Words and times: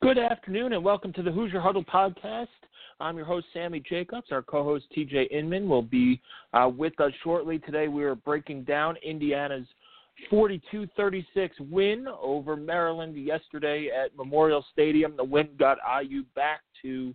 Good 0.00 0.16
afternoon 0.16 0.74
and 0.74 0.84
welcome 0.84 1.12
to 1.14 1.24
the 1.24 1.32
Hoosier 1.32 1.58
Huddle 1.58 1.82
podcast. 1.82 2.46
I'm 3.00 3.16
your 3.16 3.26
host, 3.26 3.46
Sammy 3.52 3.80
Jacobs. 3.80 4.28
Our 4.30 4.42
co 4.42 4.62
host, 4.62 4.84
TJ 4.96 5.28
Inman, 5.32 5.68
will 5.68 5.82
be 5.82 6.22
uh, 6.52 6.70
with 6.72 7.00
us 7.00 7.10
shortly. 7.24 7.58
Today, 7.58 7.88
we 7.88 8.04
are 8.04 8.14
breaking 8.14 8.62
down 8.62 8.94
Indiana's 9.04 9.66
42 10.30 10.86
36 10.96 11.56
win 11.68 12.06
over 12.22 12.54
Maryland 12.54 13.16
yesterday 13.16 13.90
at 13.90 14.16
Memorial 14.16 14.64
Stadium. 14.72 15.16
The 15.16 15.24
win 15.24 15.48
got 15.58 15.78
IU 16.00 16.22
back 16.36 16.60
to 16.82 17.12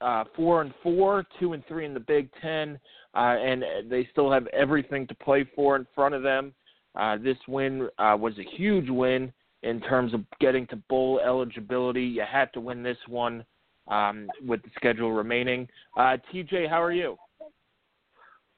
uh, 0.00 0.22
four 0.36 0.62
and 0.62 0.72
four, 0.84 1.26
two 1.40 1.54
and 1.54 1.66
three 1.66 1.86
in 1.86 1.92
the 1.92 1.98
Big 1.98 2.30
Ten, 2.40 2.78
uh, 3.16 3.34
and 3.36 3.64
they 3.90 4.08
still 4.12 4.30
have 4.30 4.46
everything 4.48 5.08
to 5.08 5.14
play 5.16 5.44
for 5.56 5.74
in 5.74 5.88
front 5.92 6.14
of 6.14 6.22
them. 6.22 6.54
Uh, 6.94 7.16
this 7.16 7.38
win 7.48 7.88
uh, 7.98 8.16
was 8.16 8.38
a 8.38 8.56
huge 8.56 8.88
win 8.88 9.32
in 9.62 9.80
terms 9.80 10.14
of 10.14 10.24
getting 10.40 10.66
to 10.68 10.76
bowl 10.76 11.20
eligibility. 11.24 12.02
You 12.02 12.24
had 12.30 12.52
to 12.54 12.60
win 12.60 12.82
this 12.82 12.96
one 13.06 13.44
um, 13.88 14.28
with 14.46 14.62
the 14.62 14.70
schedule 14.76 15.12
remaining. 15.12 15.68
Uh, 15.96 16.16
TJ, 16.32 16.68
how 16.68 16.82
are 16.82 16.92
you? 16.92 17.16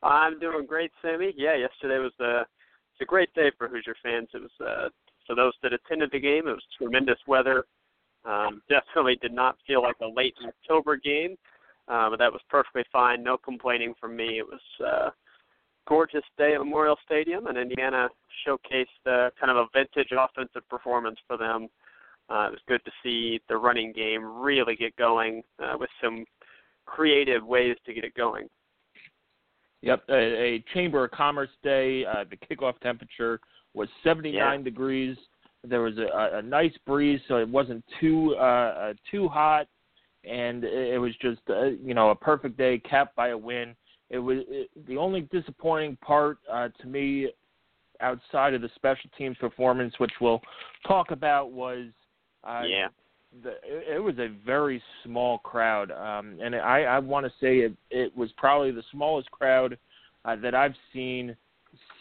I'm 0.02 0.38
doing 0.40 0.66
great, 0.66 0.90
Sammy. 1.00 1.32
Yeah, 1.36 1.56
yesterday 1.56 1.98
was 1.98 2.12
a 2.20 2.40
it's 2.40 3.00
a 3.00 3.04
great 3.04 3.32
day 3.34 3.50
for 3.56 3.68
Hoosier 3.68 3.94
fans. 4.02 4.28
It 4.34 4.42
was 4.42 4.50
uh, 4.60 4.88
for 5.26 5.34
those 5.34 5.52
that 5.62 5.72
attended 5.72 6.10
the 6.12 6.20
game. 6.20 6.48
It 6.48 6.52
was 6.52 6.64
tremendous 6.76 7.18
weather. 7.26 7.64
Um, 8.24 8.62
definitely 8.68 9.16
did 9.22 9.32
not 9.32 9.56
feel 9.66 9.82
like 9.82 9.96
a 10.02 10.06
late 10.06 10.34
October 10.46 10.96
game, 10.96 11.36
uh, 11.88 12.10
but 12.10 12.18
that 12.18 12.32
was 12.32 12.40
perfectly 12.48 12.84
fine. 12.92 13.22
No 13.22 13.36
complaining 13.36 13.94
from 14.00 14.16
me. 14.16 14.38
It 14.38 14.46
was 14.46 14.60
uh, 14.84 15.10
gorgeous 15.88 16.24
day 16.38 16.54
at 16.54 16.58
Memorial 16.58 16.96
Stadium, 17.04 17.46
and 17.46 17.58
Indiana 17.58 18.08
showcased 18.46 18.84
uh, 19.06 19.30
kind 19.38 19.50
of 19.50 19.56
a 19.56 19.66
vintage 19.74 20.12
offensive 20.16 20.68
performance 20.68 21.18
for 21.26 21.36
them. 21.36 21.68
Uh, 22.30 22.46
it 22.46 22.52
was 22.52 22.60
good 22.68 22.84
to 22.84 22.90
see 23.02 23.40
the 23.48 23.56
running 23.56 23.92
game 23.92 24.24
really 24.24 24.76
get 24.76 24.94
going 24.96 25.42
uh, 25.62 25.74
with 25.78 25.90
some 26.02 26.24
creative 26.86 27.44
ways 27.44 27.76
to 27.84 27.92
get 27.92 28.04
it 28.04 28.14
going. 28.14 28.48
Yep, 29.82 30.04
a, 30.08 30.14
a 30.14 30.64
Chamber 30.72 31.04
of 31.04 31.10
Commerce 31.10 31.50
day. 31.62 32.04
Uh, 32.04 32.24
the 32.30 32.36
kickoff 32.36 32.78
temperature 32.80 33.40
was 33.74 33.88
79 34.04 34.34
yeah. 34.34 34.62
degrees. 34.62 35.16
There 35.64 35.82
was 35.82 35.98
a, 35.98 36.38
a 36.38 36.42
nice 36.42 36.72
breeze, 36.86 37.20
so 37.28 37.36
it 37.36 37.48
wasn't 37.48 37.84
too 38.00 38.34
uh, 38.38 38.42
uh, 38.42 38.92
too 39.10 39.28
hot, 39.28 39.66
and 40.24 40.64
it, 40.64 40.94
it 40.94 40.98
was 40.98 41.12
just 41.20 41.40
uh, 41.50 41.66
you 41.66 41.94
know 41.94 42.10
a 42.10 42.14
perfect 42.14 42.56
day, 42.56 42.78
capped 42.78 43.14
by 43.16 43.28
a 43.28 43.38
win. 43.38 43.74
It 44.12 44.18
was 44.18 44.38
it, 44.48 44.70
the 44.86 44.98
only 44.98 45.22
disappointing 45.32 45.96
part 45.96 46.38
uh, 46.50 46.68
to 46.80 46.86
me 46.86 47.32
outside 48.00 48.52
of 48.52 48.60
the 48.60 48.68
special 48.76 49.08
teams 49.16 49.38
performance, 49.38 49.94
which 49.98 50.12
we'll 50.20 50.42
talk 50.86 51.10
about, 51.10 51.50
was 51.50 51.86
uh, 52.44 52.64
yeah. 52.66 52.88
The, 53.42 53.52
it, 53.64 53.96
it 53.96 53.98
was 53.98 54.18
a 54.18 54.28
very 54.44 54.82
small 55.02 55.38
crowd, 55.38 55.90
um, 55.90 56.38
and 56.42 56.54
I, 56.54 56.82
I 56.82 56.98
want 56.98 57.24
to 57.24 57.32
say 57.40 57.60
it, 57.60 57.72
it 57.90 58.14
was 58.14 58.30
probably 58.36 58.70
the 58.70 58.82
smallest 58.92 59.30
crowd 59.30 59.78
uh, 60.26 60.36
that 60.36 60.54
I've 60.54 60.74
seen 60.92 61.34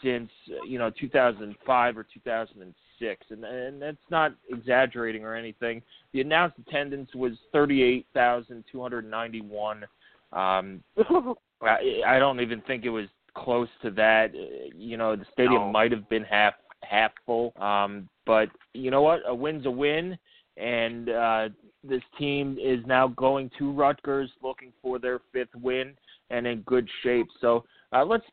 since 0.03 0.29
you 0.67 0.77
know 0.77 0.91
2005 0.99 1.97
or 1.97 2.05
2006, 2.13 3.25
and, 3.29 3.45
and 3.45 3.81
that's 3.81 3.95
not 4.09 4.35
exaggerating 4.49 5.23
or 5.23 5.35
anything. 5.35 5.81
The 6.11 6.19
announced 6.19 6.57
attendance 6.67 7.15
was 7.15 7.31
38,291. 7.53 9.85
Um, 10.33 10.83
I, 11.61 12.15
I 12.15 12.19
don't 12.19 12.39
even 12.39 12.61
think 12.61 12.85
it 12.85 12.89
was 12.89 13.07
close 13.35 13.69
to 13.81 13.91
that. 13.91 14.31
You 14.75 14.97
know, 14.97 15.15
the 15.15 15.25
stadium 15.31 15.61
no. 15.61 15.71
might 15.71 15.91
have 15.91 16.07
been 16.09 16.23
half 16.23 16.53
half 16.83 17.11
full. 17.25 17.53
Um, 17.61 18.09
but 18.25 18.49
you 18.73 18.91
know 18.91 19.01
what? 19.01 19.21
A 19.27 19.33
win's 19.33 19.65
a 19.65 19.71
win, 19.71 20.17
and 20.57 21.09
uh, 21.09 21.49
this 21.83 22.01
team 22.17 22.57
is 22.61 22.79
now 22.85 23.07
going 23.09 23.49
to 23.57 23.71
Rutgers 23.71 24.29
looking 24.43 24.71
for 24.81 24.99
their 24.99 25.19
fifth 25.33 25.55
win 25.55 25.93
and 26.29 26.47
in 26.47 26.61
good 26.61 26.87
shape. 27.03 27.27
So 27.39 27.63
uh, 27.93 28.05
let's 28.05 28.25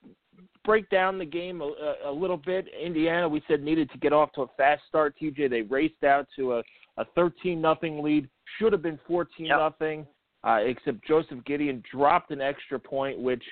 break 0.64 0.88
down 0.90 1.18
the 1.18 1.24
game 1.24 1.60
a, 1.60 1.94
a 2.06 2.12
little 2.12 2.36
bit. 2.36 2.66
Indiana, 2.80 3.28
we 3.28 3.42
said 3.48 3.62
needed 3.62 3.90
to 3.90 3.98
get 3.98 4.12
off 4.12 4.32
to 4.32 4.42
a 4.42 4.46
fast 4.56 4.82
start. 4.88 5.14
TJ, 5.20 5.50
they 5.50 5.62
raced 5.62 6.04
out 6.04 6.26
to 6.36 6.54
a, 6.54 6.62
a 6.96 7.04
13 7.14 7.60
nothing 7.60 8.02
lead. 8.02 8.28
Should 8.58 8.72
have 8.72 8.82
been 8.82 8.98
14 9.06 9.46
yep. 9.46 9.58
nothing 9.58 10.06
uh, 10.44 10.58
except 10.64 11.06
Joseph 11.06 11.38
Gedeon 11.48 11.82
dropped 11.90 12.30
an 12.30 12.40
extra 12.40 12.78
point, 12.78 13.18
which 13.18 13.42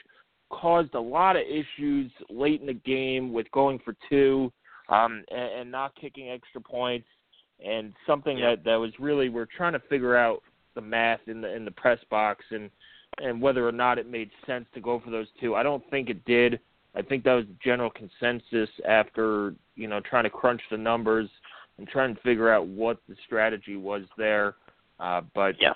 caused 0.50 0.94
a 0.94 1.00
lot 1.00 1.36
of 1.36 1.42
issues 1.42 2.10
late 2.30 2.60
in 2.60 2.66
the 2.66 2.74
game 2.74 3.32
with 3.32 3.50
going 3.50 3.80
for 3.84 3.96
two 4.08 4.52
um, 4.88 5.24
and, 5.30 5.60
and 5.60 5.70
not 5.70 5.94
kicking 6.00 6.30
extra 6.30 6.60
points, 6.60 7.08
and 7.64 7.92
something 8.06 8.38
yeah. 8.38 8.50
that 8.50 8.64
that 8.64 8.76
was 8.76 8.92
really 9.00 9.28
we're 9.28 9.48
trying 9.56 9.72
to 9.72 9.80
figure 9.88 10.16
out 10.16 10.42
the 10.74 10.80
math 10.80 11.20
in 11.26 11.40
the 11.40 11.54
in 11.54 11.64
the 11.64 11.70
press 11.72 11.98
box 12.10 12.44
and 12.50 12.70
and 13.18 13.40
whether 13.40 13.66
or 13.66 13.72
not 13.72 13.98
it 13.98 14.08
made 14.08 14.30
sense 14.46 14.66
to 14.74 14.80
go 14.80 15.00
for 15.00 15.10
those 15.10 15.26
two. 15.40 15.54
I 15.54 15.62
don't 15.62 15.82
think 15.90 16.10
it 16.10 16.24
did. 16.24 16.60
I 16.94 17.02
think 17.02 17.24
that 17.24 17.32
was 17.32 17.46
the 17.46 17.56
general 17.64 17.90
consensus 17.90 18.68
after 18.86 19.54
you 19.74 19.88
know 19.88 20.00
trying 20.00 20.24
to 20.24 20.30
crunch 20.30 20.60
the 20.70 20.76
numbers 20.76 21.28
and 21.78 21.88
trying 21.88 22.14
to 22.14 22.20
figure 22.20 22.50
out 22.50 22.66
what 22.68 22.98
the 23.08 23.16
strategy 23.26 23.76
was 23.76 24.02
there. 24.16 24.54
Uh, 25.00 25.22
but 25.34 25.56
yeah 25.60 25.72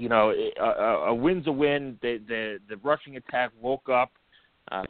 you 0.00 0.08
know, 0.08 0.32
a, 0.58 0.64
a 0.64 1.14
win's 1.14 1.46
a 1.46 1.52
win. 1.52 1.98
The, 2.00 2.20
the 2.26 2.58
the 2.70 2.76
rushing 2.78 3.16
attack 3.16 3.50
woke 3.60 3.90
up, 3.90 4.10
uh, 4.72 4.84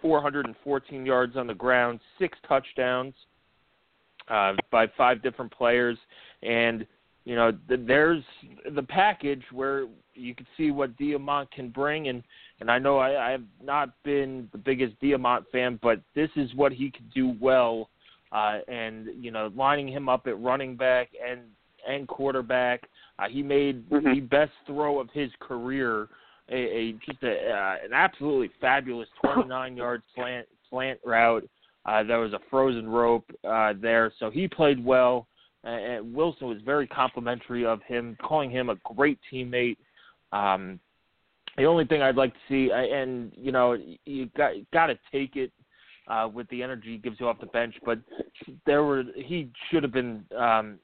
414 0.00 1.04
yards 1.04 1.36
on 1.36 1.48
the 1.48 1.54
ground, 1.54 1.98
six 2.18 2.38
touchdowns 2.48 3.14
uh, 4.28 4.52
by 4.70 4.86
five 4.96 5.20
different 5.20 5.52
players, 5.52 5.98
and 6.44 6.86
you 7.24 7.34
know, 7.34 7.50
the, 7.68 7.76
there's 7.76 8.22
the 8.72 8.84
package 8.84 9.42
where 9.50 9.86
you 10.14 10.32
can 10.32 10.46
see 10.56 10.70
what 10.70 10.96
Diamont 10.96 11.50
can 11.50 11.70
bring, 11.70 12.06
and 12.06 12.22
and 12.60 12.70
I 12.70 12.78
know 12.78 12.98
I, 12.98 13.28
I 13.28 13.30
have 13.32 13.42
not 13.60 13.90
been 14.04 14.48
the 14.52 14.58
biggest 14.58 14.94
Diamont 15.02 15.44
fan, 15.50 15.80
but 15.82 16.00
this 16.14 16.30
is 16.36 16.54
what 16.54 16.70
he 16.70 16.92
can 16.92 17.10
do 17.12 17.34
well, 17.40 17.90
uh, 18.30 18.58
and 18.68 19.08
you 19.20 19.32
know, 19.32 19.50
lining 19.56 19.88
him 19.88 20.08
up 20.08 20.28
at 20.28 20.40
running 20.40 20.76
back 20.76 21.08
and 21.28 21.40
and 21.88 22.06
quarterback 22.06 22.88
uh, 23.18 23.28
he 23.28 23.42
made 23.42 23.88
mm-hmm. 23.88 24.14
the 24.14 24.20
best 24.20 24.52
throw 24.66 25.00
of 25.00 25.08
his 25.12 25.30
career, 25.40 26.08
a, 26.50 26.56
a 26.56 26.92
just 27.04 27.22
a, 27.22 27.50
uh, 27.50 27.76
an 27.84 27.92
absolutely 27.92 28.50
fabulous 28.60 29.08
29-yard 29.24 30.02
slant 30.14 30.46
slant 30.70 31.00
route. 31.04 31.48
Uh, 31.84 32.02
there 32.02 32.18
was 32.18 32.32
a 32.32 32.40
frozen 32.50 32.88
rope 32.88 33.24
uh, 33.48 33.72
there, 33.80 34.12
so 34.18 34.30
he 34.30 34.48
played 34.48 34.84
well. 34.84 35.26
And 35.62 36.14
Wilson 36.14 36.46
was 36.46 36.58
very 36.64 36.86
complimentary 36.86 37.66
of 37.66 37.82
him, 37.82 38.16
calling 38.22 38.50
him 38.50 38.70
a 38.70 38.76
great 38.94 39.18
teammate. 39.32 39.76
Um, 40.32 40.78
the 41.56 41.64
only 41.64 41.84
thing 41.86 42.02
I'd 42.02 42.16
like 42.16 42.32
to 42.34 42.38
see, 42.48 42.70
and 42.72 43.32
you 43.36 43.50
know, 43.50 43.76
you 44.04 44.30
got 44.36 44.52
got 44.72 44.86
to 44.86 44.98
take 45.10 45.36
it 45.36 45.50
uh, 46.08 46.28
with 46.32 46.48
the 46.50 46.62
energy 46.62 46.92
he 46.92 46.98
gives 46.98 47.18
you 47.18 47.28
off 47.28 47.40
the 47.40 47.46
bench, 47.46 47.74
but 47.84 47.98
there 48.64 48.84
were 48.84 49.04
he 49.16 49.50
should 49.70 49.82
have 49.82 49.92
been 49.92 50.24
um, 50.38 50.78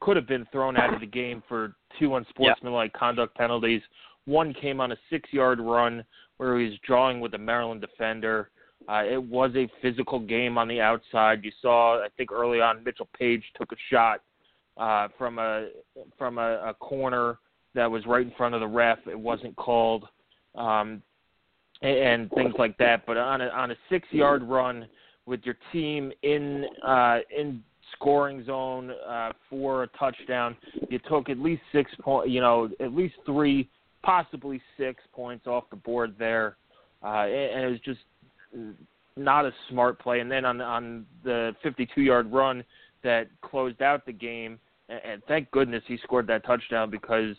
could 0.00 0.16
have 0.16 0.26
been 0.26 0.46
thrown 0.52 0.76
out 0.76 0.94
of 0.94 1.00
the 1.00 1.06
game 1.06 1.42
for 1.48 1.74
two 1.98 2.16
unsportsmanlike 2.16 2.90
yeah. 2.94 2.98
conduct 2.98 3.36
penalties. 3.36 3.82
One 4.24 4.54
came 4.54 4.80
on 4.80 4.92
a 4.92 4.96
six-yard 5.10 5.60
run 5.60 6.04
where 6.36 6.58
he 6.58 6.66
was 6.66 6.78
drawing 6.86 7.20
with 7.20 7.34
a 7.34 7.38
Maryland 7.38 7.80
defender. 7.80 8.50
Uh, 8.88 9.04
it 9.04 9.22
was 9.22 9.50
a 9.54 9.68
physical 9.80 10.18
game 10.18 10.58
on 10.58 10.68
the 10.68 10.80
outside. 10.80 11.44
You 11.44 11.52
saw, 11.60 12.02
I 12.02 12.08
think, 12.16 12.32
early 12.32 12.60
on, 12.60 12.82
Mitchell 12.84 13.08
Paige 13.18 13.44
took 13.56 13.70
a 13.72 13.76
shot 13.90 14.20
uh, 14.76 15.08
from 15.18 15.38
a 15.38 15.68
from 16.18 16.38
a, 16.38 16.70
a 16.70 16.74
corner 16.74 17.38
that 17.74 17.90
was 17.90 18.04
right 18.06 18.26
in 18.26 18.32
front 18.36 18.54
of 18.54 18.60
the 18.60 18.66
ref. 18.66 18.98
It 19.06 19.18
wasn't 19.18 19.54
called. 19.56 20.04
Um, 20.54 21.02
and, 21.82 21.98
and 21.98 22.30
things 22.30 22.54
like 22.58 22.76
that. 22.78 23.04
But 23.06 23.16
on 23.16 23.40
a 23.40 23.48
on 23.48 23.70
a 23.70 23.76
six 23.90 24.06
yard 24.10 24.42
run 24.42 24.86
with 25.26 25.40
your 25.44 25.56
team 25.72 26.12
in 26.22 26.64
uh, 26.86 27.18
in 27.36 27.62
scoring 27.92 28.44
zone 28.44 28.92
uh, 29.08 29.32
for 29.48 29.84
a 29.84 29.86
touchdown, 29.88 30.56
you 30.88 30.98
took 31.08 31.28
at 31.28 31.38
least 31.38 31.62
six 31.72 31.90
point, 32.00 32.28
you 32.30 32.40
know, 32.40 32.68
at 32.80 32.94
least 32.94 33.14
three, 33.24 33.68
possibly 34.02 34.60
six 34.76 35.02
points 35.12 35.46
off 35.46 35.64
the 35.70 35.76
board 35.76 36.14
there, 36.18 36.56
uh, 37.02 37.24
and 37.24 37.64
it 37.64 37.70
was 37.70 37.80
just 37.84 38.00
not 39.16 39.44
a 39.44 39.52
smart 39.70 39.98
play. 39.98 40.20
And 40.20 40.30
then 40.30 40.44
on 40.44 40.60
on 40.60 41.06
the 41.24 41.54
52 41.62 42.00
yard 42.00 42.32
run 42.32 42.64
that 43.02 43.28
closed 43.42 43.82
out 43.82 44.06
the 44.06 44.12
game, 44.12 44.58
and, 44.88 45.22
thank 45.26 45.50
goodness 45.50 45.82
he 45.86 45.98
scored 46.02 46.26
that 46.28 46.44
touchdown 46.44 46.90
because 46.90 47.36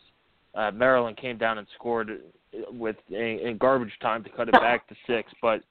uh, 0.55 0.71
Maryland 0.71 1.17
came 1.17 1.37
down 1.37 1.57
and 1.57 1.67
scored 1.75 2.21
with 2.71 2.95
a, 3.11 3.47
in 3.47 3.57
garbage 3.57 3.93
time 4.01 4.23
to 4.23 4.29
cut 4.29 4.47
it 4.47 4.53
back 4.53 4.87
to 4.87 4.95
six. 5.07 5.31
But 5.41 5.61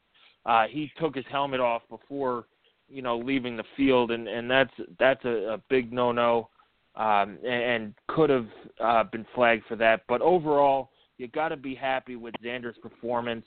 uh, 0.47 0.65
he 0.71 0.91
took 0.99 1.15
his 1.15 1.25
helmet 1.31 1.61
off 1.61 1.83
before 1.89 2.45
you 2.93 3.03
know 3.03 3.19
leaving 3.19 3.57
the 3.57 3.65
field, 3.77 4.11
and 4.11 4.29
and 4.29 4.51
that's 4.51 4.73
that's 4.99 5.25
a, 5.25 5.55
a 5.55 5.63
big 5.69 5.93
no 5.93 6.13
no, 6.13 6.49
um, 6.97 7.39
and, 7.45 7.63
and 7.63 7.95
could 8.09 8.31
have 8.31 8.49
uh, 8.81 9.05
been 9.05 9.27
flagged 9.35 9.65
for 9.67 9.77
that. 9.77 10.03
But 10.09 10.21
overall, 10.21 10.91
you 11.19 11.29
got 11.29 11.49
to 11.49 11.57
be 11.57 11.75
happy 11.75 12.17
with 12.17 12.35
Zander's 12.45 12.77
performance 12.83 13.47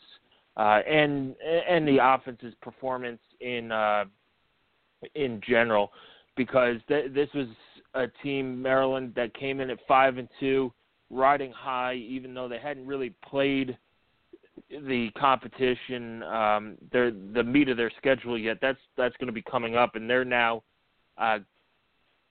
uh, 0.57 0.79
and 0.89 1.35
and 1.69 1.87
the 1.87 1.99
offense's 2.01 2.53
performance 2.61 3.19
in 3.41 3.71
uh, 3.71 4.05
in 5.15 5.41
general, 5.47 5.91
because 6.35 6.77
th- 6.87 7.11
this 7.13 7.29
was 7.33 7.47
a 7.93 8.07
team 8.23 8.61
Maryland 8.61 9.13
that 9.15 9.33
came 9.33 9.59
in 9.59 9.69
at 9.69 9.79
five 9.87 10.17
and 10.17 10.29
two, 10.39 10.71
riding 11.09 11.51
high, 11.51 11.95
even 11.95 12.33
though 12.33 12.47
they 12.47 12.59
hadn't 12.59 12.87
really 12.87 13.13
played 13.27 13.77
the 14.69 15.09
competition, 15.17 16.23
um, 16.23 16.75
their 16.91 17.11
the 17.11 17.43
meat 17.43 17.69
of 17.69 17.77
their 17.77 17.91
schedule 17.97 18.37
yet. 18.37 18.57
That's 18.61 18.79
that's 18.97 19.15
going 19.17 19.27
to 19.27 19.33
be 19.33 19.41
coming 19.41 19.75
up, 19.75 19.95
and 19.95 20.09
they're 20.09 20.25
now 20.25 20.63
uh, 21.17 21.39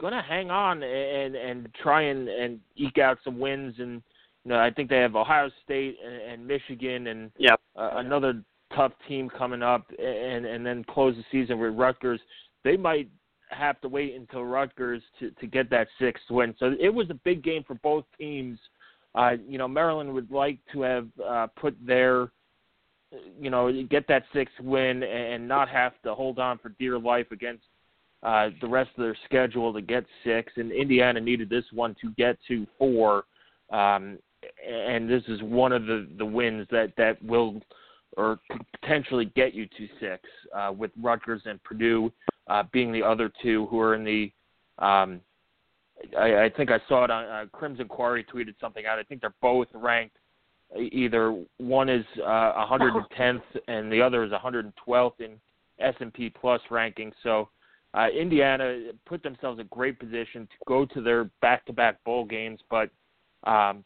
going 0.00 0.12
to 0.12 0.22
hang 0.22 0.50
on 0.50 0.82
and 0.82 1.34
and 1.34 1.68
try 1.82 2.02
and 2.02 2.28
and 2.28 2.60
eke 2.76 2.98
out 2.98 3.18
some 3.24 3.38
wins 3.38 3.74
and 3.78 4.02
you 4.44 4.50
know, 4.50 4.58
I 4.58 4.70
think 4.70 4.90
they 4.90 4.98
have 4.98 5.16
Ohio 5.16 5.50
State 5.64 5.96
and, 6.04 6.14
and 6.14 6.46
Michigan 6.46 7.06
and 7.06 7.30
yep. 7.38 7.60
uh, 7.76 7.92
another 7.94 8.42
tough 8.76 8.92
team 9.08 9.30
coming 9.30 9.62
up, 9.62 9.90
and 9.98 10.44
and 10.44 10.64
then 10.64 10.84
close 10.84 11.16
the 11.16 11.24
season 11.32 11.58
with 11.58 11.74
Rutgers. 11.74 12.20
They 12.62 12.76
might 12.76 13.08
have 13.50 13.80
to 13.82 13.88
wait 13.88 14.14
until 14.14 14.44
Rutgers 14.44 15.02
to 15.18 15.30
to 15.30 15.46
get 15.46 15.70
that 15.70 15.88
sixth 15.98 16.24
win. 16.30 16.54
So 16.58 16.74
it 16.78 16.92
was 16.92 17.08
a 17.10 17.14
big 17.14 17.42
game 17.42 17.64
for 17.66 17.74
both 17.76 18.04
teams. 18.18 18.58
Uh, 19.14 19.32
you 19.48 19.58
know, 19.58 19.68
Maryland 19.68 20.12
would 20.12 20.30
like 20.30 20.58
to 20.72 20.82
have 20.82 21.08
uh, 21.24 21.46
put 21.56 21.76
their, 21.84 22.30
you 23.40 23.50
know, 23.50 23.70
get 23.88 24.08
that 24.08 24.24
sixth 24.32 24.58
win 24.60 25.02
and 25.02 25.46
not 25.46 25.68
have 25.68 25.92
to 26.02 26.14
hold 26.14 26.38
on 26.38 26.58
for 26.58 26.70
dear 26.80 26.98
life 26.98 27.30
against 27.30 27.64
uh, 28.24 28.48
the 28.60 28.66
rest 28.66 28.90
of 28.96 29.02
their 29.02 29.16
schedule 29.24 29.72
to 29.72 29.80
get 29.80 30.04
six. 30.24 30.52
And 30.56 30.72
Indiana 30.72 31.20
needed 31.20 31.48
this 31.48 31.64
one 31.72 31.94
to 32.00 32.10
get 32.16 32.38
to 32.48 32.66
four. 32.78 33.24
Um, 33.70 34.18
and 34.68 35.08
this 35.08 35.22
is 35.28 35.42
one 35.42 35.72
of 35.72 35.86
the 35.86 36.06
the 36.18 36.26
wins 36.26 36.66
that 36.70 36.92
that 36.96 37.22
will 37.24 37.60
or 38.16 38.38
potentially 38.80 39.32
get 39.36 39.54
you 39.54 39.66
to 39.66 39.88
six 40.00 40.22
uh, 40.54 40.72
with 40.76 40.90
Rutgers 41.00 41.42
and 41.46 41.62
Purdue 41.64 42.12
uh, 42.48 42.62
being 42.72 42.92
the 42.92 43.02
other 43.02 43.32
two 43.42 43.66
who 43.66 43.80
are 43.80 43.94
in 43.94 44.04
the. 44.04 44.32
Um, 44.78 45.20
I, 46.18 46.44
I 46.44 46.50
think 46.56 46.70
I 46.70 46.78
saw 46.88 47.04
it 47.04 47.10
on 47.10 47.24
uh, 47.24 47.44
Crimson 47.52 47.88
Quarry 47.88 48.24
tweeted 48.24 48.54
something 48.60 48.86
out. 48.86 48.98
I 48.98 49.02
think 49.02 49.20
they're 49.20 49.34
both 49.40 49.68
ranked. 49.74 50.16
Either 50.76 51.44
one 51.58 51.88
is 51.88 52.04
uh, 52.24 52.66
110th 52.66 53.42
and 53.68 53.92
the 53.92 54.00
other 54.00 54.24
is 54.24 54.32
112th 54.32 55.20
in 55.20 55.38
S&P 55.78 56.30
Plus 56.30 56.60
ranking. 56.70 57.12
So 57.22 57.48
uh, 57.94 58.08
Indiana 58.08 58.90
put 59.06 59.22
themselves 59.22 59.60
in 59.60 59.66
a 59.66 59.68
great 59.68 59.98
position 59.98 60.42
to 60.42 60.56
go 60.66 60.84
to 60.84 61.00
their 61.00 61.30
back-to-back 61.40 62.02
bowl 62.04 62.24
games, 62.24 62.60
but 62.70 62.90
um, 63.44 63.84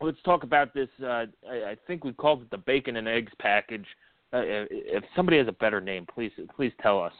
let's 0.00 0.22
talk 0.24 0.44
about 0.44 0.72
this. 0.72 0.88
Uh, 1.02 1.26
I, 1.48 1.70
I 1.70 1.76
think 1.86 2.04
we 2.04 2.12
called 2.12 2.42
it 2.42 2.50
the 2.50 2.58
bacon 2.58 2.96
and 2.96 3.08
eggs 3.08 3.32
package. 3.38 3.86
Uh, 4.32 4.42
if 4.44 5.04
somebody 5.14 5.38
has 5.38 5.48
a 5.48 5.52
better 5.52 5.80
name, 5.80 6.06
please 6.12 6.32
please 6.56 6.72
tell 6.80 7.00
us 7.00 7.12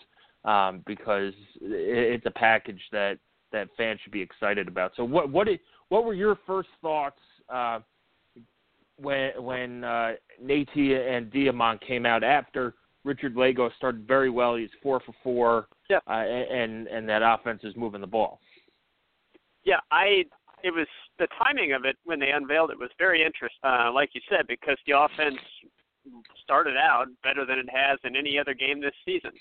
um, 0.45 0.83
because 0.87 1.33
it's 1.61 2.27
a 2.27 2.31
package 2.31 2.81
that 2.91 3.19
that 3.55 3.69
fans 3.77 4.01
should 4.03 4.13
be 4.13 4.21
excited 4.21 4.69
about. 4.69 4.93
So 4.97 5.05
what 5.05 5.31
what 5.31 5.47
did, 5.47 5.61
what 5.89 6.05
were 6.05 6.15
your 6.15 6.37
first 6.47 6.69
thoughts 6.83 7.21
uh, 7.49 7.81
when 8.97 9.31
when 9.43 9.85
uh, 9.85 10.13
Natee 10.43 11.17
and 11.17 11.33
Diamont 11.33 11.81
came 11.87 12.05
out 12.05 12.23
after 12.23 12.75
Richard 13.05 13.35
Lagow 13.35 13.71
started 13.77 14.07
very 14.07 14.29
well? 14.29 14.57
He's 14.57 14.71
four 14.83 15.01
for 15.01 15.15
four, 15.23 15.69
yeah. 15.89 15.99
uh, 16.07 16.13
and 16.13 16.89
and 16.89 17.09
that 17.09 17.23
offense 17.23 17.61
is 17.65 17.75
moving 17.77 18.01
the 18.01 18.07
ball. 18.07 18.41
Yeah, 19.65 19.81
I 19.91 20.25
it 20.63 20.73
was 20.75 20.89
the 21.19 21.29
timing 21.43 21.73
of 21.73 21.85
it 21.85 21.97
when 22.05 22.19
they 22.19 22.31
unveiled 22.31 22.71
it 22.71 22.79
was 22.79 22.91
very 22.99 23.25
interesting, 23.25 23.61
uh, 23.63 23.93
like 23.93 24.11
you 24.15 24.21
said, 24.29 24.47
because 24.49 24.77
the 24.87 24.99
offense 24.99 25.39
started 26.43 26.77
out 26.77 27.07
better 27.23 27.47
than 27.47 27.59
it 27.59 27.69
has 27.73 27.99
in 28.05 28.17
any 28.17 28.39
other 28.39 28.53
game 28.53 28.81
this 28.81 28.95
season. 29.05 29.33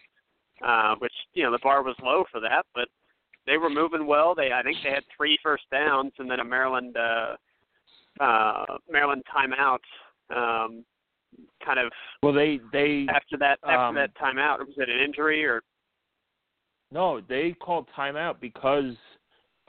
Uh, 0.63 0.95
which 0.99 1.11
you 1.33 1.43
know 1.43 1.51
the 1.51 1.59
bar 1.61 1.83
was 1.83 1.95
low 2.01 2.23
for 2.31 2.39
that, 2.39 2.65
but 2.73 2.87
they 3.45 3.57
were 3.57 3.69
moving 3.69 4.05
well. 4.05 4.35
They 4.35 4.51
I 4.51 4.63
think 4.63 4.77
they 4.83 4.91
had 4.91 5.03
three 5.15 5.37
first 5.43 5.63
downs 5.71 6.11
and 6.19 6.29
then 6.29 6.39
a 6.39 6.45
Maryland 6.45 6.95
uh, 6.97 7.35
uh, 8.23 8.65
Maryland 8.89 9.23
timeout. 9.33 9.79
Um, 10.33 10.85
kind 11.65 11.79
of 11.79 11.91
well 12.21 12.33
they 12.33 12.59
they 12.71 13.07
after 13.09 13.37
that 13.37 13.57
after 13.63 13.75
um, 13.75 13.95
that 13.95 14.15
timeout 14.15 14.59
was 14.59 14.75
it 14.77 14.89
an 14.89 14.99
injury 14.99 15.43
or 15.43 15.61
no 16.91 17.21
they 17.27 17.55
called 17.59 17.87
timeout 17.97 18.39
because 18.39 18.93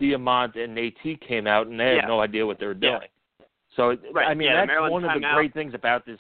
Diamont 0.01 0.59
and 0.59 0.77
Natee 0.77 1.21
came 1.27 1.47
out 1.47 1.67
and 1.69 1.79
they 1.79 1.85
had 1.85 1.97
yeah. 1.97 2.07
no 2.07 2.21
idea 2.21 2.45
what 2.45 2.59
they 2.59 2.67
were 2.67 2.75
doing. 2.75 2.99
Yeah. 3.41 3.47
So 3.77 3.97
right. 4.13 4.27
I 4.29 4.35
mean 4.35 4.49
yeah, 4.49 4.57
that's 4.57 4.67
Maryland 4.69 4.93
one 4.93 5.05
of 5.05 5.21
the 5.21 5.27
timeout. 5.27 5.35
great 5.35 5.55
things 5.55 5.75
about 5.75 6.05
this 6.05 6.19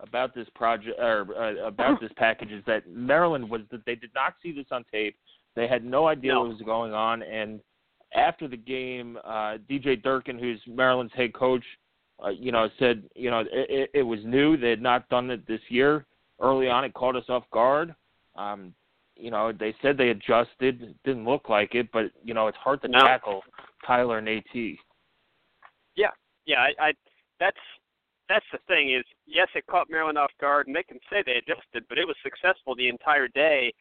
about 0.00 0.34
this 0.34 0.46
project 0.54 0.98
or 0.98 1.26
uh, 1.36 1.66
about 1.66 2.00
this 2.00 2.10
package 2.16 2.50
is 2.50 2.62
that 2.66 2.88
Maryland 2.88 3.48
was 3.48 3.62
that 3.70 3.84
they 3.86 3.94
did 3.94 4.10
not 4.14 4.34
see 4.42 4.52
this 4.52 4.66
on 4.70 4.84
tape. 4.92 5.16
They 5.56 5.66
had 5.66 5.84
no 5.84 6.06
idea 6.06 6.34
no. 6.34 6.42
what 6.42 6.50
was 6.50 6.62
going 6.62 6.92
on 6.92 7.22
and 7.22 7.60
after 8.14 8.48
the 8.48 8.56
game, 8.56 9.18
uh, 9.24 9.58
DJ 9.68 10.02
Durkin, 10.02 10.38
who's 10.38 10.60
Maryland's 10.66 11.12
head 11.14 11.34
coach, 11.34 11.64
uh, 12.24 12.30
you 12.30 12.50
know, 12.50 12.68
said, 12.78 13.02
you 13.14 13.30
know, 13.30 13.44
it, 13.50 13.90
it 13.92 14.02
was 14.02 14.20
new. 14.24 14.56
They 14.56 14.70
had 14.70 14.82
not 14.82 15.08
done 15.08 15.30
it 15.30 15.46
this 15.46 15.60
year. 15.68 16.06
Early 16.40 16.68
on, 16.68 16.84
it 16.84 16.94
caught 16.94 17.16
us 17.16 17.24
off 17.28 17.44
guard. 17.52 17.94
Um, 18.36 18.74
you 19.16 19.30
know, 19.30 19.52
they 19.52 19.74
said 19.80 19.96
they 19.96 20.10
adjusted. 20.10 20.82
It 20.82 20.96
didn't 21.04 21.24
look 21.24 21.48
like 21.48 21.74
it, 21.74 21.88
but 21.92 22.06
you 22.22 22.34
know, 22.34 22.48
it's 22.48 22.58
hard 22.58 22.82
to 22.82 22.88
no. 22.88 23.00
tackle 23.00 23.42
Tyler 23.86 24.18
and 24.18 24.28
At. 24.28 24.44
Yeah, 24.54 26.10
yeah. 26.44 26.58
I, 26.58 26.88
I 26.88 26.92
that's 27.40 27.56
that's 28.28 28.44
the 28.52 28.58
thing 28.68 28.92
is, 28.92 29.04
yes, 29.26 29.48
it 29.54 29.66
caught 29.66 29.88
Maryland 29.88 30.18
off 30.18 30.32
guard, 30.40 30.66
and 30.66 30.76
they 30.76 30.82
can 30.82 30.98
say 31.08 31.22
they 31.24 31.36
adjusted, 31.36 31.84
but 31.88 31.96
it 31.96 32.06
was 32.06 32.16
successful 32.22 32.74
the 32.74 32.88
entire 32.88 33.28
day. 33.28 33.72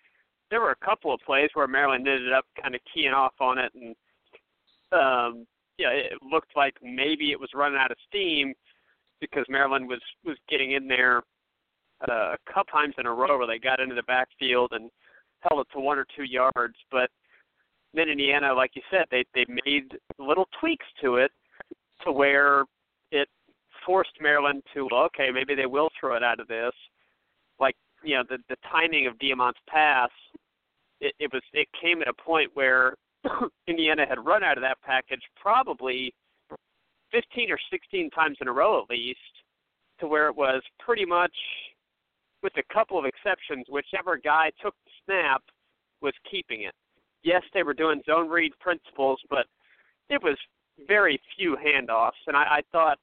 There 0.49 0.61
were 0.61 0.71
a 0.71 0.85
couple 0.85 1.13
of 1.13 1.19
plays 1.25 1.49
where 1.53 1.67
Maryland 1.67 2.07
ended 2.07 2.33
up 2.33 2.45
kind 2.61 2.75
of 2.75 2.81
keying 2.93 3.13
off 3.13 3.33
on 3.39 3.57
it, 3.57 3.71
and 3.73 3.95
um, 4.91 5.47
yeah, 5.77 5.89
it 5.89 6.13
looked 6.21 6.55
like 6.55 6.75
maybe 6.81 7.31
it 7.31 7.39
was 7.39 7.49
running 7.53 7.79
out 7.79 7.91
of 7.91 7.97
steam 8.07 8.53
because 9.19 9.45
Maryland 9.49 9.87
was 9.87 10.01
was 10.23 10.37
getting 10.49 10.73
in 10.73 10.87
there 10.87 11.23
uh, 12.09 12.35
a 12.35 12.37
couple 12.47 12.71
times 12.71 12.93
in 12.97 13.05
a 13.05 13.11
row 13.11 13.37
where 13.37 13.47
they 13.47 13.59
got 13.59 13.79
into 13.79 13.95
the 13.95 14.03
backfield 14.03 14.71
and 14.73 14.89
held 15.39 15.61
it 15.61 15.67
to 15.73 15.79
one 15.79 15.97
or 15.97 16.05
two 16.15 16.23
yards. 16.23 16.75
But 16.91 17.09
then 17.93 18.09
Indiana, 18.09 18.53
like 18.53 18.71
you 18.75 18.81
said, 18.91 19.05
they 19.11 19.25
they 19.33 19.45
made 19.65 19.97
little 20.19 20.47
tweaks 20.59 20.85
to 21.01 21.15
it 21.15 21.31
to 22.03 22.11
where 22.11 22.63
it 23.11 23.27
forced 23.85 24.11
Maryland 24.21 24.63
to 24.73 24.87
well, 24.91 25.03
okay, 25.03 25.29
maybe 25.31 25.55
they 25.55 25.65
will 25.65 25.89
throw 25.99 26.15
it 26.15 26.23
out 26.23 26.39
of 26.39 26.47
this. 26.47 26.73
Like 27.59 27.75
you 28.05 28.15
know, 28.15 28.23
the 28.29 28.37
the 28.49 28.55
timing 28.71 29.07
of 29.07 29.17
Diamont's 29.19 29.59
pass, 29.67 30.09
it, 31.01 31.13
it 31.19 31.31
was 31.33 31.41
it 31.53 31.67
came 31.81 32.01
at 32.01 32.07
a 32.07 32.13
point 32.13 32.51
where 32.53 32.95
Indiana 33.67 34.05
had 34.07 34.23
run 34.23 34.43
out 34.43 34.57
of 34.57 34.61
that 34.61 34.81
package 34.81 35.21
probably 35.35 36.13
15 37.11 37.51
or 37.51 37.57
16 37.71 38.09
times 38.11 38.37
in 38.41 38.47
a 38.47 38.51
row 38.51 38.81
at 38.81 38.89
least, 38.89 39.19
to 39.99 40.07
where 40.07 40.27
it 40.27 40.35
was 40.35 40.61
pretty 40.79 41.05
much, 41.05 41.35
with 42.43 42.53
a 42.57 42.73
couple 42.73 42.99
of 42.99 43.05
exceptions, 43.05 43.65
whichever 43.69 44.17
guy 44.17 44.51
took 44.61 44.75
the 44.85 44.91
snap 45.05 45.41
was 46.01 46.13
keeping 46.29 46.63
it. 46.63 46.73
Yes, 47.23 47.41
they 47.53 47.63
were 47.63 47.73
doing 47.73 48.01
zone 48.05 48.29
read 48.29 48.51
principles, 48.59 49.19
but 49.29 49.45
it 50.09 50.21
was 50.21 50.37
very 50.87 51.19
few 51.35 51.55
handoffs, 51.55 52.11
and 52.27 52.35
I, 52.35 52.43
I 52.43 52.61
thought 52.71 52.99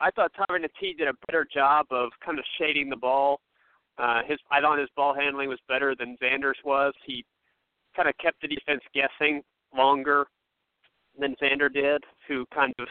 I 0.00 0.10
thought 0.10 0.32
Tyler 0.34 0.58
Natee 0.58 0.96
did 0.96 1.08
a 1.08 1.14
better 1.26 1.46
job 1.52 1.86
of 1.90 2.10
kind 2.24 2.38
of 2.38 2.44
shading 2.58 2.88
the 2.88 2.96
ball. 2.96 3.40
Uh, 4.00 4.22
his 4.26 4.38
I 4.50 4.60
thought 4.60 4.78
his 4.78 4.88
ball 4.96 5.14
handling 5.14 5.48
was 5.48 5.58
better 5.68 5.94
than 5.94 6.16
Zander's 6.22 6.58
was. 6.64 6.94
He 7.04 7.24
kind 7.94 8.08
of 8.08 8.16
kept 8.18 8.40
the 8.40 8.48
defense 8.48 8.80
guessing 8.94 9.42
longer 9.76 10.26
than 11.18 11.34
Zander 11.42 11.72
did, 11.72 12.02
who 12.26 12.46
kind 12.54 12.72
of 12.78 12.88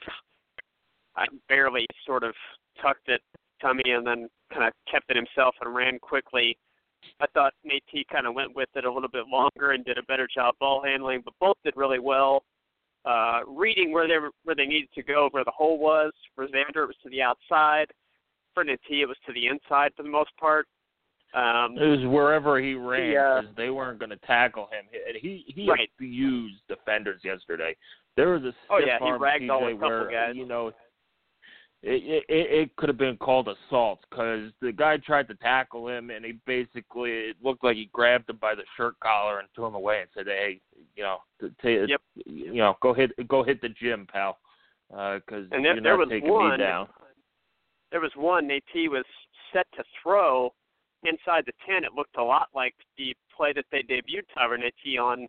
I 1.16 1.25
barely 1.48 1.86
sort 2.06 2.24
of 2.24 2.34
tucked 2.82 3.10
it 3.10 3.22
tummy 3.62 3.92
and 3.92 4.06
then 4.06 4.30
kind 4.54 4.68
of 4.68 4.74
kept 4.89 5.10
it 5.10 5.16
himself 5.16 5.56
and 5.62 5.74
ran 5.74 6.00
quickly. 6.00 6.58
I 7.20 7.25
thought 7.34 7.54
Natee 7.66 8.06
kind 8.12 8.28
of 8.28 8.36
went 8.36 8.56
with 8.56 8.70
it 8.75 8.86
a 8.86 8.92
little 8.92 9.10
bit 9.10 9.25
longer 9.28 9.72
and 9.72 9.84
did 9.86 9.98
a 9.98 10.04
better 10.04 10.28
job 10.34 10.56
ball 10.60 10.84
handling, 10.84 11.22
but 11.24 11.34
both 11.39 11.58
did 11.63 11.75
really 11.75 12.00
well. 12.00 12.44
Uh, 13.06 13.39
reading 13.48 13.92
where 13.92 14.08
they 14.08 14.18
where 14.44 14.56
they 14.56 14.66
needed 14.66 14.89
to 14.94 15.01
go, 15.01 15.30
where 15.32 15.46
the 15.46 15.51
hole 15.51 15.80
was. 15.80 16.12
For 16.36 16.46
Zander, 16.48 16.84
it 16.84 16.88
was 16.88 16.98
to 17.04 17.10
the 17.10 17.22
outside. 17.22 17.88
For 18.54 18.63
Natee, 18.63 19.01
it 19.01 19.08
was 19.08 19.18
to 19.25 19.34
the 19.34 19.48
inside 19.48 19.92
for 19.96 20.04
the 20.04 20.10
most 20.10 20.32
part. 20.38 20.68
Um, 21.33 21.77
it 21.77 21.86
was 21.86 22.05
wherever 22.07 22.59
he 22.59 22.74
ran 22.74 23.12
because 23.43 23.55
they 23.55 23.69
weren't 23.69 24.00
going 24.00 24.09
to 24.09 24.17
tackle 24.17 24.67
him. 24.71 24.86
He 25.21 25.45
he 25.48 25.69
Right. 25.69 25.89
abused 25.98 26.55
defenders 26.67 27.21
yesterday. 27.24 27.75
There 28.15 28.29
was 28.29 28.41
a 28.43 28.51
stiff 28.51 28.55
Oh, 28.69 28.77
yeah, 28.79 28.98
he 29.00 29.05
arm 29.05 29.21
ragged 29.21 29.50
all 29.50 29.67
a 29.67 29.71
couple 29.74 29.89
where 29.89 30.12
guys. 30.12 30.36
you 30.36 30.45
know 30.45 30.69
it, 30.69 30.75
it 31.83 32.25
it 32.29 32.75
could 32.75 32.89
have 32.89 32.98
been 32.98 33.15
called 33.17 33.48
assault 33.48 34.00
because 34.09 34.51
the 34.59 34.71
guy 34.71 34.98
tried 34.98 35.27
to 35.29 35.36
tackle 35.36 35.88
him 35.88 36.09
and 36.09 36.25
he 36.25 36.33
basically 36.45 37.12
it 37.12 37.38
looked 37.43 37.63
like 37.63 37.77
he 37.77 37.89
grabbed 37.93 38.29
him 38.29 38.38
by 38.38 38.55
the 38.55 38.63
shirt 38.75 39.00
collar 39.00 39.39
and 39.39 39.48
threw 39.55 39.67
him 39.67 39.75
away 39.75 40.01
and 40.01 40.09
said, 40.15 40.25
"Hey, 40.25 40.59
you 40.95 41.03
know, 41.03 41.19
t- 41.39 41.50
t- 41.62 41.86
Yep. 41.88 42.01
you 42.25 42.53
know, 42.55 42.75
go 42.81 42.91
hit 42.93 43.12
go 43.27 43.43
hit 43.43 43.62
the 43.62 43.69
gym, 43.69 44.07
pal, 44.07 44.39
because 44.89 45.48
And 45.51 45.63
there- 45.63 45.75
you're 45.75 45.81
there 45.83 45.93
not 45.93 46.00
was 46.00 46.09
taking 46.09 46.29
one- 46.29 46.51
me 46.51 46.57
down." 46.57 46.89
there 47.91 48.01
was 48.01 48.15
one 48.15 48.48
Natee 48.48 48.89
was 48.89 49.05
set 49.53 49.71
to 49.74 49.83
throw 50.01 50.53
inside 51.03 51.44
the 51.46 51.53
ten. 51.65 51.84
It 51.84 51.94
looked 51.96 52.18
a 52.18 52.24
lot 52.24 52.50
like 52.53 52.75
the 52.98 53.15
play 53.36 53.53
that 53.53 53.65
they 53.72 53.84
debuted 53.84 54.24
Tyler 54.34 54.58
on 55.00 55.27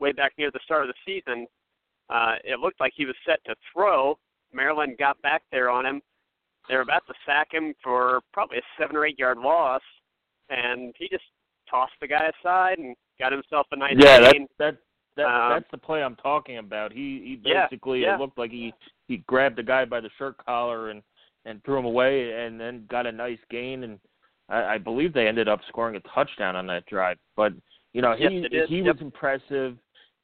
way 0.00 0.12
back 0.12 0.32
near 0.36 0.50
the 0.50 0.60
start 0.64 0.82
of 0.82 0.88
the 0.88 0.94
season. 1.06 1.46
Uh, 2.10 2.34
it 2.44 2.58
looked 2.58 2.80
like 2.80 2.92
he 2.96 3.06
was 3.06 3.14
set 3.26 3.42
to 3.44 3.54
throw. 3.72 4.18
Maryland 4.52 4.96
got 4.98 5.20
back 5.22 5.42
there 5.50 5.70
on 5.70 5.86
him. 5.86 6.02
They 6.68 6.76
were 6.76 6.82
about 6.82 7.06
to 7.06 7.14
sack 7.26 7.48
him 7.52 7.74
for 7.82 8.20
probably 8.32 8.58
a 8.58 8.62
seven 8.78 8.96
or 8.96 9.06
eight 9.06 9.18
yard 9.18 9.38
loss, 9.38 9.82
and 10.50 10.94
he 10.98 11.08
just 11.08 11.24
tossed 11.70 11.92
the 12.00 12.08
guy 12.08 12.30
aside 12.40 12.78
and 12.78 12.94
got 13.18 13.32
himself 13.32 13.66
a 13.72 13.76
nice 13.76 13.94
Yeah, 13.98 14.20
that 14.20 14.32
gain. 14.32 14.48
that 14.58 14.76
that 15.16 15.26
Um, 15.26 15.50
that's 15.50 15.70
the 15.70 15.78
play 15.78 16.02
I'm 16.02 16.16
talking 16.16 16.58
about. 16.58 16.92
He 16.92 17.20
he 17.20 17.40
Yeah, 17.44 17.66
basically 17.66 18.02
yeah. 18.02 18.14
it 18.14 18.20
looked 18.20 18.38
like 18.38 18.50
he 18.50 18.72
he 19.08 19.18
grabbed 19.18 19.56
the 19.56 19.62
guy 19.62 19.84
by 19.84 20.00
the 20.00 20.10
shirt 20.18 20.36
collar 20.44 20.90
and 20.90 21.02
and 21.44 21.62
threw 21.64 21.78
him 21.78 21.84
away 21.84 22.32
and 22.46 22.60
then 22.60 22.86
got 22.88 23.06
a 23.06 23.12
nice 23.12 23.38
gain 23.50 23.82
and 23.84 23.98
I, 24.52 24.74
I 24.74 24.78
believe 24.78 25.12
they 25.12 25.26
ended 25.26 25.48
up 25.48 25.60
scoring 25.68 25.96
a 25.96 26.00
touchdown 26.14 26.54
on 26.54 26.66
that 26.68 26.86
drive. 26.86 27.18
But 27.36 27.52
you 27.92 28.02
know 28.02 28.14
he 28.14 28.46
Yes, 28.50 28.68
he 28.68 28.76
Yep. 28.76 28.94
was 28.94 29.02
impressive, 29.02 29.76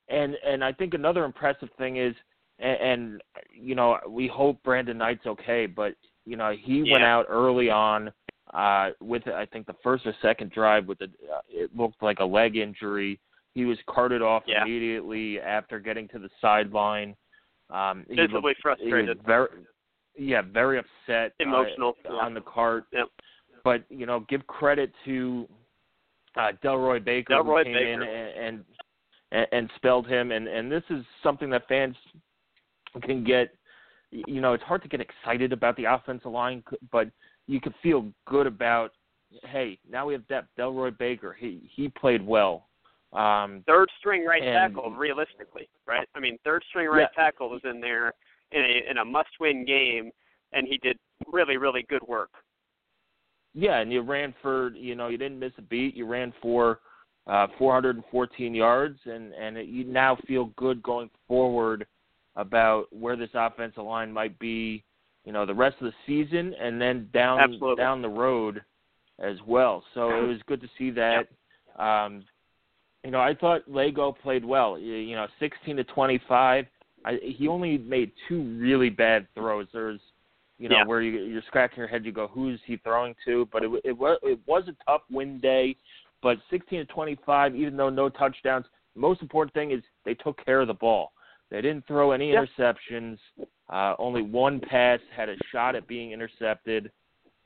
and 0.09 0.37
and 0.47 0.63
I 0.63 0.73
think 0.73 0.95
another 0.95 1.25
impressive 1.25 1.71
thing 1.79 1.97
is 1.97 2.15
and, 2.59 2.81
and 2.81 3.23
you 3.51 3.75
know 3.75 3.99
we 4.09 4.29
hope 4.29 4.63
Brandon 4.63 4.99
Knight's 4.99 5.27
okay, 5.27 5.67
but 5.67 5.95
you 6.25 6.37
know 6.37 6.53
he 6.59 6.83
went 6.91 7.05
out 7.05 7.27
early 7.29 7.71
on 7.71 8.13
uh 8.55 8.91
with 9.01 9.27
I 9.29 9.47
think 9.47 9.67
the 9.67 9.77
first 9.83 10.07
or 10.07 10.15
second 10.23 10.53
drive 10.53 10.87
with 10.87 10.99
the 10.99 11.07
uh, 11.35 11.41
it 11.49 11.75
looked 11.77 12.03
like 12.03 12.21
a 12.21 12.25
leg 12.25 12.57
injury. 12.57 13.19
He 13.55 13.65
was 13.65 13.79
carted 13.89 14.23
off 14.23 14.45
Yeah. 14.47 14.63
immediately 14.63 15.41
after 15.41 15.81
getting 15.81 16.07
to 16.09 16.19
the 16.19 16.31
sideline. 16.41 17.17
Um, 17.71 18.05
Visibly 18.09 18.29
looked, 18.29 18.33
he 18.33 18.39
was 18.39 18.57
frustrated. 18.63 19.23
very, 19.27 19.49
yeah, 20.17 20.43
very 20.43 20.79
upset. 20.79 21.33
uh, 21.41 21.45
Emotional, 21.45 21.95
yeah. 22.05 22.13
on 22.13 22.35
the 22.35 22.41
cart. 22.41 22.85
Yep. 22.93 23.09
But 23.69 23.85
you 23.91 24.07
know, 24.07 24.21
give 24.31 24.47
credit 24.47 24.91
to 25.05 25.47
uh, 26.37 26.53
Delroy 26.65 27.05
Baker 27.05 27.35
Delroy 27.35 27.67
who 27.67 27.75
came 27.75 27.77
in 27.77 28.03
and, 28.03 28.65
and 29.31 29.47
and 29.53 29.71
spelled 29.77 30.07
him. 30.09 30.33
And 30.33 30.49
and 30.49 30.73
this 30.73 30.85
is 30.89 31.05
something 31.23 31.51
that 31.51 31.69
fans 31.69 31.95
can 33.03 33.25
get. 33.25 33.55
You 34.11 34.41
know, 34.41 34.55
it's 34.55 34.65
hard 34.65 34.81
to 34.85 34.89
get 34.89 35.03
excited 35.03 35.53
about 35.53 35.77
the 35.77 35.85
offensive 35.85 36.33
line, 36.33 36.65
but 36.91 37.11
you 37.47 37.61
can 37.61 37.75
feel 37.83 38.11
good 38.27 38.47
about. 38.47 38.93
Hey, 39.45 39.79
now 39.87 40.07
we 40.07 40.15
have 40.15 40.27
depth. 40.29 40.49
Delroy 40.59 40.97
Baker, 40.97 41.37
he 41.39 41.69
he 41.77 41.91
played 41.91 42.27
well. 42.27 42.69
Um, 43.13 43.65
third 43.67 43.91
string 43.99 44.25
right 44.25 44.43
And- 44.43 44.75
tackle, 44.75 44.93
realistically, 44.93 45.69
right? 45.87 46.09
I 46.15 46.21
mean, 46.21 46.39
third 46.43 46.65
string 46.71 46.89
right 46.89 47.07
Yeah. 47.15 47.23
tackle 47.23 47.51
was 47.51 47.61
in 47.65 47.83
there 47.83 48.15
in 48.53 48.63
a 48.63 48.91
in 48.91 48.97
a 48.97 49.05
must 49.05 49.29
win 49.41 49.67
game, 49.67 50.11
and 50.55 50.67
he 50.67 50.79
did 50.79 50.99
really 51.31 51.59
really 51.59 51.85
good 51.91 52.03
work. 52.09 52.31
Yeah, 53.55 53.79
and 53.79 53.93
you 53.93 54.03
ran 54.03 54.35
for 54.43 54.71
you 54.71 54.95
know 54.95 55.09
you 55.09 55.19
didn't 55.19 55.39
miss 55.39 55.53
a 55.59 55.63
beat. 55.63 55.97
You 55.97 56.07
ran 56.07 56.33
for 56.41 56.81
uh, 57.27 57.47
414 57.59 58.55
yards, 58.55 58.99
and 59.05 59.33
and 59.35 59.57
it, 59.57 59.67
you 59.67 59.85
now 59.85 60.17
feel 60.27 60.47
good 60.57 60.83
going 60.83 61.11
forward 61.27 61.87
about 62.37 62.87
where 62.93 63.17
this 63.17 63.31
offensive 63.35 63.83
line 63.83 64.13
might 64.13 64.39
be, 64.39 64.85
you 65.25 65.33
know, 65.33 65.45
the 65.45 65.55
rest 65.55 65.77
of 65.81 65.87
the 65.87 65.93
season, 66.07 66.55
and 66.61 66.81
then 66.81 67.09
down 67.13 67.41
Absolutely. 67.41 67.83
down 67.83 68.01
the 68.01 68.09
road 68.09 68.63
as 69.19 69.37
well. 69.47 69.83
So 69.95 70.11
it 70.11 70.27
was 70.27 70.39
good 70.47 70.61
to 70.61 70.69
see 70.79 70.91
that. 70.93 71.27
Um, 71.79 72.25
you 73.05 73.11
know, 73.11 73.21
I 73.21 73.35
thought 73.35 73.69
Lagow 73.69 74.17
played 74.19 74.45
well. 74.45 74.79
You, 74.79 74.95
you 74.95 75.17
know, 75.17 75.27
16 75.41 75.77
to 75.77 75.85
25. 75.85 76.67
I, 77.05 77.19
he 77.23 77.49
only 77.49 77.79
made 77.79 78.13
two 78.29 78.43
really 78.59 78.91
bad 78.91 79.27
throws. 79.35 79.67
There's 79.73 80.01
you 80.59 80.69
know, 80.69 80.77
Yeah. 80.77 80.85
where 80.85 81.01
you, 81.03 81.21
you're 81.25 81.43
scratching 81.47 81.79
your 81.79 81.87
head. 81.89 82.05
You 82.05 82.13
go, 82.13 82.29
who's 82.29 82.61
he 82.67 82.77
throwing 82.79 83.15
to? 83.25 83.49
But 83.53 83.65
it, 83.65 83.71
it 83.85 83.93
was 83.97 84.19
it 84.23 84.41
was 84.47 84.65
a 84.69 84.77
tough 84.85 85.03
win 85.11 85.41
day. 85.41 85.77
But 86.23 86.39
16 86.51 86.81
to 86.81 86.85
25, 86.87 87.55
even 87.55 87.77
though 87.77 87.91
no 87.91 88.09
touchdowns, 88.09 88.67
the 88.95 89.01
most 89.01 89.23
important 89.23 89.55
thing 89.55 89.71
is 89.71 89.83
they 90.05 90.15
took 90.15 90.45
care 90.45 90.61
of 90.61 90.67
the 90.67 90.75
ball. 90.75 91.13
They 91.51 91.61
didn't 91.61 91.87
throw 91.87 92.11
any 92.11 92.33
Yep. 92.33 92.49
interceptions. 92.59 93.19
Uh, 93.71 93.95
only 93.99 94.23
one 94.23 94.61
pass 94.61 94.99
had 95.15 95.29
a 95.29 95.37
shot 95.53 95.77
at 95.77 95.87
being 95.87 96.13
intercepted, 96.13 96.91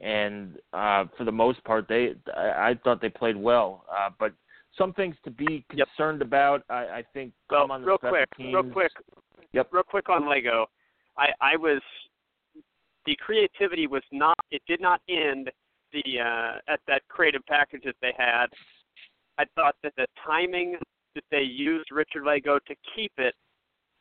and 0.00 0.56
uh, 0.72 1.04
for 1.18 1.24
the 1.24 1.32
most 1.32 1.62
part, 1.64 1.86
they 1.88 2.14
I, 2.36 2.70
I 2.70 2.80
thought 2.82 3.00
they 3.02 3.08
played 3.10 3.36
well. 3.36 3.84
Uh, 3.92 4.08
but 4.18 4.32
some 4.78 4.92
things 4.94 5.16
to 5.24 5.30
be 5.30 5.64
Yep. 5.74 5.88
concerned 5.88 6.22
about, 6.22 6.62
I, 6.70 6.74
I 6.74 7.04
think, 7.12 7.32
Well, 7.50 7.62
come 7.62 7.72
on 7.72 7.82
the 7.82 7.88
real 7.88 7.98
quick, 7.98 8.28
teams. 8.36 8.54
real 8.54 8.72
quick, 8.72 8.92
Yep. 9.52 9.68
real 9.72 9.82
quick 9.82 10.08
on 10.08 10.22
Lagow. 10.22 10.66
I 11.18 11.28
I 11.40 11.56
was 11.56 11.82
the 13.06 13.16
creativity 13.16 13.86
was 13.86 14.02
not 14.12 14.36
it 14.50 14.62
did 14.66 14.80
not 14.80 15.00
end 15.08 15.50
the 15.92 16.20
uh, 16.20 16.72
at 16.72 16.80
that 16.86 17.02
creative 17.08 17.44
package 17.46 17.82
that 17.84 17.96
they 18.00 18.12
had. 18.16 18.46
I 19.38 19.44
thought 19.54 19.74
that 19.82 19.92
the 19.96 20.06
timing 20.24 20.76
that 21.14 21.24
they 21.30 21.42
used 21.42 21.90
Richard 21.90 22.24
Lagow 22.24 22.58
to 22.66 22.74
keep 22.94 23.12
it, 23.18 23.34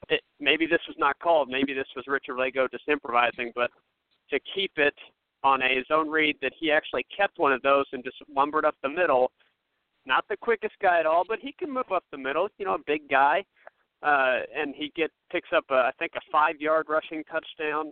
it 0.10 0.22
maybe 0.40 0.66
this 0.66 0.82
was 0.88 0.96
not 0.98 1.18
called, 1.20 1.50
maybe 1.50 1.74
this 1.74 1.88
was 1.96 2.06
Richard 2.08 2.36
Lagow 2.36 2.70
just 2.72 2.88
improvising, 2.88 3.52
but 3.56 3.70
to 4.30 4.40
keep 4.56 4.72
it 4.78 4.96
on 5.44 5.62
a 5.62 5.84
zone 5.88 6.10
read 6.10 6.38
that 6.42 6.54
he 6.60 6.72
actually 6.72 7.06
kept 7.16 7.40
one 7.40 7.52
of 7.52 7.62
those 7.62 7.86
and 7.94 8.04
just 8.04 8.18
lumbered 8.34 8.66
up 8.66 8.76
the 8.84 8.90
middle. 8.90 9.32
Not 10.06 10.26
the 10.30 10.38
quickest 10.38 10.76
guy 10.82 11.00
at 11.00 11.06
all, 11.06 11.24
but 11.28 11.40
he 11.40 11.54
can 11.58 11.72
move 11.72 11.92
up 11.94 12.04
the 12.12 12.18
middle. 12.18 12.48
You 12.58 12.66
know, 12.66 12.76
a 12.76 12.80
big 12.86 13.08
guy, 13.10 13.44
uh, 14.04 14.40
and 14.56 14.74
he 14.76 14.92
get 14.96 15.12
picks 15.32 15.50
up 15.56 15.66
a, 15.70 15.76
I 15.76 15.92
think 16.00 16.14
a 16.16 16.22
five 16.32 16.60
yard 16.60 16.88
rushing 16.90 17.24
touchdown 17.26 17.92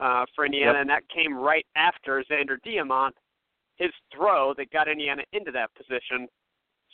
uh, 0.00 0.24
for 0.34 0.44
Indiana, 0.46 0.74
Yep. 0.74 0.80
and 0.80 0.90
that 0.90 1.08
came 1.08 1.34
right 1.36 1.66
after 1.76 2.22
Zander 2.30 2.58
Diamont, 2.64 3.12
his 3.76 3.90
throw 4.14 4.54
that 4.54 4.70
got 4.70 4.88
Indiana 4.88 5.22
into 5.32 5.50
that 5.52 5.70
position. 5.74 6.28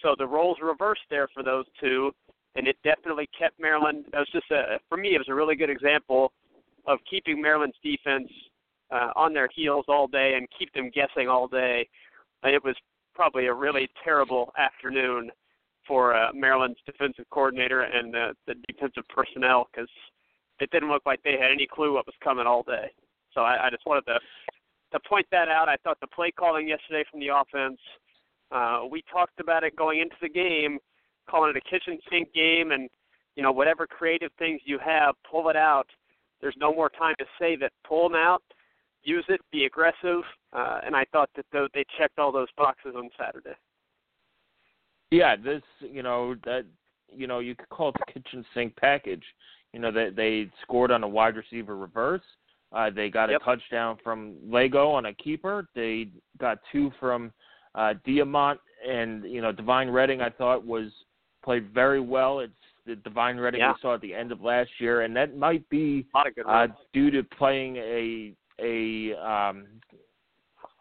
So 0.03 0.15
the 0.19 0.27
roles 0.27 0.59
reversed 0.63 1.03
there 1.11 1.29
for 1.33 1.43
those 1.43 1.65
two, 1.81 2.13
and 2.57 2.67
it 2.69 2.77
definitely 2.85 3.29
kept 3.39 3.59
Maryland. 3.59 4.07
It 4.13 4.17
was 4.17 4.29
just 4.33 4.51
a 4.51 4.79
for 4.89 4.97
me, 4.97 5.15
it 5.15 5.19
was 5.19 5.29
a 5.29 5.35
really 5.35 5.57
good 5.57 5.71
example 5.71 6.33
of 6.87 6.99
keeping 7.09 7.41
Maryland's 7.41 7.77
defense 7.83 8.31
uh, 8.91 9.11
on 9.17 9.33
their 9.33 9.49
heels 9.55 9.87
all 9.89 10.07
day 10.07 10.35
and 10.37 10.47
keep 10.59 10.73
them 10.75 10.91
guessing 10.95 11.29
all 11.29 11.49
day. 11.49 11.89
And 12.43 12.55
it 12.55 12.63
was 12.63 12.77
probably 13.15 13.47
a 13.47 13.55
really 13.55 13.89
terrible 14.03 14.53
afternoon 14.59 15.31
for 15.87 16.15
uh, 16.15 16.33
Maryland's 16.35 16.79
defensive 16.87 17.25
coordinator 17.31 17.83
and 17.83 18.13
the, 18.13 18.35
the 18.47 18.55
defensive 18.69 19.05
personnel 19.09 19.69
because 19.73 19.89
it 20.61 20.71
didn't 20.71 20.91
look 20.91 21.03
like 21.07 21.23
they 21.23 21.33
had 21.33 21.51
any 21.51 21.67
clue 21.67 21.95
what 21.95 22.07
was 22.07 22.15
coming 22.23 22.47
all 22.47 22.63
day. 22.63 22.91
So 23.33 23.41
I, 23.41 23.67
I 23.67 23.71
just 23.71 23.87
wanted 23.87 24.07
to 24.07 24.19
to 24.93 25.01
point 25.09 25.27
that 25.33 25.49
out. 25.49 25.69
I 25.69 25.77
thought 25.83 25.99
the 26.01 26.07
play 26.07 26.31
calling 26.31 26.69
yesterday 26.69 27.05
from 27.11 27.21
the 27.21 27.29
offense. 27.29 27.81
Uh, 28.53 28.83
we 28.89 29.03
talked 29.13 29.41
about 29.41 29.65
it 29.65 29.75
going 29.75 30.01
into 30.01 30.15
the 30.23 30.29
game, 30.29 30.79
calling 31.29 31.51
it 31.51 31.57
a 31.57 31.69
kitchen 31.69 31.99
sink 32.11 32.33
game, 32.33 32.71
and 32.71 32.89
you 33.35 33.43
know 33.43 33.51
whatever 33.51 33.87
creative 33.87 34.31
things 34.39 34.61
you 34.65 34.79
have, 34.79 35.15
pull 35.29 35.49
it 35.49 35.57
out. 35.57 35.89
There's 36.41 36.55
no 36.59 36.73
more 36.73 36.91
time 36.91 37.15
to 37.19 37.25
save 37.41 37.63
it. 37.63 37.73
Pull 37.87 38.09
them 38.09 38.17
out, 38.17 38.43
use 39.03 39.25
it, 39.29 39.41
be 39.51 39.65
aggressive, 39.65 40.23
uh, 40.53 40.81
and 40.85 40.95
I 40.95 41.05
thought 41.11 41.31
that 41.37 41.47
th- 41.51 41.71
they 41.75 41.85
checked 41.99 42.19
all 42.19 42.31
those 42.31 42.49
boxes 42.57 42.95
on 42.97 43.11
Saturday. 43.19 43.57
Yeah, 45.11 45.35
this 45.37 45.63
you 45.81 46.03
know 46.03 46.37
that 46.45 46.65
you 47.13 47.27
know 47.27 47.41
you 47.41 47.57
could 47.57 47.69
call 47.71 47.89
it 47.89 47.97
the 48.07 48.13
kitchen 48.13 48.45
sink 48.55 48.77
package. 48.77 49.25
You 49.75 49.81
know 49.81 49.91
they 49.91 50.11
they 50.11 50.51
scored 50.63 50.91
on 50.93 51.03
a 51.03 51.09
wide 51.09 51.35
receiver 51.37 51.77
reverse. 51.77 52.23
Uh, 52.73 52.91
they 52.91 53.11
got 53.11 53.29
Yep. 53.31 53.41
a 53.41 53.45
touchdown 53.45 53.99
from 54.05 54.35
Lagow 54.49 54.93
on 54.95 55.07
a 55.07 55.15
keeper. 55.15 55.69
They 55.75 56.09
got 56.39 56.59
two 56.73 56.91
from 57.01 57.33
uh, 57.75 57.95
Diamont 58.07 58.59
and 58.89 59.25
you 59.25 59.43
know 59.43 59.51
Devine 59.53 59.91
Redding. 59.91 60.21
I 60.21 60.31
thought 60.31 60.65
was 60.65 60.91
played 61.45 61.71
very 61.75 62.01
well. 62.01 62.39
It's 62.39 62.53
the 62.87 62.95
Devine 62.97 63.39
Redding 63.39 63.61
Yeah. 63.61 63.73
we 63.73 63.79
saw 63.83 63.95
at 63.95 64.01
the 64.01 64.15
end 64.15 64.31
of 64.31 64.41
last 64.43 64.71
year, 64.79 65.03
and 65.03 65.15
that 65.17 65.37
might 65.37 65.69
be 65.71 66.07
uh, 66.47 66.69
due 66.93 67.11
to 67.11 67.23
playing 67.25 67.77
a 67.77 68.33
a 68.61 69.15
um, 69.17 69.67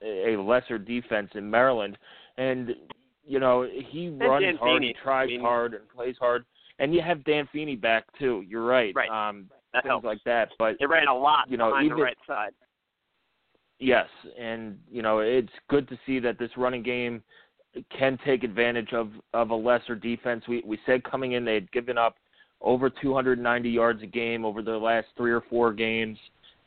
a 0.04 0.36
lesser 0.38 0.78
defense 0.78 1.32
in 1.34 1.50
Maryland, 1.50 1.98
and 2.38 2.76
you 3.26 3.40
know 3.40 3.68
he 3.90 4.10
runs 4.10 4.58
hard, 4.60 4.84
he 4.84 4.94
tries 5.04 5.28
I 5.30 5.32
mean- 5.32 5.42
hard, 5.42 5.74
and 5.74 5.90
plays 5.90 6.16
hard, 6.20 6.46
and 6.84 6.94
you 6.94 7.02
have 7.02 7.24
Dan 7.24 7.48
Feeney 7.52 7.76
back 7.76 8.04
too. 8.20 8.44
You're 8.48 8.66
right. 8.66 8.94
Right. 8.96 9.10
Um, 9.10 9.50
That 9.74 9.84
things 9.84 9.92
helps. 9.92 10.06
like 10.06 10.24
that, 10.26 10.50
but 10.60 10.76
They 10.80 10.86
ran 10.86 11.08
a 11.08 11.16
lot 11.18 11.50
you 11.50 11.58
know, 11.58 11.70
behind 11.70 11.86
even- 11.86 11.98
the 11.98 12.04
right 12.04 12.18
side. 12.28 12.52
Yes, 13.80 14.08
and 14.38 14.78
you 14.90 15.02
know 15.02 15.20
it's 15.20 15.52
good 15.70 15.88
to 15.90 15.98
see 16.06 16.20
that 16.20 16.38
this 16.38 16.52
running 16.58 16.84
game 16.84 17.24
can 17.90 18.18
take 18.24 18.44
advantage 18.44 18.94
of 18.94 19.12
of 19.34 19.50
a 19.50 19.56
lesser 19.56 19.96
defense. 19.96 20.48
We 20.48 20.62
we 20.66 20.78
said 20.86 21.04
coming 21.04 21.34
in 21.34 21.44
they 21.44 21.56
had 21.56 21.72
given 21.72 21.98
up 21.98 22.16
over 22.62 22.90
290 22.90 23.70
yards 23.70 24.02
a 24.04 24.06
game 24.06 24.46
over 24.46 24.62
their 24.62 24.78
last 24.78 25.08
three 25.18 25.32
or 25.32 25.42
four 25.42 25.74
games, 25.74 26.18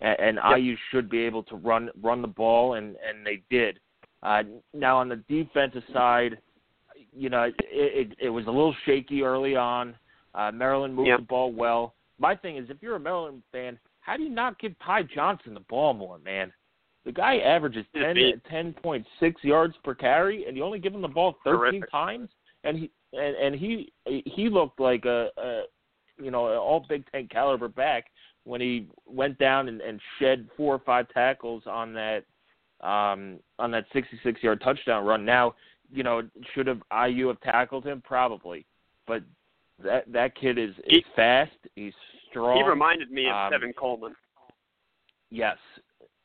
and, 0.00 0.18
and 0.20 0.36
Yep. 0.36 0.58
IU 0.58 0.76
should 0.90 1.08
be 1.08 1.20
able 1.20 1.42
to 1.44 1.56
run 1.56 1.90
run 2.02 2.20
the 2.22 2.28
ball, 2.28 2.74
and 2.74 2.96
and 3.08 3.24
they 3.24 3.42
did. 3.50 3.78
Uh, 4.22 4.42
now 4.74 4.98
on 4.98 5.08
the 5.08 5.16
defensive 5.28 5.84
side, 5.92 6.38
you 7.14 7.30
know 7.30 7.44
it, 7.44 7.54
it 7.60 8.16
it 8.18 8.28
was 8.30 8.46
a 8.46 8.50
little 8.50 8.74
shaky 8.84 9.22
early 9.22 9.56
on. 9.56 9.94
Uh, 10.36 10.52
Maryland 10.52 10.94
moved 10.94 11.08
Yep. 11.08 11.20
the 11.20 11.24
ball 11.24 11.52
well. 11.52 11.94
My 12.18 12.34
thing 12.36 12.56
is, 12.56 12.68
if 12.70 12.76
you're 12.82 12.96
a 12.96 13.00
Maryland 13.00 13.42
fan, 13.50 13.78
how 14.00 14.16
do 14.16 14.22
you 14.22 14.28
not 14.30 14.58
give 14.58 14.78
Ty 14.78 15.02
Johnson 15.04 15.54
the 15.54 15.60
ball 15.60 15.94
more, 15.94 16.18
man? 16.18 16.52
The 17.04 17.12
guy 17.12 17.38
averages 17.38 17.86
His 17.92 18.02
10, 18.02 18.42
10.6 18.50 19.34
yards 19.42 19.74
per 19.82 19.94
carry, 19.94 20.46
and 20.46 20.56
you 20.56 20.64
only 20.64 20.78
give 20.78 20.94
him 20.94 21.02
the 21.02 21.08
ball 21.08 21.36
13 21.44 21.80
Terrific. 21.80 21.90
times, 21.90 22.28
and 22.64 22.76
he 22.78 22.90
and, 23.12 23.36
and 23.36 23.54
he 23.54 23.92
he 24.04 24.48
looked 24.48 24.80
like 24.80 25.04
a, 25.04 25.28
a 25.38 25.62
you 26.22 26.30
know 26.30 26.48
an 26.48 26.58
all 26.58 26.84
Big 26.88 27.04
Ten 27.12 27.28
caliber 27.28 27.68
back 27.68 28.06
when 28.44 28.60
he 28.60 28.88
went 29.06 29.38
down 29.38 29.68
and, 29.68 29.80
and 29.80 30.00
shed 30.18 30.48
four 30.56 30.74
or 30.74 30.78
five 30.80 31.08
tackles 31.10 31.62
on 31.66 31.92
that 31.94 32.24
um 32.80 33.38
on 33.58 33.70
that 33.70 33.86
66 33.92 34.42
yard 34.42 34.60
touchdown 34.60 35.04
run. 35.04 35.24
Now, 35.24 35.54
you 35.92 36.02
know, 36.02 36.22
should 36.54 36.66
have 36.66 36.82
IU 37.08 37.28
have 37.28 37.40
tackled 37.40 37.84
him 37.86 38.02
probably, 38.04 38.66
but 39.06 39.22
that 39.82 40.10
that 40.12 40.34
kid 40.34 40.58
is 40.58 40.70
is 40.78 40.84
He- 40.86 41.04
fast. 41.14 41.52
He's 41.74 41.94
strong. 42.28 42.56
He 42.56 42.62
reminded 42.68 43.10
me 43.10 43.26
of 43.28 43.34
Um, 43.34 43.52
Tevin 43.52 43.74
Coleman. 43.76 44.14
Yes, 45.30 45.58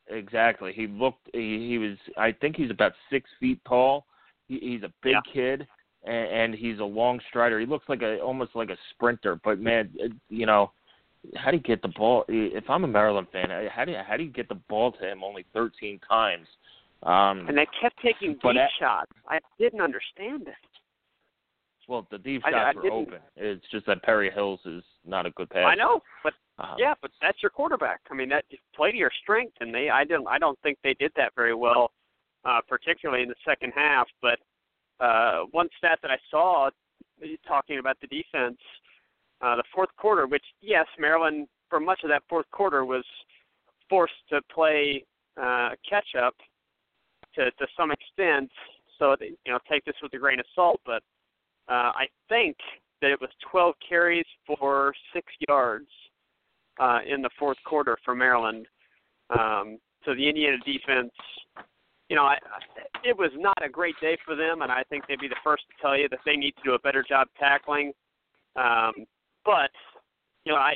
exactly. 0.07 0.73
He 0.73 0.87
looked. 0.87 1.27
He, 1.33 1.67
he 1.69 1.77
was. 1.77 1.97
I 2.17 2.31
think 2.31 2.55
he's 2.55 2.69
about 2.71 2.93
six 3.09 3.29
feet 3.39 3.59
tall. 3.65 4.05
He, 4.47 4.59
he's 4.59 4.83
a 4.83 4.91
big 5.01 5.13
Yeah. 5.13 5.33
kid, 5.33 5.67
and, 6.03 6.27
and 6.27 6.55
he's 6.55 6.79
a 6.79 6.83
long 6.83 7.19
strider. 7.29 7.59
He 7.59 7.65
looks 7.65 7.87
like 7.89 8.01
a 8.01 8.19
almost 8.19 8.55
like 8.55 8.69
a 8.69 8.77
sprinter. 8.91 9.39
But 9.43 9.59
man, 9.59 9.89
you 10.29 10.45
know, 10.45 10.71
how 11.35 11.51
do 11.51 11.57
you 11.57 11.63
get 11.63 11.81
the 11.81 11.87
ball? 11.89 12.25
If 12.27 12.69
I'm 12.69 12.83
a 12.83 12.87
Maryland 12.87 13.27
fan, 13.31 13.49
how 13.71 13.85
do 13.85 13.91
you, 13.91 13.97
how 14.07 14.17
do 14.17 14.23
you 14.23 14.31
get 14.31 14.47
the 14.49 14.55
ball 14.69 14.91
to 14.93 15.11
him 15.11 15.23
only 15.23 15.45
13 15.53 15.99
times? 16.07 16.47
Um, 17.03 17.47
And 17.47 17.57
they 17.57 17.67
kept 17.81 17.99
taking 18.03 18.33
deep 18.33 18.45
at- 18.57 18.69
shots. 18.79 19.11
I 19.27 19.39
didn't 19.57 19.81
understand 19.81 20.43
it. 20.47 20.53
Well, 21.91 22.07
the 22.09 22.17
deep 22.17 22.41
shots 22.43 22.55
I 22.55 22.71
were 22.73 22.81
didn't- 22.81 22.97
open. 22.97 23.21
It's 23.35 23.67
just 23.69 23.85
that 23.87 24.01
Perry 24.01 24.31
Hills 24.31 24.65
is 24.65 24.81
not 25.03 25.25
a 25.25 25.31
good 25.31 25.49
passer. 25.49 25.65
I 25.65 25.75
know, 25.75 26.01
but 26.23 26.33
Um, 26.57 26.75
yeah, 26.77 26.93
but 27.01 27.11
that's 27.21 27.41
your 27.43 27.49
quarterback. 27.49 27.99
I 28.09 28.13
mean, 28.13 28.29
that 28.29 28.45
play 28.73 28.91
to 28.91 28.97
your 28.97 29.11
strength, 29.21 29.57
and 29.59 29.73
they 29.75 29.89
I 29.89 30.05
didn't 30.05 30.27
I 30.27 30.37
don't 30.37 30.57
think 30.61 30.79
they 30.83 30.93
did 30.93 31.11
that 31.15 31.33
very 31.35 31.53
well, 31.53 31.91
uh, 32.45 32.61
particularly 32.61 33.23
in 33.23 33.29
the 33.29 33.35
second 33.43 33.73
half. 33.73 34.07
But 34.21 34.39
uh, 35.01 35.45
one 35.51 35.69
stat 35.77 35.99
that 36.01 36.11
I 36.11 36.17
saw 36.29 36.69
talking 37.45 37.79
about 37.79 37.99
the 37.99 38.07
defense, 38.07 38.59
uh, 39.41 39.57
the 39.57 39.63
fourth 39.73 39.93
quarter, 39.97 40.27
which 40.27 40.45
yes, 40.61 40.87
Maryland 40.97 41.49
for 41.69 41.79
much 41.81 42.03
of 42.03 42.09
that 42.09 42.23
fourth 42.29 42.49
quarter 42.51 42.85
was 42.85 43.05
forced 43.89 44.27
to 44.29 44.41
play 44.43 45.03
uh, 45.35 45.71
catch 45.87 46.15
up 46.15 46.35
to 47.35 47.51
to 47.51 47.67
some 47.75 47.91
extent. 47.91 48.49
So 48.97 49.17
you 49.19 49.35
know, 49.47 49.59
take 49.67 49.83
this 49.83 49.95
with 50.01 50.13
a 50.13 50.17
grain 50.19 50.39
of 50.39 50.45
salt, 50.55 50.79
but 50.85 51.03
uh, 51.71 51.91
I 51.95 52.07
think 52.27 52.57
that 53.01 53.11
it 53.11 53.21
was 53.21 53.29
12 53.49 53.75
carries 53.87 54.25
for 54.45 54.93
six 55.13 55.25
yards 55.47 55.87
uh, 56.79 56.99
in 57.07 57.21
the 57.21 57.29
fourth 57.39 57.57
quarter 57.65 57.97
for 58.03 58.13
Maryland. 58.13 58.67
Um, 59.29 59.77
so 60.03 60.13
the 60.13 60.27
Indiana 60.27 60.57
defense, 60.65 61.11
you 62.09 62.17
know, 62.17 62.23
I, 62.23 62.35
it 63.05 63.17
was 63.17 63.31
not 63.37 63.57
a 63.63 63.69
great 63.69 63.95
day 64.01 64.17
for 64.25 64.35
them, 64.35 64.61
and 64.63 64.71
I 64.71 64.83
think 64.89 65.05
they'd 65.07 65.19
be 65.19 65.29
the 65.29 65.35
first 65.43 65.63
to 65.69 65.81
tell 65.81 65.97
you 65.97 66.09
that 66.09 66.19
they 66.25 66.35
need 66.35 66.51
to 66.57 66.63
do 66.63 66.73
a 66.73 66.79
better 66.79 67.05
job 67.07 67.27
tackling. 67.39 67.93
Um, 68.57 69.05
but 69.45 69.71
you 70.43 70.51
know, 70.51 70.57
I 70.57 70.75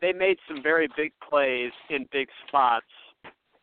they 0.00 0.12
made 0.12 0.38
some 0.48 0.62
very 0.62 0.88
big 0.96 1.12
plays 1.28 1.72
in 1.90 2.06
big 2.10 2.28
spots. 2.46 2.86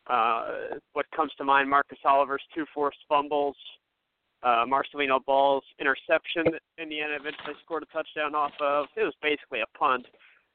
Uh, 0.06 0.78
what 0.92 1.06
comes 1.14 1.32
to 1.36 1.44
mind, 1.44 1.68
Marcus 1.68 1.98
Oliver's 2.04 2.42
two 2.54 2.64
forced 2.74 2.98
fumbles, 3.08 3.56
uh, 4.46 4.64
Marcelino 4.64 5.18
Ball's 5.24 5.64
interception 5.80 6.44
that 6.52 6.62
Indiana 6.78 7.14
eventually 7.18 7.54
scored 7.64 7.82
a 7.82 7.86
touchdown 7.86 8.34
off 8.34 8.52
of. 8.60 8.86
It 8.96 9.02
was 9.02 9.14
basically 9.20 9.60
a 9.60 9.78
punt. 9.78 10.06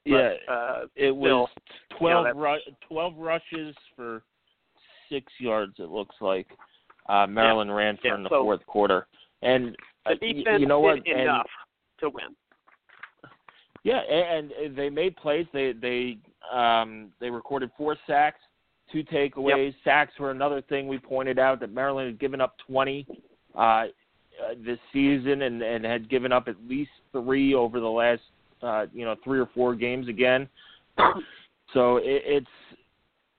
But, 0.05 0.09
yeah, 0.11 0.33
uh, 0.49 0.81
it 0.95 1.15
was 1.15 1.49
still, 1.89 1.97
12, 1.99 2.25
that's- 2.25 2.41
ru- 2.41 2.73
12 2.87 3.17
rushes 3.17 3.75
for 3.95 4.23
six 5.09 5.31
yards. 5.39 5.73
It 5.79 5.89
looks 5.89 6.15
like 6.21 6.47
uh, 7.09 7.27
Maryland 7.27 7.75
ran 7.75 7.97
for 7.97 8.07
Yeah, 8.07 8.15
in 8.15 8.23
the 8.23 8.29
so- 8.29 8.43
fourth 8.43 8.65
quarter, 8.65 9.07
and 9.41 9.75
the 10.05 10.11
uh, 10.11 10.15
y- 10.21 10.31
defense 10.33 10.61
you 10.61 10.67
know 10.67 10.79
what? 10.79 11.03
did 11.03 11.11
And- 11.13 11.21
enough 11.23 11.49
to 11.99 12.09
win. 12.09 12.35
yeah, 13.83 13.99
and, 13.99 14.51
and 14.51 14.75
they 14.75 14.89
made 14.89 15.15
plays. 15.17 15.45
They 15.53 15.73
they 15.73 16.17
um, 16.51 17.11
they 17.19 17.29
recorded 17.29 17.69
four 17.77 17.95
sacks, 18.07 18.39
two 18.91 19.03
takeaways. 19.03 19.73
Sacks 19.83 20.13
were 20.19 20.31
another 20.31 20.61
thing 20.61 20.87
we 20.87 20.97
pointed 20.99 21.37
out 21.39 21.59
that 21.59 21.71
Maryland 21.73 22.07
had 22.07 22.19
given 22.19 22.41
up 22.41 22.55
20 22.67 23.05
uh, 23.55 23.85
this 24.65 24.79
season, 24.93 25.43
and 25.43 25.61
and 25.61 25.85
had 25.85 26.09
given 26.09 26.31
up 26.31 26.47
at 26.47 26.55
least 26.67 26.91
three 27.11 27.53
over 27.53 27.79
the 27.79 27.87
last 27.87 28.21
uh, 28.61 28.85
you 28.93 29.05
know 29.05 29.15
three 29.23 29.39
or 29.39 29.49
four 29.53 29.75
games 29.75 30.07
again. 30.07 30.47
So 31.73 31.97
it, 31.97 32.21
it's 32.25 32.47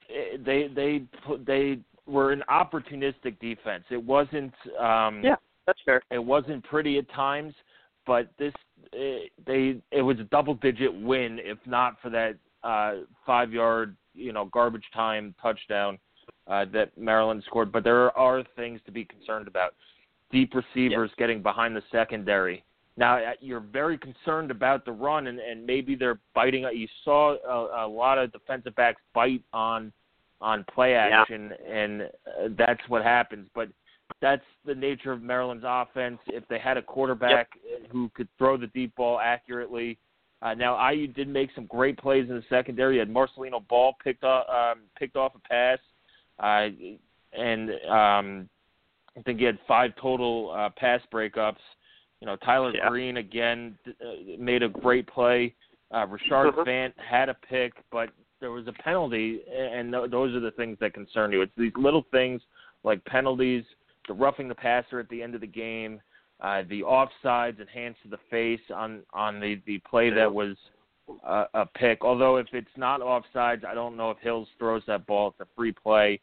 it, 0.09 0.45
they 0.45 0.69
they 0.75 1.05
put- 1.27 1.45
they 1.47 1.79
were 2.07 2.33
an 2.33 2.43
opportunistic 2.51 3.39
defense. 3.41 3.85
It 3.91 4.03
wasn't 4.03 4.55
um, 4.79 5.23
Yeah. 5.23 5.37
That's 5.67 5.79
fair. 5.85 6.03
it 6.11 6.19
wasn't 6.19 6.65
pretty 6.65 6.99
at 6.99 7.09
times, 7.11 7.55
but 8.07 8.29
this 8.39 8.53
it, 8.93 9.31
they 9.47 9.77
it 9.91 10.03
was 10.03 10.19
a 10.19 10.25
double 10.25 10.55
digit 10.55 10.93
win 10.93 11.39
if 11.43 11.59
not 11.67 12.01
for 12.01 12.11
that 12.11 12.37
uh, 12.65 13.05
five 13.27 13.53
yard 13.53 13.97
you 14.15 14.33
know 14.33 14.47
garbage 14.47 14.87
time 14.95 15.35
touchdown 15.41 15.99
uh, 16.49 16.65
that 16.73 16.97
Maryland 16.99 17.43
scored. 17.47 17.71
But 17.71 17.85
there 17.85 18.17
are 18.19 18.43
things 18.57 18.81
to 18.87 18.93
be 18.93 19.05
concerned 19.05 19.47
about. 19.47 19.75
Deep 20.33 20.55
receivers 20.55 21.11
getting 21.19 21.43
behind 21.43 21.77
the 21.77 21.83
secondary. 21.93 22.65
Now 22.97 23.19
uh, 23.19 23.33
you're 23.41 23.61
very 23.61 23.97
concerned 23.99 24.51
about 24.51 24.85
the 24.85 24.93
run, 24.93 25.27
and, 25.27 25.39
and 25.39 25.65
maybe 25.65 25.95
they're 25.95 26.19
biting. 26.35 26.67
You 26.75 26.89
saw 27.05 27.37
a, 27.47 27.87
a 27.87 27.89
lot 27.89 28.19
of 28.19 28.33
defensive 28.33 28.75
backs 28.75 29.01
bite 29.15 29.43
on 29.53 29.93
on 30.41 30.65
play 30.75 30.93
Yeah. 30.93 31.21
action, 31.23 31.53
and 31.71 32.03
uh, 32.03 32.49
that's 32.59 32.81
what 32.89 33.03
happens. 33.03 33.47
But 33.55 33.69
that's 34.21 34.45
the 34.67 34.75
nature 34.75 35.13
of 35.13 35.23
Maryland's 35.23 35.65
offense. 35.67 36.19
If 36.27 36.47
they 36.49 36.59
had 36.59 36.77
a 36.77 36.83
quarterback 36.83 37.49
who 37.91 38.11
could 38.15 38.29
throw 38.39 38.57
the 38.57 38.67
deep 38.69 38.95
ball 38.97 39.21
accurately. 39.21 39.99
Uh, 40.43 40.55
now 40.55 40.91
IU 40.91 41.07
did 41.07 41.29
make 41.29 41.51
some 41.55 41.67
great 41.67 41.97
plays 41.97 42.29
in 42.29 42.35
the 42.35 42.43
secondary. 42.49 42.95
You 42.95 43.01
had 43.01 43.09
Marcelino 43.09 43.67
Ball 43.69 43.95
picked 44.03 44.25
off 44.25 44.45
um, 44.49 44.83
picked 44.99 45.15
off 45.17 45.33
a 45.37 45.39
pass, 45.49 45.79
uh, 46.41 46.69
and 47.33 47.71
um, 47.89 48.49
I 49.17 49.23
think 49.23 49.39
he 49.39 49.45
had 49.45 49.59
five 49.69 49.93
total 50.01 50.53
uh, 50.57 50.71
pass 50.77 51.01
breakups. 51.13 51.57
You 52.21 52.27
know 52.27 52.37
Tyler 52.37 52.73
Yeah. 52.75 52.89
Green 52.89 53.17
again 53.19 53.77
uh, 53.87 54.39
made 54.39 54.63
a 54.63 54.69
great 54.69 55.07
play. 55.07 55.55
Uh, 55.91 56.07
Rashard 56.07 56.53
Mhm. 56.55 56.67
Fant 56.67 56.93
had 56.99 57.29
a 57.29 57.35
pick, 57.35 57.75
but 57.91 58.11
there 58.41 58.51
was 58.51 58.67
a 58.67 58.73
penalty, 58.73 59.41
and 59.53 59.93
th- 59.93 60.11
those 60.11 60.35
are 60.35 60.41
the 60.41 60.51
things 60.53 60.79
that 60.81 60.95
concern 60.95 61.33
you. 61.33 61.43
It's 61.43 61.53
these 61.57 61.73
little 61.77 62.03
things 62.11 62.41
like 62.83 63.05
penalties, 63.05 63.65
the 64.09 64.15
roughing 64.15 64.49
the 64.49 64.55
passer 64.55 64.99
at 64.99 65.09
the 65.11 65.23
end 65.23 65.35
of 65.35 65.41
the 65.41 65.47
game, 65.47 66.01
uh, 66.41 66.63
the 66.69 66.83
offsides 66.83 67.61
and 67.61 67.69
hands 67.69 67.97
to 68.03 68.09
the 68.09 68.19
face 68.31 68.61
on 68.75 69.03
on 69.13 69.39
the 69.39 69.57
the 69.67 69.79
play 69.81 70.11
that 70.11 70.33
was 70.33 70.57
uh, 71.25 71.45
a 71.55 71.67
pick. 71.67 72.05
Although 72.05 72.37
if 72.37 72.47
it's 72.53 72.77
not 72.77 73.01
offsides, 73.01 73.65
I 73.65 73.75
don't 73.75 73.97
know 73.97 74.11
if 74.11 74.19
Hills 74.19 74.49
throws 74.59 74.83
that 74.87 75.07
ball. 75.07 75.29
It's 75.29 75.41
a 75.41 75.47
free 75.57 75.73
play. 75.73 76.21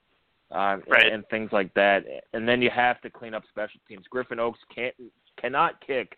Uh, 0.51 0.77
Right. 0.87 1.05
and, 1.05 1.13
and 1.13 1.23
things 1.29 1.51
like 1.51 1.71
that, 1.75 2.03
and 2.33 2.47
then 2.47 2.59
you 2.59 2.71
have 2.71 2.99
to 3.01 3.09
clean 3.09 3.35
up 3.35 3.43
special 3.49 3.79
teams. 3.87 4.07
Griffin 4.09 4.39
Oakes 4.39 4.59
can't 4.73 4.95
cannot 5.39 5.79
kick 5.85 6.17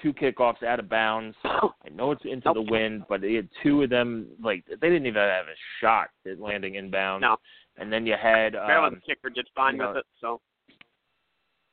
two 0.00 0.12
kickoffs 0.12 0.62
out 0.62 0.78
of 0.78 0.88
bounds. 0.88 1.36
I 1.44 1.88
know 1.92 2.12
it's 2.12 2.24
into 2.24 2.52
the 2.54 2.62
wind, 2.62 3.04
but 3.08 3.20
they 3.20 3.34
had 3.34 3.48
two 3.62 3.82
of 3.82 3.90
them 3.90 4.28
like 4.42 4.64
they 4.66 4.88
didn't 4.88 5.06
even 5.06 5.20
have 5.20 5.46
a 5.46 5.56
shot 5.80 6.10
at 6.30 6.38
landing 6.38 6.76
inbound. 6.76 7.22
No. 7.22 7.36
And 7.76 7.92
then 7.92 8.06
you 8.06 8.14
had 8.20 8.52
Maryland's 8.52 8.96
um, 8.98 9.02
kicker 9.04 9.30
did 9.30 9.48
fine 9.54 9.74
you 9.74 9.80
know, 9.82 9.88
with 9.88 9.96
it. 9.98 10.06
So 10.20 10.40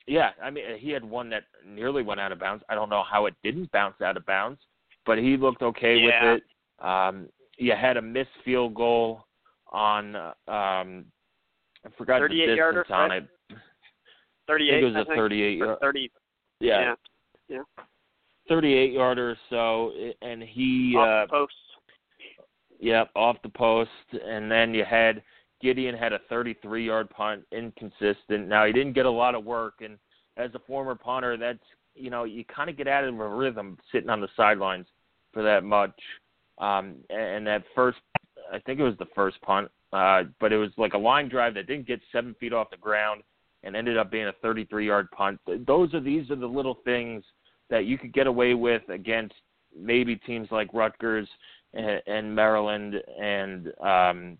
yeah, 0.07 0.31
I 0.41 0.49
mean 0.49 0.63
he 0.79 0.89
had 0.89 1.03
one 1.03 1.29
that 1.29 1.43
nearly 1.65 2.01
went 2.01 2.19
out 2.19 2.31
of 2.31 2.39
bounds. 2.39 2.63
I 2.69 2.75
don't 2.75 2.89
know 2.89 3.03
how 3.03 3.27
it 3.27 3.35
didn't 3.43 3.71
bounce 3.71 4.01
out 4.01 4.17
of 4.17 4.25
bounds, 4.25 4.59
but 5.05 5.17
he 5.17 5.37
looked 5.37 5.61
okay 5.61 5.95
Yeah. 5.97 6.33
with 6.33 6.41
it. 6.41 6.85
Um, 6.85 7.29
you 7.57 7.73
had 7.73 7.97
a 7.97 8.01
missed 8.01 8.29
field 8.43 8.73
goal 8.73 9.25
on 9.71 10.15
um, 10.47 11.05
I 11.85 11.89
forgot 11.97 12.19
the 12.21 12.27
38 12.27 12.45
distance 12.45 12.57
yarder, 12.57 12.85
on 12.93 13.09
right? 13.09 13.23
it. 13.23 13.29
I 13.49 14.81
think 14.81 14.81
it 14.81 14.85
was 14.85 14.95
I 14.95 14.99
a 15.01 15.05
think, 15.05 15.17
38 15.17 15.57
yard. 15.57 15.77
30. 15.81 16.11
Yeah, 16.59 16.95
Yeah. 17.47 17.61
38 18.47 18.91
yarder 18.91 19.31
or 19.31 19.37
so, 19.49 19.91
and 20.21 20.41
he 20.41 20.95
Off 20.97 21.07
uh, 21.07 21.25
the 21.25 21.29
post. 21.29 21.53
Yep, 22.79 23.09
off 23.15 23.37
the 23.43 23.49
post, 23.49 23.89
and 24.11 24.49
then 24.49 24.73
you 24.73 24.85
had 24.85 25.21
Gedeon 25.63 25.97
had 25.97 26.13
a 26.13 26.19
33-yard 26.31 27.09
punt, 27.09 27.43
inconsistent. 27.51 28.47
Now 28.47 28.65
he 28.65 28.71
didn't 28.71 28.93
get 28.93 29.05
a 29.05 29.11
lot 29.11 29.35
of 29.35 29.45
work, 29.45 29.75
and 29.81 29.97
as 30.37 30.49
a 30.55 30.59
former 30.59 30.95
punter, 30.95 31.37
that's 31.37 31.59
you 31.95 32.09
know 32.09 32.23
you 32.23 32.45
kind 32.45 32.69
of 32.69 32.77
get 32.77 32.87
out 32.87 33.03
of 33.03 33.19
a 33.19 33.27
rhythm 33.27 33.77
sitting 33.91 34.09
on 34.09 34.21
the 34.21 34.29
sidelines 34.35 34.87
for 35.33 35.43
that 35.43 35.63
much. 35.63 35.93
Um, 36.57 36.95
and 37.09 37.45
that 37.47 37.63
first, 37.75 37.99
I 38.51 38.59
think 38.59 38.79
it 38.79 38.83
was 38.83 38.97
the 38.97 39.07
first 39.15 39.41
punt, 39.41 39.69
uh, 39.93 40.23
but 40.39 40.51
it 40.51 40.57
was 40.57 40.71
like 40.77 40.93
a 40.93 40.97
line 40.97 41.29
drive 41.29 41.53
that 41.55 41.67
didn't 41.67 41.87
get 41.87 41.99
seven 42.11 42.35
feet 42.39 42.53
off 42.53 42.69
the 42.69 42.77
ground 42.77 43.23
and 43.63 43.75
ended 43.75 43.97
up 43.97 44.11
being 44.11 44.27
a 44.27 44.45
33-yard 44.45 45.09
punt. 45.11 45.39
Those 45.67 45.93
are 45.93 45.99
these 45.99 46.29
are 46.31 46.35
the 46.35 46.47
little 46.47 46.79
things 46.85 47.23
that 47.69 47.85
you 47.85 47.97
could 47.97 48.13
get 48.13 48.27
away 48.27 48.53
with 48.53 48.81
against 48.89 49.35
maybe 49.77 50.15
teams 50.15 50.47
like 50.51 50.73
Rutgers 50.73 51.27
and, 51.73 52.01
and 52.07 52.35
Maryland 52.35 52.95
and 53.19 53.71
um, 53.81 54.37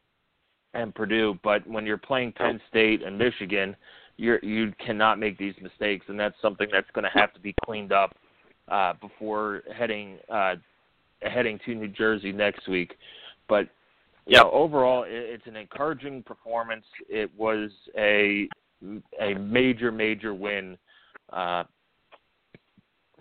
and 0.73 0.93
Purdue. 0.93 1.37
But 1.43 1.67
when 1.67 1.85
you're 1.85 1.97
playing 1.97 2.33
Penn 2.33 2.61
State 2.69 3.03
and 3.03 3.17
Michigan, 3.17 3.75
you're 4.17 4.39
you 4.43 4.73
cannot 4.85 5.19
make 5.19 5.37
these 5.37 5.55
mistakes, 5.61 6.05
and 6.09 6.19
that's 6.19 6.35
something 6.41 6.67
that's 6.71 6.89
going 6.93 7.05
to 7.05 7.19
have 7.19 7.33
to 7.33 7.39
be 7.39 7.55
cleaned 7.65 7.91
up 7.91 8.15
uh, 8.69 8.93
before 9.01 9.63
heading 9.75 10.17
uh, 10.29 10.55
heading 11.21 11.59
to 11.65 11.75
New 11.75 11.87
Jersey 11.87 12.31
next 12.31 12.67
week. 12.67 12.95
But 13.47 13.69
Yep. 14.29 14.43
know, 14.43 14.51
overall, 14.51 15.03
it, 15.03 15.11
it's 15.11 15.47
an 15.47 15.55
encouraging 15.55 16.23
performance. 16.23 16.85
It 17.07 17.31
was 17.37 17.71
a 17.97 18.47
a 19.19 19.33
major 19.35 19.91
major 19.91 20.33
win. 20.33 20.77
Uh, 21.31 21.63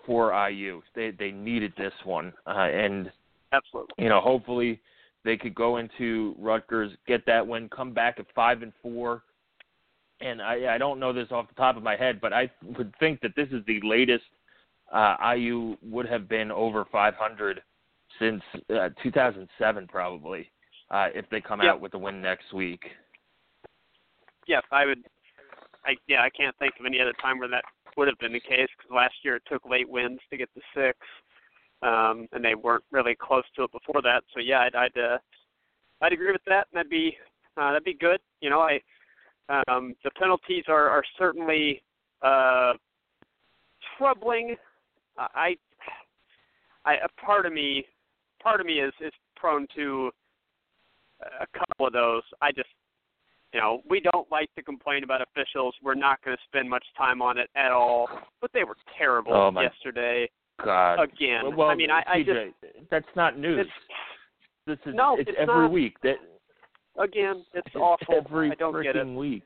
for 0.07 0.33
IU, 0.49 0.81
they 0.95 1.11
they 1.11 1.31
needed 1.31 1.73
this 1.77 1.93
one, 2.05 2.33
uh, 2.47 2.51
and 2.61 3.13
Absolutely. 3.53 3.95
you 3.99 4.09
know, 4.09 4.21
hopefully 4.21 4.81
they 5.25 5.37
could 5.37 5.55
go 5.55 5.77
into 5.77 6.35
Rutgers, 6.39 6.93
get 7.07 7.27
that 7.27 7.47
win, 7.47 7.69
come 7.69 7.93
back 7.93 8.19
at 8.19 8.25
five 8.35 8.63
and 8.63 8.73
four. 8.83 9.23
And 10.21 10.41
I, 10.41 10.75
I 10.75 10.79
don't 10.79 10.99
know 10.99 11.13
this 11.13 11.29
off 11.31 11.49
the 11.49 11.55
top 11.55 11.77
of 11.77 11.83
my 11.83 11.95
head, 11.95 12.21
but 12.21 12.33
I 12.33 12.51
would 12.77 12.95
think 12.99 13.21
that 13.21 13.37
this 13.37 13.49
is 13.53 13.63
the 13.67 13.81
latest 13.83 14.25
uh, 14.93 15.17
IU 15.37 15.77
would 15.83 16.09
have 16.09 16.29
been 16.29 16.51
over 16.51 16.87
500 16.91 17.63
since 18.19 18.43
uh, 18.75 18.89
2007, 19.03 19.87
probably, 19.87 20.51
uh, 20.91 21.09
if 21.15 21.29
they 21.31 21.41
come 21.41 21.61
Yep. 21.61 21.75
out 21.75 21.81
with 21.81 21.95
a 21.95 21.99
win 21.99 22.21
next 22.21 22.53
week. 22.53 22.91
Yes, 24.47 24.63
I 24.71 24.87
would. 24.87 25.05
I 25.85 25.97
yeah, 26.07 26.23
I 26.23 26.31
can't 26.31 26.57
think 26.59 26.75
of 26.81 26.87
any 26.87 27.01
other 27.01 27.13
time 27.15 27.39
where 27.39 27.49
that 27.49 27.65
would 27.97 28.09
have 28.09 28.19
been 28.19 28.33
the 28.33 28.41
case 28.41 28.69
because 28.77 28.91
last 28.91 29.15
year 29.23 29.37
it 29.37 29.43
took 29.47 29.65
late 29.65 29.89
wins 29.89 30.21
to 30.31 30.37
get 30.37 30.53
to 30.55 30.61
six, 30.75 30.99
um, 31.83 32.27
and 32.33 32.45
they 32.45 32.55
weren't 32.55 32.85
really 32.91 33.15
close 33.15 33.45
to 33.57 33.65
it 33.65 33.73
before 33.73 34.03
that. 34.03 34.25
So 34.35 34.41
yeah, 34.41 34.61
I'd 34.61 34.75
I'd, 34.75 34.99
uh, 34.99 35.19
I'd 36.01 36.13
agree 36.13 36.33
with 36.33 36.45
that. 36.47 36.69
That'd 36.73 36.91
be 36.91 37.17
uh, 37.57 37.73
that'd 37.73 37.85
be 37.85 37.95
good. 37.95 38.21
You 38.41 38.51
know, 38.51 38.61
I 38.61 38.81
um, 39.69 39.95
the 40.05 40.11
penalties 40.19 40.65
are 40.69 40.89
are 40.89 41.05
certainly 41.19 41.83
uh, 42.23 42.73
troubling. 43.97 44.57
I 45.19 45.57
I 46.85 46.95
a 46.95 47.09
part 47.25 47.45
of 47.45 47.53
me 47.53 47.85
part 48.43 48.61
of 48.61 48.67
me 48.67 48.81
is 48.81 48.93
is 49.01 49.13
prone 49.37 49.67
to 49.77 50.11
a 51.41 51.47
couple 51.59 51.87
of 51.87 51.93
those. 51.93 52.23
I 52.41 52.53
just 52.53 52.69
you 53.55 53.61
know, 53.61 53.81
we 53.89 54.01
don't 54.01 54.31
like 54.31 54.55
to 54.57 54.63
complain 54.63 55.05
about 55.05 55.23
officials. 55.23 55.75
We're 55.83 55.95
not 55.95 56.23
going 56.23 56.37
to 56.37 56.43
spend 56.47 56.69
much 56.69 56.85
time 56.99 57.23
on 57.23 57.39
it 57.39 57.49
at 57.57 57.73
all. 57.73 58.07
But 58.43 58.51
they 58.53 58.63
were 58.63 58.77
terrible 58.99 59.33
Oh, 59.33 59.51
my- 59.51 59.63
yesterday 59.63 60.29
God. 60.63 61.01
again. 61.01 61.57
well, 61.57 61.69
I 61.69 61.75
mean, 61.75 61.91
I, 61.91 62.03
I 62.07 62.23
just 62.23 62.91
that's 62.91 63.07
not 63.17 63.39
news. 63.39 63.61
it's 63.67 63.71
This 64.67 64.79
is 64.91 64.95
No, 64.95 65.17
it's, 65.19 65.31
it's 65.31 65.39
every 65.41 65.55
not. 65.63 65.71
week. 65.73 65.97
That 66.03 66.17
again, 66.99 67.43
it's 67.55 67.67
It's 67.69 67.77
awful. 67.77 68.17
Every 68.17 68.51
I 68.51 68.55
don't 68.55 68.83
get 68.83 68.97
it. 68.97 69.07
freaking 69.07 69.17
week. 69.17 69.45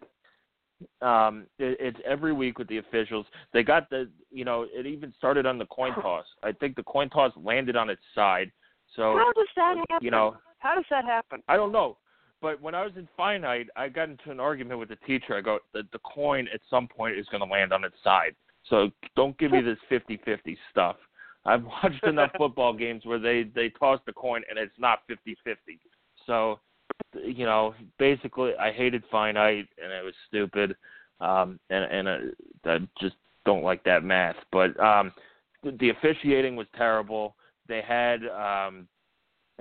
Um, 1.01 1.47
it, 1.61 1.77
it's 1.79 1.99
every 2.05 2.33
week 2.33 2.59
with 2.59 2.67
the 2.67 2.79
officials. 2.79 3.25
They 3.53 3.63
got 3.63 3.89
the, 3.89 4.11
you 4.33 4.45
know, 4.45 4.67
it 4.73 4.85
even 4.85 5.15
started 5.17 5.47
on 5.47 5.59
the 5.59 5.67
coin 5.67 5.95
toss. 6.03 6.27
I 6.43 6.51
think 6.51 6.75
the 6.75 6.83
coin 6.83 7.09
toss 7.09 7.33
landed 7.37 7.77
on 7.77 7.89
its 7.89 8.03
side. 8.17 8.51
So 8.97 9.17
How 9.17 9.33
does 9.33 9.47
that 9.55 9.77
happen? 9.91 10.05
you 10.05 10.11
know, 10.11 10.37
How 10.63 10.77
does 10.77 10.85
that 10.91 11.05
happen? 11.05 11.43
I 11.49 11.57
don't 11.57 11.73
know. 11.73 11.99
But 12.41 12.61
when 12.61 12.75
I 12.75 12.85
was 12.85 12.93
in 12.97 13.09
finite, 13.17 13.69
I 13.77 13.89
got 13.89 14.09
into 14.09 14.31
an 14.31 14.41
argument 14.41 14.79
with 14.79 14.89
the 14.89 14.97
teacher. 14.97 15.37
I 15.37 15.41
go, 15.41 15.59
the, 15.73 15.83
the 15.93 15.99
coin 16.01 16.49
at 16.53 16.61
some 16.71 16.87
point 16.89 17.19
is 17.19 17.27
going 17.31 17.43
to 17.43 17.53
land 17.53 17.73
on 17.73 17.85
its 17.85 17.97
side. 18.03 18.35
So 18.69 18.91
don't 19.17 19.37
give 19.39 19.51
me 19.51 19.61
this 19.65 19.79
fifty-fifty 19.89 20.57
stuff. 20.71 20.97
I've 21.45 21.65
watched 21.65 22.05
enough 22.05 22.31
football 22.39 22.73
games 22.73 23.05
where 23.05 23.19
they 23.19 23.45
they 23.55 23.71
toss 23.71 24.01
the 24.07 24.13
coin 24.13 24.43
and 24.49 24.59
it's 24.59 24.73
not 24.79 25.01
fifty-fifty. 25.09 25.81
So, 26.27 26.61
you 27.25 27.45
know, 27.45 27.75
basically, 27.99 28.53
I 28.57 28.71
hated 28.71 29.03
finite 29.11 29.69
and 29.83 29.93
it 29.93 30.05
was 30.05 30.15
stupid, 30.29 30.77
um, 31.21 31.59
and 31.71 32.07
and 32.07 32.09
uh, 32.09 32.71
I 32.71 32.79
just 33.01 33.17
don't 33.45 33.65
like 33.65 33.83
that 33.85 34.05
math. 34.05 34.37
But 34.53 34.79
um, 34.79 35.13
the, 35.65 35.73
the 35.73 35.91
officiating 35.91 36.55
was 36.55 36.69
terrible. 36.77 37.35
They 37.69 37.83
had 37.83 38.21
um, 38.29 38.87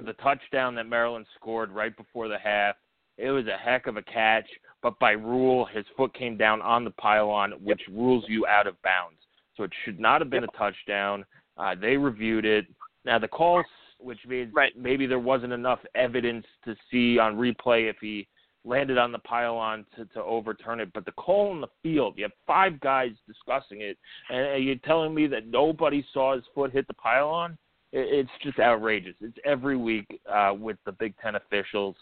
the 0.05 0.13
touchdown 0.13 0.75
that 0.75 0.87
Maryland 0.87 1.25
scored 1.35 1.71
right 1.71 1.95
before 1.95 2.27
the 2.27 2.37
half. 2.37 2.75
It 3.17 3.29
was 3.29 3.45
a 3.47 3.57
heck 3.57 3.87
of 3.87 3.97
a 3.97 4.01
catch, 4.01 4.47
but 4.81 4.97
by 4.99 5.11
rule, 5.11 5.65
his 5.65 5.85
foot 5.95 6.13
came 6.13 6.37
down 6.37 6.61
on 6.61 6.83
the 6.83 6.91
pylon, 6.91 7.51
which 7.63 7.81
rules 7.91 8.25
you 8.27 8.47
out 8.47 8.67
of 8.67 8.81
bounds. 8.81 9.19
So 9.55 9.63
it 9.63 9.71
should 9.83 9.99
not 9.99 10.21
have 10.21 10.29
been 10.29 10.43
a 10.45 10.57
touchdown. 10.57 11.25
Uh, 11.57 11.75
they 11.79 11.97
reviewed 11.97 12.45
it. 12.45 12.65
Now 13.05 13.19
the 13.19 13.27
call, 13.27 13.63
which 13.99 14.25
means 14.25 14.53
Right. 14.53 14.75
maybe 14.75 15.05
there 15.05 15.19
wasn't 15.19 15.53
enough 15.53 15.79
evidence 15.93 16.45
to 16.65 16.75
see 16.89 17.19
on 17.19 17.37
replay 17.37 17.89
if 17.89 17.97
he 17.99 18.27
landed 18.63 18.97
on 18.97 19.11
the 19.11 19.19
pylon 19.19 19.85
to, 19.95 20.05
to 20.05 20.23
overturn 20.23 20.79
it. 20.79 20.91
But 20.93 21.05
the 21.05 21.11
call 21.13 21.51
in 21.51 21.61
the 21.61 21.67
field, 21.83 22.17
you 22.17 22.23
have 22.23 22.31
five 22.45 22.79
guys 22.79 23.11
discussing 23.27 23.81
it, 23.81 23.97
and 24.29 24.63
you're 24.63 24.75
telling 24.77 25.13
me 25.13 25.27
that 25.27 25.47
nobody 25.47 26.05
saw 26.13 26.35
his 26.35 26.43
foot 26.53 26.71
hit 26.71 26.87
the 26.87 26.93
pylon? 26.93 27.57
It- 27.91 28.07
It's 28.19 28.31
just 28.43 28.59
outrageous. 28.59 29.15
It's 29.21 29.37
every 29.45 29.77
week 29.77 30.21
uh, 30.29 30.55
with 30.57 30.77
the 30.85 30.91
Big 30.93 31.13
Ten 31.21 31.35
officials, 31.35 31.95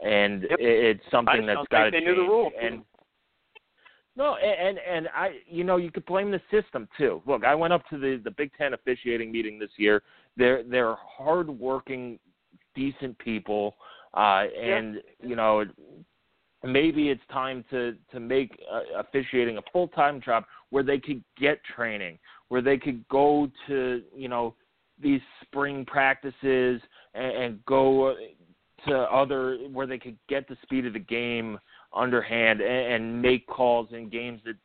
and 0.00 0.42
Yep. 0.42 0.58
it, 0.58 0.84
it's 0.98 1.10
something 1.10 1.46
that's 1.46 1.66
got 1.68 1.84
to 1.84 1.90
think 1.90 2.04
they 2.04 2.06
change. 2.06 2.18
knew 2.18 2.24
the 2.24 2.28
rule. 2.28 2.50
And 2.60 2.84
no, 4.16 4.36
and 4.36 4.78
and 4.78 5.08
I, 5.14 5.40
you 5.46 5.62
know, 5.62 5.76
you 5.76 5.90
could 5.90 6.06
blame 6.06 6.30
the 6.30 6.40
system 6.50 6.88
too. 6.96 7.22
Look, 7.26 7.44
I 7.44 7.54
went 7.54 7.72
up 7.72 7.86
to 7.90 7.98
the 7.98 8.20
the 8.24 8.30
Big 8.30 8.50
Ten 8.56 8.72
officiating 8.74 9.30
meeting 9.30 9.58
this 9.58 9.70
year. 9.76 10.02
They're 10.36 10.62
they're 10.62 10.96
hardworking, 10.96 12.18
decent 12.74 13.18
people, 13.18 13.76
uh, 14.14 14.44
and 14.60 15.02
you 15.22 15.36
know, 15.36 15.64
maybe 16.64 17.10
it's 17.10 17.22
time 17.30 17.62
to 17.70 17.94
to 18.10 18.18
make 18.18 18.58
uh, 18.72 18.98
officiating 19.00 19.58
a 19.58 19.62
full 19.70 19.88
time 19.88 20.20
job 20.20 20.44
where 20.70 20.82
they 20.82 20.98
could 20.98 21.22
get 21.38 21.60
training, 21.64 22.18
where 22.48 22.62
they 22.62 22.78
could 22.78 23.06
go 23.08 23.50
to 23.66 24.02
you 24.14 24.28
know 24.28 24.54
these 25.00 25.20
spring 25.42 25.84
practices 25.86 26.80
and, 27.14 27.32
and 27.36 27.64
go 27.66 28.14
to 28.88 28.94
other 28.94 29.58
where 29.72 29.86
they 29.86 29.98
could 29.98 30.16
get 30.28 30.48
the 30.48 30.56
speed 30.62 30.86
of 30.86 30.92
the 30.92 30.98
game 30.98 31.58
underhand 31.94 32.60
and, 32.60 32.92
and 32.92 33.22
make 33.22 33.46
calls 33.46 33.88
in 33.92 34.08
games 34.08 34.40
that 34.44 34.56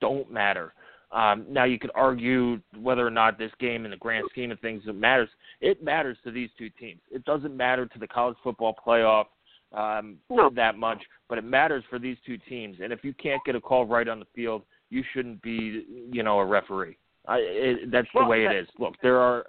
don't 0.00 0.30
matter. 0.30 0.74
Um, 1.12 1.46
now 1.48 1.64
you 1.64 1.78
could 1.78 1.92
argue 1.94 2.60
whether 2.76 3.06
or 3.06 3.10
not 3.10 3.38
this 3.38 3.52
game, 3.60 3.84
in 3.84 3.92
the 3.92 3.96
grand 3.96 4.26
scheme 4.30 4.50
of 4.50 4.58
things, 4.60 4.82
it 4.86 4.96
matters. 4.96 5.28
It 5.60 5.82
matters 5.82 6.16
to 6.24 6.32
these 6.32 6.50
two 6.58 6.68
teams. 6.70 7.00
It 7.10 7.24
doesn't 7.24 7.56
matter 7.56 7.86
to 7.86 7.98
the 7.98 8.06
college 8.08 8.36
football 8.42 8.74
playoff 8.84 9.26
um, 9.72 10.16
that 10.56 10.76
much, 10.76 11.00
but 11.28 11.38
it 11.38 11.44
matters 11.44 11.84
for 11.88 11.98
these 12.00 12.16
two 12.26 12.36
teams. 12.48 12.78
And 12.82 12.92
if 12.92 13.04
you 13.04 13.14
can't 13.14 13.40
get 13.46 13.54
a 13.54 13.60
call 13.60 13.86
right 13.86 14.08
on 14.08 14.18
the 14.18 14.26
field, 14.34 14.62
you 14.90 15.04
shouldn't 15.12 15.40
be, 15.40 15.84
you 16.12 16.22
know, 16.22 16.40
a 16.40 16.44
referee. 16.44 16.96
I, 17.26 17.36
it, 17.38 17.90
that's 17.92 18.08
the 18.12 18.20
Well, 18.20 18.28
way 18.28 18.44
that- 18.44 18.54
it 18.56 18.62
is. 18.62 18.68
Look, 18.78 18.94
there 19.02 19.18
are 19.18 19.46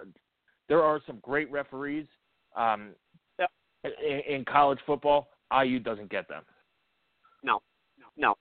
there 0.68 0.82
are 0.82 1.00
some 1.06 1.18
great 1.22 1.50
referees 1.50 2.06
um, 2.56 2.94
Yep. 3.38 3.50
in, 3.84 4.34
in 4.34 4.44
college 4.44 4.78
football. 4.86 5.28
IU 5.52 5.78
doesn't 5.78 6.10
get 6.10 6.28
them. 6.28 6.42
No, 7.42 7.60
no. 8.16 8.34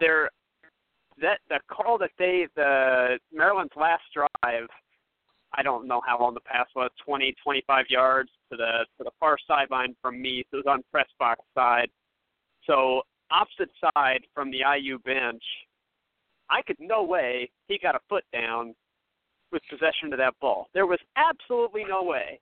They're 0.00 0.30
that 1.20 1.40
the 1.48 1.58
call 1.70 1.98
that 1.98 2.10
they 2.18 2.46
the 2.56 3.18
Maryland's 3.32 3.72
last 3.76 4.02
drive. 4.14 4.68
I 5.54 5.62
don't 5.62 5.86
know 5.86 6.00
how 6.06 6.18
long 6.18 6.32
the 6.32 6.40
pass 6.40 6.66
was, 6.74 6.90
20, 7.04 7.34
25 7.44 7.86
yards 7.90 8.30
to 8.50 8.56
the 8.56 8.86
to 8.98 9.04
the 9.04 9.10
far 9.20 9.36
sideline 9.46 9.94
from 10.00 10.20
me. 10.20 10.44
So 10.50 10.58
it 10.58 10.64
was 10.64 10.72
on 10.72 10.82
press 10.90 11.08
box 11.18 11.40
side. 11.54 11.88
So 12.66 13.02
opposite 13.30 13.70
side 13.94 14.22
from 14.34 14.50
the 14.50 14.62
IU 14.78 14.98
bench. 15.00 15.42
I 16.50 16.62
could 16.62 16.76
no 16.78 17.02
way 17.02 17.50
he 17.68 17.78
got 17.78 17.94
a 17.94 18.00
foot 18.08 18.24
down 18.32 18.74
with 19.52 19.62
possession 19.70 20.12
of 20.12 20.18
that 20.18 20.34
ball. 20.40 20.68
There 20.74 20.86
was 20.86 20.98
absolutely 21.16 21.84
no 21.88 22.02
way, 22.02 22.40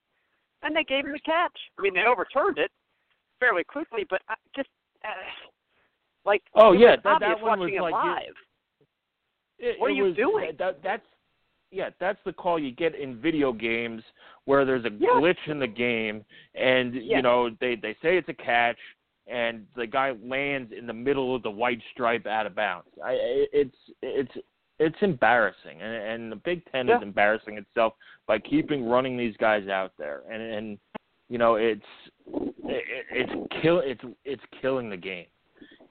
and 0.63 0.75
they 0.75 0.85
gave 0.85 1.05
him 1.05 1.13
the 1.13 1.21
catch. 1.21 1.57
I 1.79 1.83
mean, 1.83 1.95
they 1.95 2.05
overturned 2.07 2.59
it 2.59 2.71
fairly 3.39 3.65
quickly, 3.65 4.05
but 4.09 4.23
I 4.29 4.35
just. 4.57 4.69
Uh, 5.05 5.09
Like, 6.27 6.43
oh 6.55 6.73
yeah, 6.73 6.97
that, 7.03 7.21
that 7.21 7.41
one 7.41 7.59
was 7.61 7.71
like 7.81 7.93
live. 7.93 8.35
It, 9.59 9.81
What 9.81 9.89
it 9.89 9.93
are 9.93 9.97
you 9.97 10.05
was, 10.05 10.17
doing? 10.17 10.53
That, 10.59 10.83
that's 10.83 11.03
yeah, 11.71 11.89
that's 11.99 12.19
the 12.27 12.33
call 12.33 12.59
you 12.59 12.73
get 12.73 12.95
in 12.95 13.19
video 13.21 13.53
games 13.55 14.03
where 14.45 14.65
there's 14.67 14.85
a 14.85 14.91
Yeah. 14.91 15.09
glitch 15.15 15.43
in 15.47 15.59
the 15.59 15.67
game, 15.67 16.25
and 16.55 16.95
Yeah. 16.95 17.17
you 17.17 17.23
know 17.23 17.49
they 17.61 17.75
they 17.77 17.95
say 18.03 18.19
it's 18.19 18.29
a 18.29 18.35
catch, 18.35 18.77
and 19.27 19.67
the 19.77 19.87
guy 19.87 20.13
lands 20.23 20.73
in 20.77 20.87
the 20.87 20.93
middle 20.93 21.35
of 21.35 21.43
the 21.43 21.51
white 21.51 21.81
stripe 21.93 22.27
out 22.27 22.45
of 22.47 22.55
bounds. 22.55 22.89
I, 23.03 23.13
I- 23.13 23.49
it's 23.53 23.77
it's 24.03 24.33
it's 24.81 24.97
embarrassing, 25.03 25.81
and, 25.83 25.93
and 25.95 26.33
the 26.33 26.37
Big 26.37 26.63
Ten 26.73 26.89
Yeah. 26.89 26.97
is 26.97 27.03
embarrassing 27.03 27.59
itself 27.59 27.93
by 28.27 28.39
keeping 28.39 28.89
running 28.89 29.17
these 29.17 29.37
guys 29.37 29.69
out 29.69 29.93
there, 29.99 30.23
and 30.31 30.43
and 30.43 30.79
you 31.29 31.39
know 31.39 31.55
it's 31.57 31.83
it, 32.27 33.07
it's 33.13 33.53
kill 33.63 33.81
it's 33.81 34.03
it's 34.25 34.43
killing 34.61 34.89
the 34.91 34.97
game. 34.97 35.27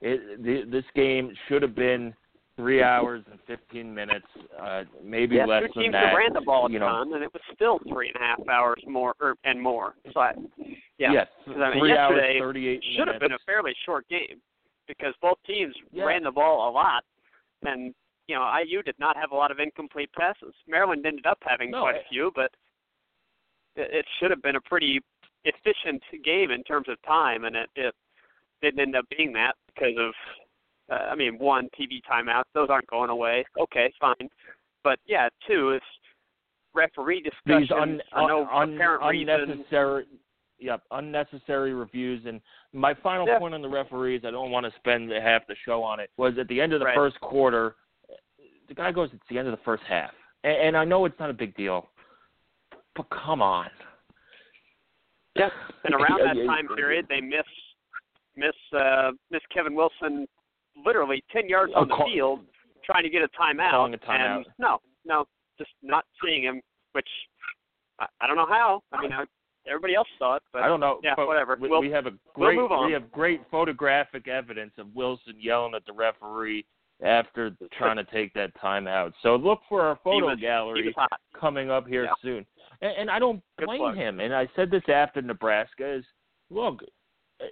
It 0.02 0.42
the, 0.42 0.70
this 0.70 0.84
game 0.94 1.32
should 1.48 1.62
have 1.62 1.76
been 1.76 2.12
three 2.56 2.82
hours 2.82 3.22
and 3.30 3.38
fifteen 3.46 3.94
minutes, 3.94 4.26
uh, 4.60 4.82
maybe 5.04 5.36
yeah, 5.36 5.46
less 5.46 5.62
two 5.62 5.68
than 5.74 5.82
teams 5.84 5.92
that. 5.92 6.10
that 6.10 6.16
ran 6.16 6.32
the 6.32 6.40
ball 6.40 6.66
a 6.66 6.70
you 6.70 6.80
know. 6.80 6.88
ton, 6.88 7.14
and 7.14 7.22
it 7.22 7.32
was 7.32 7.42
still 7.54 7.78
three 7.88 8.08
and 8.12 8.16
a 8.16 8.26
half 8.26 8.48
hours 8.48 8.82
more 8.88 9.14
or, 9.20 9.36
and 9.44 9.62
more. 9.62 9.94
So, 10.12 10.20
I, 10.20 10.32
yeah, 10.98 11.12
Yes, 11.12 11.28
I 11.46 11.70
mean, 11.70 11.78
three 11.78 11.96
hours 11.96 12.20
thirty-eight 12.38 12.82
should 12.96 13.08
have 13.08 13.20
been 13.20 13.32
a 13.32 13.38
fairly 13.46 13.72
short 13.86 14.06
game 14.08 14.40
because 14.88 15.14
both 15.22 15.38
teams 15.46 15.74
Yeah. 15.92 16.04
ran 16.06 16.24
the 16.24 16.32
ball 16.32 16.68
a 16.68 16.72
lot, 16.72 17.04
and 17.62 17.94
you 18.30 18.36
know 18.36 18.48
IU 18.64 18.80
did 18.82 18.94
not 19.00 19.16
have 19.16 19.32
a 19.32 19.34
lot 19.34 19.50
of 19.50 19.58
incomplete 19.58 20.10
passes. 20.16 20.54
Maryland 20.68 21.04
ended 21.04 21.26
up 21.26 21.38
having 21.42 21.72
No, 21.72 21.80
quite 21.82 21.96
a 21.96 22.08
few, 22.08 22.30
but 22.36 22.52
it, 23.74 23.88
it 23.92 24.06
should 24.18 24.30
have 24.30 24.40
been 24.40 24.54
a 24.56 24.60
pretty 24.60 25.00
efficient 25.44 26.00
game 26.24 26.52
in 26.52 26.62
terms 26.62 26.88
of 26.88 26.96
time, 27.02 27.44
and 27.44 27.56
it, 27.56 27.68
it 27.74 27.94
didn't 28.62 28.78
end 28.80 28.94
up 28.94 29.04
being 29.16 29.32
that 29.32 29.54
because 29.66 29.94
of, 29.98 30.12
uh, 30.92 31.10
I 31.10 31.16
mean, 31.16 31.38
one 31.38 31.68
TV 31.78 32.00
timeouts; 32.08 32.44
those 32.54 32.68
aren't 32.70 32.86
going 32.86 33.10
away. 33.10 33.44
Okay, 33.60 33.92
fine, 34.00 34.28
but 34.84 35.00
yeah, 35.06 35.28
two 35.48 35.72
is 35.72 35.82
referee 36.72 37.22
discussions 37.22 37.68
These 37.68 37.76
un, 37.76 38.00
for 38.12 38.28
no 38.28 38.46
un, 38.48 38.74
apparent 38.74 39.02
reason. 39.10 39.28
unnecessary, 39.28 40.04
yep, 40.60 40.82
unnecessary 40.92 41.74
reviews. 41.74 42.24
And 42.26 42.40
my 42.72 42.94
final 42.94 43.26
Yeah. 43.26 43.40
point 43.40 43.54
on 43.54 43.62
the 43.62 43.68
referees, 43.68 44.24
I 44.24 44.30
don't 44.30 44.52
want 44.52 44.66
to 44.66 44.72
spend 44.78 45.10
half 45.10 45.44
the 45.48 45.56
show 45.64 45.82
on 45.82 45.98
it, 45.98 46.10
was 46.16 46.38
at 46.38 46.46
the 46.46 46.60
end 46.60 46.72
of 46.72 46.78
the 46.78 46.86
Right. 46.86 46.94
first 46.94 47.20
quarter, 47.20 47.74
the 48.70 48.74
guy 48.74 48.92
goes, 48.92 49.10
"It's 49.12 49.22
the 49.28 49.36
end 49.36 49.48
of 49.48 49.52
the 49.52 49.62
first 49.64 49.82
half," 49.86 50.12
and, 50.44 50.56
and 50.56 50.76
I 50.76 50.84
know 50.86 51.04
it's 51.04 51.18
not 51.18 51.28
a 51.28 51.34
big 51.34 51.54
deal, 51.56 51.90
but 52.96 53.06
come 53.10 53.42
on. 53.42 53.68
Yeah, 55.36 55.48
and 55.84 55.94
around 55.94 56.20
that 56.20 56.46
time 56.46 56.68
period, 56.76 57.06
they 57.08 57.20
miss 57.20 57.44
miss 58.36 58.54
uh, 58.78 59.10
miss 59.30 59.42
Kevin 59.52 59.74
Wilson 59.74 60.26
literally 60.86 61.22
ten 61.32 61.48
yards 61.48 61.72
on 61.74 61.88
the 61.88 61.94
call- 61.94 62.10
field 62.12 62.40
trying 62.84 63.02
to 63.02 63.10
get 63.10 63.22
a 63.22 63.28
timeout. 63.28 63.70
Calling 63.72 63.94
a 63.94 63.98
timeout. 63.98 64.36
And 64.36 64.46
no, 64.58 64.78
no, 65.04 65.24
just 65.58 65.70
not 65.82 66.04
seeing 66.24 66.42
him, 66.42 66.60
which 66.92 67.08
I, 67.98 68.06
I 68.20 68.26
don't 68.26 68.36
know 68.36 68.46
how. 68.48 68.82
I 68.92 69.02
mean, 69.02 69.12
I, 69.12 69.24
everybody 69.68 69.94
else 69.94 70.08
saw 70.18 70.36
it, 70.36 70.42
but 70.52 70.62
I 70.62 70.68
don't 70.68 70.80
know. 70.80 71.00
yeah, 71.02 71.14
but 71.16 71.26
whatever. 71.26 71.56
We, 71.60 71.68
We'll- 71.68 71.80
we 71.80 71.90
have 71.90 72.06
a 72.06 72.12
we'll 72.36 72.68
great 72.68 72.86
we 72.86 72.92
have 72.92 73.10
great 73.10 73.40
photographic 73.50 74.28
evidence 74.28 74.72
of 74.78 74.86
Wilson 74.94 75.34
yelling 75.38 75.74
at 75.74 75.84
the 75.86 75.92
referee 75.92 76.64
after 77.02 77.56
trying 77.78 77.96
to 77.96 78.04
take 78.04 78.32
that 78.34 78.52
time 78.60 78.86
out. 78.86 79.12
So 79.22 79.36
look 79.36 79.60
for 79.68 79.82
our 79.82 79.98
photo 80.04 80.26
was, 80.26 80.38
gallery 80.40 80.82
he 80.82 80.86
was 80.88 80.94
hot. 80.96 81.20
coming 81.38 81.70
up 81.70 81.86
here 81.86 82.04
Yeah. 82.04 82.12
soon. 82.22 82.46
And, 82.82 82.92
and 82.98 83.10
I 83.10 83.18
don't 83.18 83.42
blame 83.58 83.94
him. 83.94 84.20
And 84.20 84.34
I 84.34 84.48
said 84.56 84.70
this 84.70 84.82
after 84.88 85.22
Nebraska 85.22 85.94
is 85.96 86.04
look 86.50 86.82
at, 87.40 87.48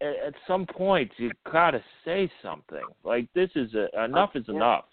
at 0.00 0.34
some 0.46 0.66
point 0.66 1.10
you 1.16 1.30
got 1.50 1.72
to 1.72 1.82
say 2.04 2.30
something. 2.42 2.84
Like 3.04 3.28
this 3.34 3.50
is 3.54 3.74
a, 3.74 4.04
enough 4.04 4.30
is 4.34 4.44
Yeah. 4.48 4.54
enough. 4.56 4.84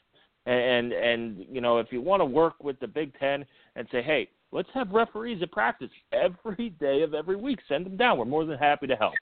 And, 0.48 0.62
and 0.62 0.94
and 0.94 1.46
you 1.50 1.60
know 1.60 1.80
if 1.80 1.92
you 1.92 2.02
want 2.02 2.22
to 2.22 2.26
work 2.26 2.64
with 2.64 2.80
the 2.80 2.88
Big 2.88 3.18
Ten 3.20 3.46
and 3.76 3.88
say, 3.92 4.04
hey, 4.04 4.30
let's 4.52 4.70
have 4.74 4.92
referees 4.92 5.42
at 5.42 5.52
practice 5.52 5.90
every 6.12 6.70
day 6.70 7.02
of 7.02 7.14
every 7.14 7.36
week. 7.36 7.60
Send 7.68 7.86
them 7.86 7.98
down. 7.98 8.18
We're 8.18 8.26
more 8.26 8.46
than 8.46 8.58
happy 8.58 8.88
to 8.88 8.96
help. 8.96 9.16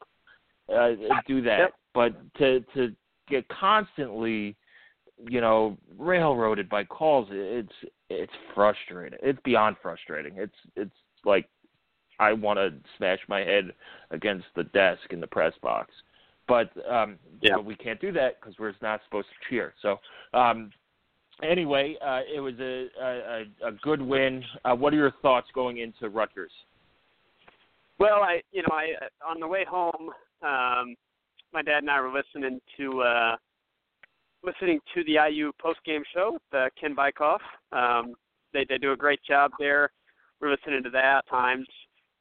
Uh, 0.73 0.91
do 1.27 1.41
that. 1.41 1.59
Yep. 1.59 1.73
But 1.93 2.33
to 2.35 2.59
to 2.73 2.95
get 3.27 3.47
constantly, 3.49 4.55
you 5.27 5.41
know, 5.41 5.77
railroaded 5.97 6.69
by 6.69 6.83
calls, 6.83 7.27
it's 7.31 7.73
it's 8.09 8.33
frustrating. 8.53 9.19
It's 9.21 9.39
beyond 9.43 9.77
frustrating. 9.81 10.33
It's 10.37 10.55
it's 10.75 10.95
like 11.25 11.47
I 12.19 12.33
want 12.33 12.57
to 12.57 12.73
smash 12.97 13.19
my 13.27 13.39
head 13.39 13.73
against 14.11 14.45
the 14.55 14.63
desk 14.65 15.01
in 15.11 15.19
the 15.19 15.27
press 15.27 15.53
box. 15.61 15.91
But 16.47 16.71
um, 16.89 17.17
Yeah. 17.41 17.55
but 17.55 17.65
we 17.65 17.75
can't 17.75 17.99
do 18.01 18.11
that 18.13 18.39
because 18.39 18.57
we're 18.59 18.73
not 18.81 19.01
supposed 19.05 19.27
to 19.29 19.49
cheer. 19.49 19.73
So 19.81 19.99
um, 20.33 20.71
anyway, 21.41 21.95
uh, 22.05 22.21
it 22.33 22.39
was 22.39 22.55
a, 22.59 22.87
a, 23.01 23.67
a 23.67 23.71
good 23.81 24.01
win. 24.01 24.43
Uh, 24.65 24.75
what 24.75 24.93
are 24.93 24.97
your 24.97 25.13
thoughts 25.21 25.47
going 25.53 25.77
into 25.77 26.09
Rutgers? 26.09 26.51
Well, 27.99 28.21
I 28.21 28.41
you 28.51 28.61
know 28.63 28.75
I 28.75 28.93
on 29.25 29.39
the 29.39 29.47
way 29.47 29.65
home, 29.67 30.09
um, 30.41 30.95
my 31.53 31.61
dad 31.61 31.79
and 31.79 31.89
I 31.89 32.01
were 32.01 32.11
listening 32.11 32.59
to 32.77 33.01
uh, 33.01 33.35
listening 34.43 34.79
to 34.93 35.03
the 35.05 35.17
IU 35.29 35.51
post 35.61 35.79
game 35.85 36.03
show 36.13 36.33
with 36.33 36.41
uh, 36.53 36.69
Ken 36.79 36.95
Bikoff. 36.95 37.39
Um, 37.71 38.15
they 38.53 38.65
they 38.67 38.77
do 38.77 38.91
a 38.91 38.97
great 38.97 39.19
job 39.27 39.51
there. 39.59 39.91
We're 40.41 40.51
listening 40.51 40.83
to 40.83 40.89
that 40.91 41.19
at 41.19 41.29
times. 41.29 41.67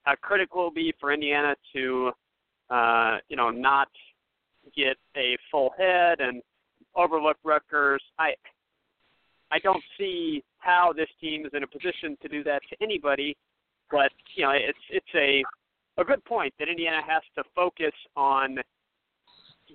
How 0.05 0.15
critical 0.17 0.61
it 0.61 0.65
will 0.65 0.71
be 0.71 0.95
for 1.01 1.13
Indiana 1.13 1.55
to 1.75 2.13
uh, 2.71 3.19
you 3.29 3.37
know 3.37 3.51
not 3.51 3.89
get 4.77 4.97
a 5.17 5.37
full 5.51 5.71
head 5.79 6.21
and 6.21 6.43
overlook 6.95 7.37
Rutgers. 7.45 8.03
I 8.19 8.35
I 9.51 9.59
don't 9.59 9.83
see 9.99 10.43
how 10.59 10.93
this 10.97 11.09
team 11.21 11.45
is 11.45 11.53
in 11.55 11.63
a 11.63 11.67
position 11.67 12.17
to 12.23 12.29
do 12.29 12.45
that 12.45 12.63
to 12.71 12.77
anybody, 12.83 13.37
but 13.91 14.13
you 14.35 14.45
know 14.45 14.53
it's 14.53 14.79
it's 14.91 15.15
a 15.15 15.43
a 16.01 16.05
good 16.05 16.25
point 16.25 16.55
that 16.59 16.69
Indiana 16.69 17.01
has 17.07 17.23
to 17.37 17.45
focus 17.55 17.93
on. 18.17 18.59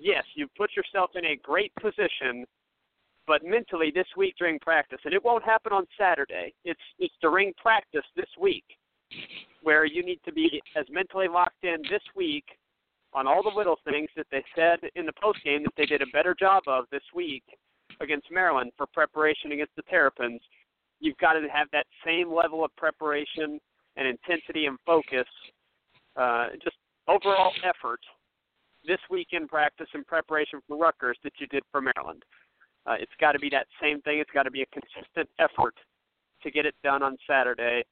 Yes, 0.00 0.24
you 0.34 0.46
put 0.56 0.70
yourself 0.76 1.10
in 1.16 1.24
a 1.24 1.36
great 1.36 1.72
position, 1.80 2.44
but 3.26 3.44
mentally 3.44 3.90
this 3.92 4.06
week 4.16 4.34
during 4.38 4.58
practice, 4.60 5.00
and 5.04 5.12
it 5.12 5.24
won't 5.24 5.44
happen 5.44 5.72
on 5.72 5.86
Saturday. 5.98 6.54
It's 6.64 6.80
it's 6.98 7.14
during 7.20 7.52
practice 7.60 8.04
this 8.14 8.30
week, 8.40 8.64
where 9.62 9.84
you 9.84 10.04
need 10.04 10.20
to 10.24 10.32
be 10.32 10.62
as 10.76 10.86
mentally 10.90 11.26
locked 11.28 11.64
in 11.64 11.82
this 11.90 12.02
week 12.14 12.44
on 13.12 13.26
all 13.26 13.42
the 13.42 13.56
little 13.56 13.78
things 13.84 14.08
that 14.16 14.26
they 14.30 14.44
said 14.54 14.78
in 14.94 15.06
the 15.06 15.12
post 15.20 15.42
game 15.42 15.64
that 15.64 15.72
they 15.76 15.86
did 15.86 16.02
a 16.02 16.06
better 16.12 16.34
job 16.38 16.62
of 16.66 16.84
this 16.92 17.02
week 17.14 17.44
against 18.00 18.30
Maryland 18.30 18.70
for 18.76 18.86
preparation 18.86 19.52
against 19.52 19.74
the 19.76 19.82
Terrapins. 19.82 20.40
You've 21.00 21.16
got 21.18 21.32
to 21.32 21.40
have 21.52 21.68
that 21.72 21.86
same 22.04 22.32
level 22.32 22.64
of 22.64 22.74
preparation 22.76 23.58
and 23.96 24.06
intensity 24.06 24.66
and 24.66 24.78
focus 24.86 25.26
uh, 26.16 26.48
just 26.62 26.76
overall 27.08 27.52
effort 27.64 28.00
this 28.88 28.98
weekend 29.10 29.48
practice 29.48 29.86
and 29.92 30.04
preparation 30.06 30.60
for 30.66 30.78
Rutgers 30.78 31.18
that 31.22 31.34
you 31.38 31.46
did 31.46 31.62
for 31.70 31.80
Maryland. 31.80 32.24
Uh, 32.86 32.96
it's 32.98 33.12
got 33.20 33.32
to 33.32 33.38
be 33.38 33.50
that 33.50 33.66
same 33.80 34.00
thing. 34.00 34.18
It's 34.18 34.30
got 34.32 34.44
to 34.44 34.50
be 34.50 34.62
a 34.62 34.66
consistent 34.66 35.28
effort 35.38 35.74
to 36.42 36.50
get 36.50 36.64
it 36.64 36.74
done 36.82 37.02
on 37.02 37.16
Saturday. 37.28 37.84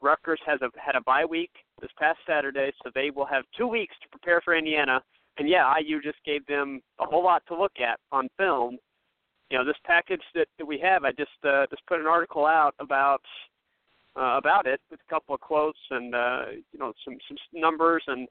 Rutgers 0.00 0.38
has 0.46 0.60
a, 0.62 0.68
had 0.78 0.94
a 0.94 1.00
bye 1.00 1.24
week 1.24 1.50
this 1.80 1.90
past 1.98 2.18
Saturday, 2.26 2.72
so 2.82 2.90
they 2.94 3.10
will 3.10 3.26
have 3.26 3.44
two 3.58 3.66
weeks 3.66 3.94
to 4.02 4.08
prepare 4.08 4.40
for 4.42 4.54
Indiana. 4.56 5.02
And 5.38 5.48
yeah, 5.48 5.72
IU 5.76 6.00
just 6.00 6.22
gave 6.24 6.46
them 6.46 6.80
a 7.00 7.04
whole 7.04 7.24
lot 7.24 7.42
to 7.48 7.58
look 7.58 7.72
at 7.80 7.98
on 8.12 8.28
film. 8.36 8.78
You 9.50 9.58
know, 9.58 9.64
this 9.64 9.76
package 9.84 10.22
that, 10.36 10.46
that 10.58 10.66
we 10.66 10.78
have, 10.78 11.04
I 11.04 11.10
just 11.10 11.30
uh, 11.44 11.66
just 11.68 11.84
put 11.86 12.00
an 12.00 12.06
article 12.06 12.46
out 12.46 12.74
about 12.78 13.22
uh, 14.16 14.38
about 14.38 14.66
it 14.66 14.80
with 14.90 15.00
a 15.00 15.12
couple 15.12 15.34
of 15.34 15.40
quotes 15.40 15.78
and 15.90 16.14
uh, 16.14 16.44
you 16.72 16.78
know 16.78 16.92
some 17.04 17.16
some 17.26 17.36
numbers 17.52 18.04
and 18.06 18.28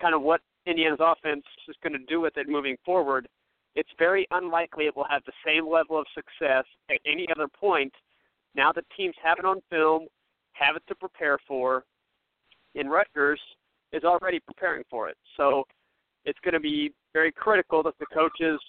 kind 0.00 0.14
of 0.14 0.22
what 0.22 0.40
Indiana's 0.66 1.00
offense 1.00 1.44
is 1.68 1.76
going 1.82 1.92
to 1.92 2.04
do 2.06 2.20
with 2.20 2.36
it 2.36 2.48
moving 2.48 2.76
forward. 2.84 3.28
It's 3.74 3.88
very 3.98 4.26
unlikely 4.30 4.86
it 4.86 4.96
will 4.96 5.06
have 5.08 5.22
the 5.24 5.32
same 5.44 5.68
level 5.68 5.98
of 5.98 6.06
success 6.14 6.64
at 6.90 6.98
any 7.06 7.26
other 7.34 7.48
point. 7.48 7.92
Now 8.54 8.70
that 8.72 8.84
teams 8.96 9.14
have 9.22 9.38
it 9.38 9.44
on 9.44 9.60
film, 9.70 10.06
have 10.52 10.76
it 10.76 10.82
to 10.88 10.94
prepare 10.94 11.38
for, 11.48 11.84
and 12.74 12.90
Rutgers 12.90 13.40
is 13.92 14.04
already 14.04 14.40
preparing 14.40 14.84
for 14.90 15.08
it. 15.08 15.16
So 15.36 15.64
it's 16.24 16.38
going 16.44 16.54
to 16.54 16.60
be 16.60 16.92
very 17.12 17.32
critical 17.32 17.82
that 17.82 17.94
the 17.98 18.06
coaches 18.06 18.60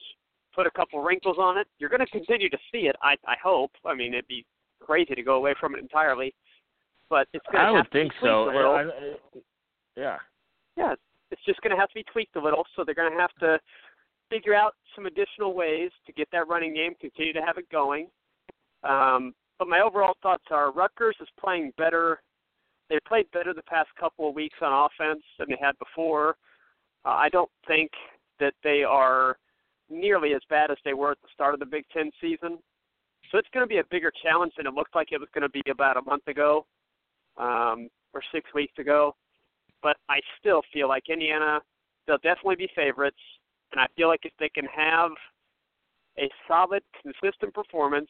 put 0.55 0.67
a 0.67 0.71
couple 0.71 1.01
wrinkles 1.01 1.37
on 1.39 1.57
it. 1.57 1.67
You're 1.79 1.89
going 1.89 2.05
to 2.05 2.11
continue 2.11 2.49
to 2.49 2.57
see 2.71 2.87
it, 2.87 2.95
I, 3.01 3.15
I 3.27 3.35
hope. 3.43 3.71
I 3.85 3.93
mean, 3.93 4.13
it'd 4.13 4.27
be 4.27 4.45
crazy 4.79 5.15
to 5.15 5.23
go 5.23 5.35
away 5.35 5.53
from 5.59 5.75
it 5.75 5.79
entirely, 5.79 6.33
but 7.09 7.27
it's 7.33 7.45
going 7.51 7.63
to 7.63 7.71
I 7.71 7.75
have 7.75 7.85
would 7.85 7.91
think 7.91 8.13
so. 8.21 8.45
a 8.45 8.55
little. 8.55 8.71
I- 8.71 8.83
I- 8.83 9.39
yeah. 9.95 10.17
Yeah, 10.75 10.95
it's 11.33 11.45
just 11.45 11.61
going 11.61 11.75
to 11.75 11.79
have 11.79 11.89
to 11.89 11.95
be 11.95 12.05
tweaked 12.11 12.35
a 12.35 12.41
little. 12.41 12.63
So 12.75 12.83
they're 12.85 12.95
going 12.95 13.11
to 13.11 13.19
have 13.19 13.33
to 13.39 13.59
figure 14.29 14.53
out 14.53 14.75
some 14.95 15.07
additional 15.07 15.53
ways 15.53 15.91
to 16.05 16.13
get 16.13 16.27
that 16.31 16.47
running 16.47 16.73
game, 16.73 16.93
continue 17.01 17.33
to 17.33 17.41
have 17.41 17.57
it 17.57 17.69
going. 17.69 18.07
Um, 18.83 19.33
but 19.57 19.67
my 19.67 19.79
overall 19.79 20.15
thoughts 20.21 20.45
are 20.51 20.71
Rutgers 20.71 21.15
is 21.19 21.27
playing 21.39 21.73
better. 21.77 22.21
They 22.89 22.99
played 23.07 23.25
better 23.31 23.53
the 23.53 23.63
past 23.63 23.89
couple 23.99 24.29
of 24.29 24.35
weeks 24.35 24.57
on 24.61 24.71
offense 24.71 25.23
than 25.39 25.47
they 25.49 25.57
had 25.59 25.77
before. 25.79 26.35
Uh, 27.05 27.09
I 27.09 27.29
don't 27.29 27.49
think 27.67 27.91
that 28.39 28.53
they 28.63 28.83
are 28.83 29.37
nearly 29.89 30.33
as 30.33 30.41
bad 30.49 30.69
as 30.71 30.77
they 30.85 30.93
were 30.93 31.11
at 31.11 31.21
the 31.21 31.29
start 31.33 31.53
of 31.53 31.59
the 31.59 31.65
Big 31.65 31.85
Ten 31.93 32.11
season. 32.21 32.57
So 33.31 33.37
it's 33.37 33.47
going 33.53 33.63
to 33.63 33.69
be 33.69 33.79
a 33.79 33.83
bigger 33.89 34.11
challenge 34.21 34.53
than 34.57 34.67
it 34.67 34.73
looked 34.73 34.95
like 34.95 35.11
it 35.11 35.19
was 35.19 35.29
going 35.33 35.43
to 35.43 35.49
be 35.49 35.63
about 35.69 35.97
a 35.97 36.01
month 36.01 36.27
ago 36.27 36.65
um, 37.37 37.89
or 38.13 38.21
six 38.31 38.53
weeks 38.53 38.77
ago. 38.77 39.15
But 39.83 39.97
I 40.09 40.21
still 40.39 40.63
feel 40.71 40.87
like 40.87 41.09
Indiana, 41.09 41.59
they'll 42.07 42.17
definitely 42.17 42.55
be 42.55 42.69
favorites. 42.73 43.19
And 43.71 43.81
I 43.81 43.87
feel 43.95 44.07
like 44.07 44.21
if 44.23 44.33
they 44.39 44.49
can 44.49 44.65
have 44.65 45.11
a 46.17 46.29
solid, 46.47 46.81
consistent 47.01 47.53
performance, 47.53 48.09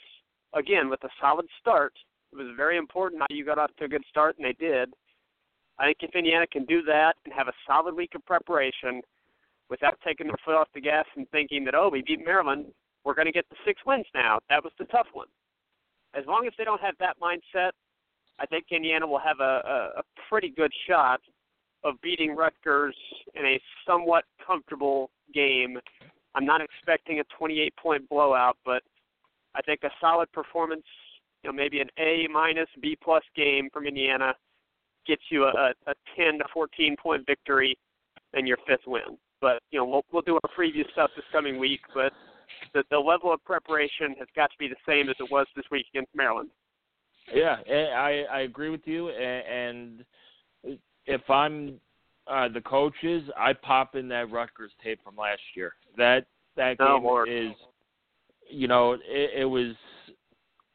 again, 0.53 0.89
with 0.89 1.03
a 1.03 1.09
solid 1.19 1.47
start, 1.59 1.93
it 2.31 2.37
was 2.37 2.47
very 2.55 2.77
important 2.77 3.21
how 3.21 3.35
you 3.35 3.45
got 3.45 3.57
off 3.57 3.71
to 3.79 3.85
a 3.85 3.87
good 3.87 4.03
start, 4.09 4.37
and 4.37 4.45
they 4.45 4.53
did. 4.53 4.93
I 5.79 5.85
think 5.85 5.97
if 6.01 6.15
Indiana 6.15 6.45
can 6.47 6.65
do 6.65 6.83
that 6.83 7.15
and 7.25 7.33
have 7.33 7.47
a 7.47 7.53
solid 7.65 7.95
week 7.95 8.13
of 8.15 8.25
preparation 8.25 9.01
without 9.69 9.97
taking 10.05 10.27
their 10.27 10.37
foot 10.45 10.55
off 10.55 10.67
the 10.75 10.81
gas 10.81 11.05
and 11.15 11.27
thinking 11.31 11.63
that, 11.65 11.75
oh, 11.75 11.89
we 11.89 12.03
beat 12.05 12.23
Maryland, 12.23 12.65
we're 13.03 13.15
going 13.15 13.25
to 13.25 13.31
get 13.31 13.49
the 13.49 13.55
six 13.65 13.81
wins 13.85 14.05
now. 14.13 14.39
That 14.49 14.63
was 14.63 14.73
the 14.77 14.85
tough 14.85 15.07
one. 15.13 15.27
As 16.13 16.25
long 16.27 16.45
as 16.45 16.53
they 16.57 16.63
don't 16.63 16.81
have 16.81 16.95
that 16.99 17.17
mindset, 17.19 17.71
I 18.39 18.45
think 18.45 18.65
Indiana 18.71 19.07
will 19.07 19.19
have 19.19 19.39
a, 19.39 19.61
a, 19.65 19.99
a 19.99 20.03
pretty 20.29 20.49
good 20.49 20.71
shot 20.87 21.21
of 21.83 21.99
beating 22.01 22.35
Rutgers 22.35 22.95
in 23.35 23.45
a 23.45 23.61
somewhat 23.87 24.23
comfortable 24.45 25.09
game. 25.33 25.77
I'm 26.35 26.45
not 26.45 26.61
expecting 26.61 27.19
a 27.19 27.23
28 27.37 27.75
point 27.75 28.09
blowout, 28.09 28.57
but 28.65 28.81
I 29.55 29.61
think 29.61 29.81
a 29.83 29.89
solid 30.01 30.31
performance, 30.31 30.85
you 31.43 31.49
know, 31.49 31.55
maybe 31.55 31.79
an 31.79 31.89
A 31.99 32.27
minus 32.31 32.69
B 32.81 32.97
plus 33.01 33.23
game 33.35 33.69
from 33.71 33.85
Indiana 33.85 34.33
gets 35.05 35.21
you 35.29 35.43
a, 35.43 35.73
a 35.87 35.93
10 36.15 36.39
to 36.39 36.45
14 36.53 36.95
point 37.01 37.25
victory 37.25 37.77
and 38.33 38.47
your 38.47 38.57
fifth 38.67 38.87
win. 38.87 39.17
But 39.41 39.61
you 39.71 39.79
know, 39.79 39.85
we'll 39.85 40.05
we'll 40.11 40.21
do 40.21 40.35
our 40.35 40.49
preview 40.57 40.89
stuff 40.93 41.11
this 41.15 41.25
coming 41.31 41.59
week. 41.59 41.81
But 41.93 42.13
the 42.73 42.83
the 42.89 42.97
level 42.97 43.33
of 43.33 43.43
preparation 43.43 44.15
has 44.19 44.27
got 44.35 44.49
to 44.51 44.57
be 44.57 44.67
the 44.67 44.75
same 44.87 45.09
as 45.09 45.15
it 45.19 45.29
was 45.29 45.47
this 45.55 45.65
week 45.69 45.85
against 45.93 46.15
Maryland. 46.15 46.49
Yeah, 47.33 47.57
eh, 47.67 47.87
I 47.93 48.23
I 48.31 48.39
agree 48.41 48.69
with 48.69 48.85
you. 48.85 49.09
And 49.09 50.05
if 51.05 51.29
I'm 51.29 51.79
uh, 52.27 52.47
the 52.49 52.61
coaches, 52.61 53.23
I 53.37 53.53
pop 53.53 53.95
in 53.95 54.07
that 54.09 54.31
Rutgers 54.31 54.71
tape 54.83 54.99
from 55.03 55.15
last 55.15 55.41
year. 55.55 55.73
That 55.97 56.25
that 56.55 56.77
oh, 56.79 56.97
game 56.97 57.03
Lord. 57.03 57.29
is, 57.29 57.51
you 58.49 58.67
know, 58.67 58.93
it, 58.93 59.41
it 59.41 59.45
was 59.45 59.75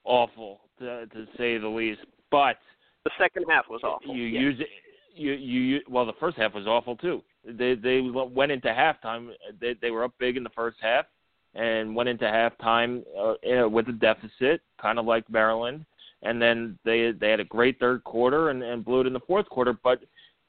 awful 0.05 0.61
to, 0.79 1.07
to 1.07 1.27
say 1.37 1.59
the 1.59 1.69
least. 1.69 2.01
But 2.31 2.57
the 3.05 3.11
second 3.19 3.45
half 3.49 3.67
was 3.69 3.81
awful. 3.83 4.15
You 4.15 4.25
yeah. 4.25 4.41
use 4.41 4.61
it. 4.61 4.69
You 5.15 5.33
you 5.33 5.81
well, 5.89 6.07
the 6.07 6.13
first 6.21 6.37
half 6.37 6.55
was 6.55 6.67
awful 6.67 6.97
too. 6.97 7.23
They 7.45 7.75
they 7.75 8.01
went 8.01 8.53
into 8.53 8.69
halftime. 8.69 9.31
They 9.61 9.75
they 9.81 9.91
were 9.91 10.05
up 10.05 10.13
big 10.19 10.37
in 10.37 10.45
the 10.45 10.51
first 10.51 10.77
half, 10.81 11.07
and 11.55 11.95
went 11.97 12.09
into 12.09 12.25
halftime 12.25 13.03
uh, 13.19 13.69
with 13.69 13.89
a 13.89 13.93
deficit, 13.93 14.61
kind 14.81 14.99
of 14.99 15.07
like 15.07 15.29
Maryland. 15.31 15.85
And 16.23 16.43
then 16.43 16.79
they 16.85 17.13
they 17.13 17.31
had 17.31 17.41
a 17.41 17.45
great 17.45 17.79
third 17.79 18.03
quarter 18.05 18.51
and, 18.51 18.63
and 18.63 18.85
blew 18.85 19.01
it 19.01 19.07
in 19.07 19.13
the 19.13 19.21
fourth 19.21 19.49
quarter. 19.49 19.73
But 19.73 20.01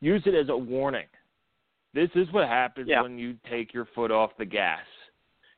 use 0.01 0.23
it 0.25 0.34
as 0.34 0.49
a 0.49 0.58
warning. 0.58 1.05
This 1.93 2.10
is 2.15 2.32
what 2.32 2.47
happens 2.47 2.88
yeah. 2.88 3.01
when 3.01 3.17
you 3.17 3.36
take 3.49 3.73
your 3.73 3.88
foot 3.95 4.12
off 4.12 4.32
the 4.38 4.45
gas. 4.45 4.82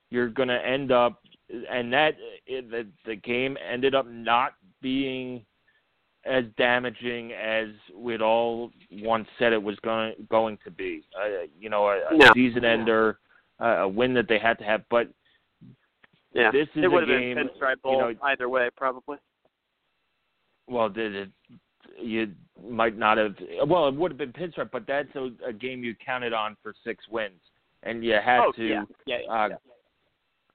You're 0.10 0.30
going 0.30 0.50
to 0.50 0.66
end 0.66 0.92
up, 0.92 1.22
and 1.70 1.92
that 1.94 2.16
the 2.48 2.88
the 3.06 3.16
game 3.16 3.58
ended 3.70 3.96
up 3.96 4.08
not 4.08 4.54
being 4.82 5.46
as 6.26 6.44
damaging 6.58 7.32
as 7.34 7.68
we'd 7.96 8.22
all 8.22 8.72
once 8.92 9.28
said 9.40 9.54
it 9.54 9.62
was 9.62 9.78
going 9.84 10.14
going 10.30 10.58
to 10.64 10.72
be. 10.72 11.04
Uh, 11.18 11.46
you 11.60 11.70
know, 11.70 11.88
a, 11.88 12.14
a 12.14 12.18
no. 12.18 12.32
season 12.34 12.66
ender, 12.66 13.20
uh, 13.60 13.80
a 13.80 13.88
win 13.88 14.14
that 14.14 14.28
they 14.28 14.40
had 14.40 14.58
to 14.60 14.64
have. 14.64 14.84
But 14.90 15.10
yeah, 16.34 16.52
this 16.52 16.68
is 16.76 16.84
it 16.84 16.92
would 16.92 17.10
a 17.10 17.14
have 17.14 17.22
game. 17.22 17.36
been 17.36 17.48
pinstripe 17.48 17.82
bowl 17.82 17.94
you 17.94 18.14
know, 18.14 18.20
either 18.24 18.50
way, 18.50 18.70
probably. 18.76 19.18
Well, 20.72 20.90
did 20.90 21.16
it? 21.16 21.30
You 22.02 22.32
might 22.68 22.98
not 22.98 23.18
have. 23.18 23.36
Well, 23.68 23.88
it 23.90 23.96
would 23.96 24.12
have 24.12 24.18
been 24.18 24.32
pinstripe, 24.32 24.72
but 24.72 24.88
that's 24.88 25.14
a, 25.16 25.30
a 25.46 25.54
game 25.54 25.84
you 25.84 25.94
counted 26.04 26.34
on 26.34 26.56
for 26.64 26.74
six 26.86 27.04
wins, 27.10 27.42
and 27.84 28.04
you 28.04 28.14
had 28.14 28.40
oh, 28.40 28.52
to 28.54 28.64
yeah. 28.64 28.84
Yeah, 29.06 29.18
uh, 29.30 29.48
yeah. 29.50 29.56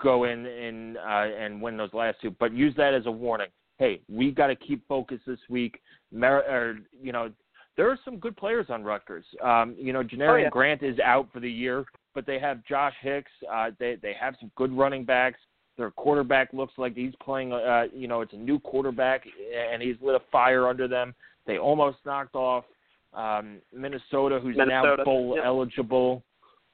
go 0.03 0.25
in 0.25 0.47
and 0.47 0.97
uh, 0.97 1.27
and 1.39 1.61
win 1.61 1.77
those 1.77 1.93
last 1.93 2.17
two. 2.23 2.31
But 2.31 2.53
use 2.55 2.75
that 2.77 2.95
as 2.95 3.05
a 3.07 3.11
warning. 3.11 3.49
Hey, 3.79 4.01
we 4.09 4.31
got 4.31 4.47
to 4.47 4.57
keep 4.57 4.89
focus 4.89 5.21
this 5.27 5.39
week. 5.51 5.81
Mer- 6.11 6.45
or, 6.49 6.79
you 6.99 7.13
know, 7.13 7.31
there 7.77 7.91
are 7.91 7.99
some 8.07 8.17
good 8.19 8.35
players 8.39 8.67
on 8.71 8.83
Rutgers. 8.83 9.27
Um, 9.43 9.77
you 9.79 9.93
know, 9.93 10.03
Janarion 10.03 10.31
oh, 10.31 10.37
yeah. 10.37 10.49
Grant 10.49 10.83
is 10.83 10.99
out 11.01 11.29
for 11.31 11.41
the 11.41 11.51
year, 11.51 11.85
but 12.15 12.25
they 12.25 12.39
have 12.39 12.65
Josh 12.65 12.95
Hicks. 13.03 13.31
Uh, 13.53 13.71
they 13.79 13.97
they 14.01 14.15
have 14.19 14.35
some 14.41 14.51
good 14.57 14.73
running 14.73 15.05
backs. 15.05 15.39
Their 15.77 15.91
quarterback 15.91 16.53
looks 16.53 16.75
like 16.79 16.95
he's 16.95 17.13
playing. 17.23 17.53
Uh, 17.53 17.85
you 17.95 18.09
know, 18.09 18.23
it's 18.23 18.33
a 18.33 18.37
new 18.37 18.59
quarterback, 18.59 19.25
and 19.71 19.83
he's 19.83 19.97
lit 20.01 20.15
a 20.15 20.21
fire 20.33 20.69
under 20.69 20.89
them. 20.89 21.15
They 21.47 21.59
almost 21.59 21.99
knocked 22.05 22.35
off 22.35 22.65
um, 23.13 23.59
Minnesota, 23.75 24.39
who's 24.41 24.57
Minnesota. 24.57 24.97
now 24.99 25.05
bowl 25.05 25.35
yep. 25.37 25.45
eligible. 25.45 26.23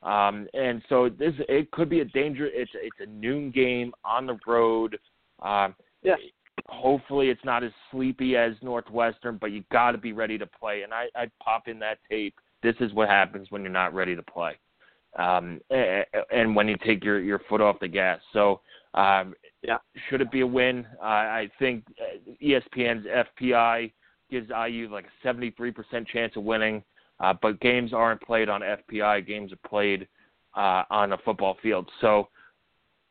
Um, 0.03 0.49
and 0.53 0.83
so 0.89 1.09
this 1.09 1.33
it 1.49 1.71
could 1.71 1.89
be 1.89 2.01
a 2.01 2.05
danger. 2.05 2.47
It's 2.53 2.71
it's 2.75 2.97
a 3.01 3.07
noon 3.07 3.51
game 3.51 3.93
on 4.05 4.27
the 4.27 4.39
road. 4.47 4.99
Um, 5.41 5.75
yeah. 6.03 6.17
Hopefully 6.67 7.31
it's 7.31 7.45
not 7.45 7.65
as 7.65 7.73
sleepy 7.91 8.37
as 8.37 8.53
Northwestern, 8.63 9.39
but 9.41 9.53
you 9.53 9.65
got 9.73 9.93
to 9.93 9.99
be 9.99 10.13
ready 10.13 10.39
to 10.39 10.47
play. 10.47 10.83
And 10.83 10.93
I 10.93 11.07
I 11.15 11.27
pop 11.43 11.69
in 11.69 11.79
that 11.79 11.99
tape. 12.11 12.35
This 12.63 12.75
is 12.81 12.93
what 12.93 13.09
happens 13.09 13.49
when 13.51 13.63
you're 13.63 13.71
not 13.71 13.95
ready 13.95 14.15
to 14.15 14.23
play, 14.23 14.55
um, 15.19 15.61
and 15.71 16.55
when 16.55 16.69
you 16.69 16.77
take 16.85 17.05
your 17.05 17.21
your 17.21 17.41
foot 17.49 17.61
off 17.61 17.81
the 17.81 17.89
gas. 17.89 18.21
So 18.33 18.61
um, 18.95 19.35
yeah, 19.63 19.79
should 20.09 20.21
it 20.21 20.31
be 20.31 20.41
a 20.41 20.47
win? 20.47 20.87
Uh, 21.01 21.05
I 21.05 21.51
think 21.59 21.85
ESPN's 22.43 23.07
FPI 23.07 23.93
gives 24.31 24.51
IU 24.51 24.89
like 24.91 25.07
a 25.07 25.27
73% 25.27 26.07
chance 26.07 26.33
of 26.37 26.43
winning. 26.43 26.83
Uh, 27.21 27.35
but 27.41 27.61
games 27.61 27.93
aren't 27.93 28.21
played 28.21 28.49
on 28.49 28.63
FPI. 28.63 29.27
Games 29.27 29.53
are 29.53 29.69
played 29.69 30.09
uh, 30.57 30.83
on 30.91 31.13
a 31.13 31.19
football 31.19 31.57
field. 31.63 31.89
So 32.01 32.29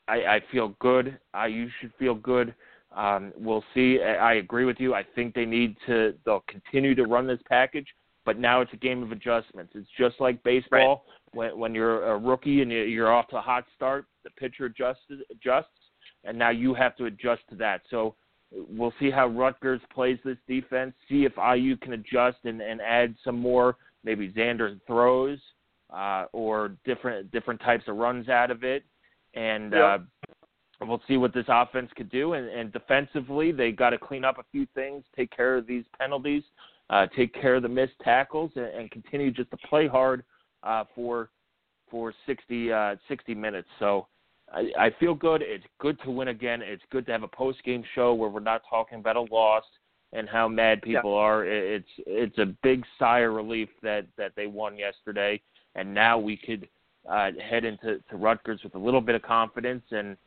I, 0.07 0.15
I 0.15 0.39
feel 0.51 0.75
good. 0.79 1.17
IU 1.33 1.69
should 1.79 1.93
feel 1.97 2.15
good. 2.15 2.53
Um, 2.95 3.31
we'll 3.37 3.63
see. 3.73 4.01
I 4.01 4.33
agree 4.33 4.65
with 4.65 4.77
you. 4.79 4.93
I 4.93 5.05
think 5.15 5.33
they 5.33 5.45
need 5.45 5.77
to. 5.87 6.13
They'll 6.25 6.43
continue 6.47 6.93
to 6.95 7.05
run 7.05 7.25
this 7.25 7.39
package, 7.47 7.87
but 8.25 8.37
now 8.37 8.59
it's 8.59 8.73
a 8.73 8.77
game 8.77 9.01
of 9.01 9.13
adjustments. 9.13 9.71
It's 9.75 9.87
just 9.97 10.19
like 10.19 10.43
baseball. 10.43 11.05
When 11.31 11.57
when 11.57 11.73
you're 11.73 12.03
a 12.11 12.17
rookie 12.17 12.61
and 12.61 12.69
you're 12.69 13.13
off 13.13 13.29
to 13.29 13.37
a 13.37 13.41
hot 13.41 13.63
start, 13.73 14.07
the 14.23 14.29
pitcher 14.31 14.65
adjusts 14.65 15.01
adjusts, 15.29 15.67
and 16.23 16.37
now 16.37 16.49
you 16.49 16.73
have 16.73 16.95
to 16.97 17.05
adjust 17.05 17.41
to 17.49 17.55
that. 17.55 17.81
So 17.89 18.15
we'll 18.51 18.93
see 18.99 19.09
how 19.09 19.27
Rutgers 19.27 19.81
plays 19.93 20.19
this 20.23 20.37
defense. 20.47 20.93
See 21.09 21.25
if 21.25 21.33
IU 21.37 21.77
can 21.77 21.93
adjust 21.93 22.37
and, 22.43 22.61
and 22.61 22.81
add 22.81 23.15
some 23.23 23.37
more 23.39 23.77
maybe 24.03 24.31
Zander 24.31 24.79
throws 24.87 25.39
uh, 25.91 26.25
or 26.33 26.75
different 26.85 27.31
different 27.31 27.59
types 27.61 27.83
of 27.87 27.97
runs 27.97 28.29
out 28.29 28.51
of 28.51 28.63
it, 28.63 28.83
and 29.33 29.73
Yeah. 29.73 29.97
uh, 30.81 30.85
we'll 30.85 31.01
see 31.07 31.17
what 31.17 31.33
this 31.33 31.45
offense 31.47 31.91
could 31.95 32.09
do. 32.09 32.33
And, 32.33 32.47
and 32.47 32.71
defensively, 32.71 33.51
they 33.51 33.71
got 33.71 33.91
to 33.91 33.97
clean 33.97 34.25
up 34.25 34.39
a 34.39 34.43
few 34.51 34.65
things, 34.73 35.03
take 35.15 35.29
care 35.35 35.55
of 35.57 35.67
these 35.67 35.85
penalties, 35.99 36.43
uh, 36.89 37.07
take 37.15 37.33
care 37.33 37.55
of 37.55 37.63
the 37.63 37.69
missed 37.69 37.99
tackles, 38.03 38.51
and, 38.55 38.65
and 38.65 38.91
continue 38.91 39.31
just 39.31 39.51
to 39.51 39.57
play 39.69 39.87
hard 39.87 40.23
uh, 40.63 40.83
for 40.95 41.29
for 41.89 42.13
60 42.25 42.71
uh, 42.71 42.95
60 43.07 43.35
minutes. 43.35 43.67
So. 43.79 44.07
I, 44.53 44.71
I 44.77 44.89
feel 44.99 45.13
good. 45.13 45.41
It's 45.41 45.63
good 45.79 45.97
to 46.03 46.11
win 46.11 46.29
again. 46.29 46.61
It's 46.61 46.83
good 46.91 47.05
to 47.05 47.11
have 47.11 47.23
a 47.23 47.27
post 47.27 47.63
game 47.63 47.83
show 47.95 48.13
where 48.13 48.29
we're 48.29 48.39
not 48.39 48.61
talking 48.69 48.99
about 48.99 49.15
a 49.15 49.21
loss 49.21 49.63
and 50.13 50.27
how 50.27 50.47
mad 50.47 50.81
people 50.81 51.13
are. 51.13 51.45
It, 51.45 51.83
it's 51.97 52.05
it's 52.05 52.37
a 52.37 52.53
big 52.63 52.83
sigh 52.99 53.19
of 53.19 53.33
relief 53.33 53.69
that 53.81 54.05
that 54.17 54.33
they 54.35 54.47
won 54.47 54.77
yesterday, 54.77 55.41
and 55.75 55.93
now 55.93 56.19
we 56.19 56.37
could 56.37 56.67
uh, 57.09 57.31
head 57.41 57.65
into 57.65 57.99
to 58.09 58.17
Rutgers 58.17 58.61
with 58.63 58.75
a 58.75 58.79
little 58.79 59.01
bit 59.01 59.15
of 59.15 59.21
confidence 59.21 59.83
and 59.91 60.17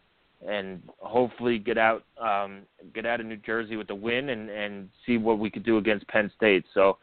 and 0.46 0.82
hopefully 0.98 1.58
get 1.58 1.78
out 1.78 2.04
um, 2.20 2.62
get 2.94 3.06
out 3.06 3.20
of 3.20 3.26
New 3.26 3.36
Jersey 3.36 3.76
with 3.76 3.90
a 3.90 3.94
win 3.94 4.30
and 4.30 4.48
and 4.48 4.88
see 5.06 5.18
what 5.18 5.38
we 5.38 5.50
could 5.50 5.64
do 5.64 5.78
against 5.78 6.06
Penn 6.08 6.30
State. 6.36 6.64
So. 6.74 6.98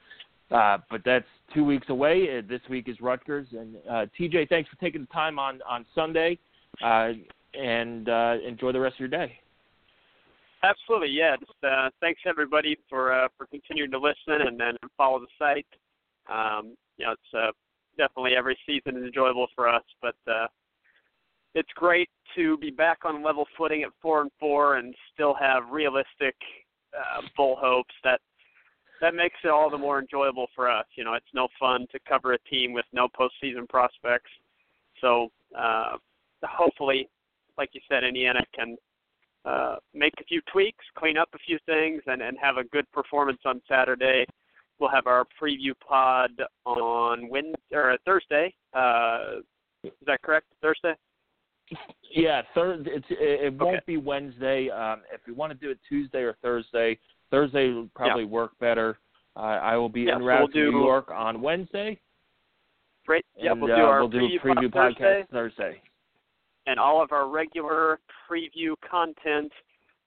Uh, 0.49 0.79
but 0.89 0.99
that's 1.05 1.23
two 1.53 1.63
weeks 1.63 1.87
away. 1.87 2.27
Uh, 2.37 2.41
this 2.45 2.59
week 2.69 2.89
is 2.89 2.99
Rutgers, 2.99 3.47
and 3.57 3.77
uh, 3.89 4.05
TJ, 4.19 4.49
thanks 4.49 4.69
for 4.69 4.75
taking 4.81 4.99
the 4.99 5.07
time 5.07 5.39
on 5.39 5.61
on 5.65 5.85
Sunday 5.95 6.37
uh, 6.83 7.11
and 7.53 8.09
uh, 8.09 8.35
enjoy 8.45 8.71
the 8.71 8.79
rest 8.79 8.95
of 8.95 8.99
your 9.01 9.09
day. 9.09 9.37
Absolutely, 10.63 11.09
yeah. 11.09 11.35
Just, 11.37 11.51
uh, 11.63 11.89
thanks 12.01 12.21
everybody 12.27 12.77
for 12.87 13.11
uh, 13.11 13.27
for 13.37 13.47
continuing 13.47 13.91
to 13.91 13.97
listen 13.97 14.47
and 14.47 14.59
then 14.59 14.75
follow 14.95 15.19
the 15.19 15.27
site. 15.39 15.65
Um, 16.31 16.75
you 16.97 17.05
know, 17.05 17.13
it's 17.13 17.33
uh, 17.33 17.51
definitely 17.97 18.35
every 18.35 18.57
season 18.65 18.97
is 18.97 19.03
enjoyable 19.05 19.47
for 19.55 19.67
us, 19.67 19.83
but 20.01 20.15
uh, 20.31 20.47
it's 21.55 21.69
great 21.75 22.09
to 22.35 22.57
be 22.57 22.69
back 22.69 22.99
on 23.05 23.23
level 23.23 23.45
footing 23.57 23.83
at 23.83 23.89
four 24.01 24.21
and 24.21 24.31
four 24.39 24.75
and 24.75 24.93
still 25.13 25.33
have 25.33 25.63
realistic 25.71 26.35
uh, 26.95 27.21
bowl 27.35 27.57
hopes. 27.59 27.93
That 28.03 28.21
that 29.01 29.15
makes 29.15 29.35
it 29.43 29.49
all 29.49 29.69
the 29.69 29.77
more 29.77 29.99
enjoyable 29.99 30.47
for 30.55 30.69
us. 30.69 30.85
You 30.95 31.03
know, 31.03 31.13
it's 31.15 31.25
no 31.33 31.47
fun 31.59 31.87
to 31.91 31.99
cover 32.07 32.33
a 32.33 32.39
team 32.49 32.71
with 32.71 32.85
no 32.93 33.07
postseason 33.07 33.67
prospects. 33.67 34.29
So 35.01 35.29
uh, 35.57 35.97
hopefully 36.49 37.09
like 37.57 37.69
you 37.73 37.81
said, 37.89 38.03
Indiana 38.03 38.43
can 38.55 38.75
uh, 39.45 39.75
make 39.93 40.13
a 40.19 40.23
few 40.23 40.41
tweaks, 40.51 40.83
clean 40.97 41.17
up 41.17 41.29
a 41.33 41.37
few 41.39 41.59
things, 41.65 42.01
and, 42.07 42.21
and 42.21 42.37
have 42.41 42.57
a 42.57 42.63
good 42.63 42.89
performance 42.91 43.39
on 43.45 43.61
Saturday. 43.67 44.25
We'll 44.79 44.89
have 44.89 45.05
our 45.05 45.25
preview 45.39 45.73
pod 45.87 46.31
on 46.65 47.29
Wednesday 47.29 47.57
or 47.73 47.95
Thursday. 48.05 48.53
Uh, 48.73 49.41
is 49.83 49.91
that 50.07 50.21
correct? 50.21 50.47
Thursday. 50.61 50.93
Yeah, 52.13 52.41
third. 52.55 52.87
It's 52.91 53.05
it, 53.09 53.53
won't 53.59 53.75
Okay. 53.77 53.83
be 53.85 53.97
Wednesday. 53.97 54.69
Um, 54.69 55.01
if 55.13 55.21
you 55.27 55.33
want 55.35 55.51
to 55.53 55.57
do 55.57 55.69
it 55.71 55.79
Tuesday 55.87 56.19
or 56.21 56.35
Thursday, 56.41 56.97
Thursday 57.29 57.71
would 57.71 57.93
probably 57.93 58.25
work 58.25 58.51
better. 58.59 58.97
Uh, 59.35 59.39
I 59.39 59.77
will 59.77 59.87
be 59.89 60.01
Yeah, 60.01 60.15
en 60.15 60.19
so 60.21 60.25
we'll 60.25 60.47
to 60.47 60.53
do- 60.53 60.71
New 60.71 60.83
York 60.83 61.09
on 61.11 61.41
Wednesday. 61.41 61.99
Great. 63.05 63.25
Yeah, 63.35 63.51
and, 63.51 63.61
we'll 63.61 63.75
do 63.75 63.81
uh, 63.81 63.85
our 63.85 63.99
we'll 63.99 64.09
do 64.09 64.19
preview, 64.19 64.35
a 64.35 64.47
preview 64.47 64.71
pod 64.71 64.93
Thursday, 64.97 65.21
podcast 65.23 65.29
Thursday. 65.29 65.81
And 66.67 66.79
all 66.79 67.01
of 67.01 67.11
our 67.11 67.27
regular 67.27 67.99
preview 68.29 68.75
content. 68.89 69.51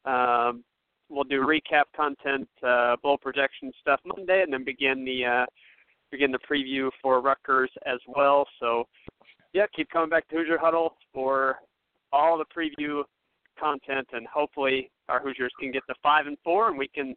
Um, 0.04 0.64
we'll 1.08 1.24
do 1.24 1.42
recap 1.42 1.84
content, 1.96 2.48
uh, 2.66 2.96
bowl 3.02 3.18
projection 3.18 3.72
stuff 3.80 4.00
Monday, 4.04 4.42
and 4.42 4.52
then 4.52 4.64
begin 4.64 5.04
the 5.04 5.24
uh, 5.24 5.46
begin 6.10 6.30
the 6.30 6.38
preview 6.38 6.90
for 7.02 7.20
Rutgers 7.20 7.70
as 7.86 7.98
well. 8.06 8.46
So, 8.60 8.84
yeah, 9.52 9.66
keep 9.74 9.90
coming 9.90 10.10
back 10.10 10.28
to 10.28 10.36
Hoosier 10.36 10.58
Huddle 10.58 10.96
for 11.12 11.56
all 12.12 12.38
the 12.38 12.44
preview 12.44 13.02
content, 13.58 14.06
and 14.12 14.26
hopefully 14.26 14.90
our 15.08 15.20
Hoosiers 15.20 15.52
can 15.58 15.72
get 15.72 15.82
to 15.88 15.94
five 16.02 16.26
and 16.26 16.36
four, 16.44 16.68
and 16.68 16.78
we 16.78 16.88
can 16.88 17.14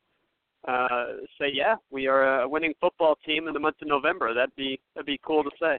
uh, 0.68 1.06
say, 1.40 1.48
yeah, 1.54 1.76
we 1.92 2.08
are 2.08 2.42
a 2.42 2.50
winning 2.50 2.74
football 2.82 3.18
team 3.26 3.48
in 3.48 3.54
the 3.54 3.60
month 3.60 3.78
of 3.82 3.88
November. 3.88 4.34
That'd 4.34 4.56
be 4.56 4.80
that'd 4.96 5.06
be 5.06 5.20
cool 5.26 5.44
to 5.44 5.52
say. 5.60 5.78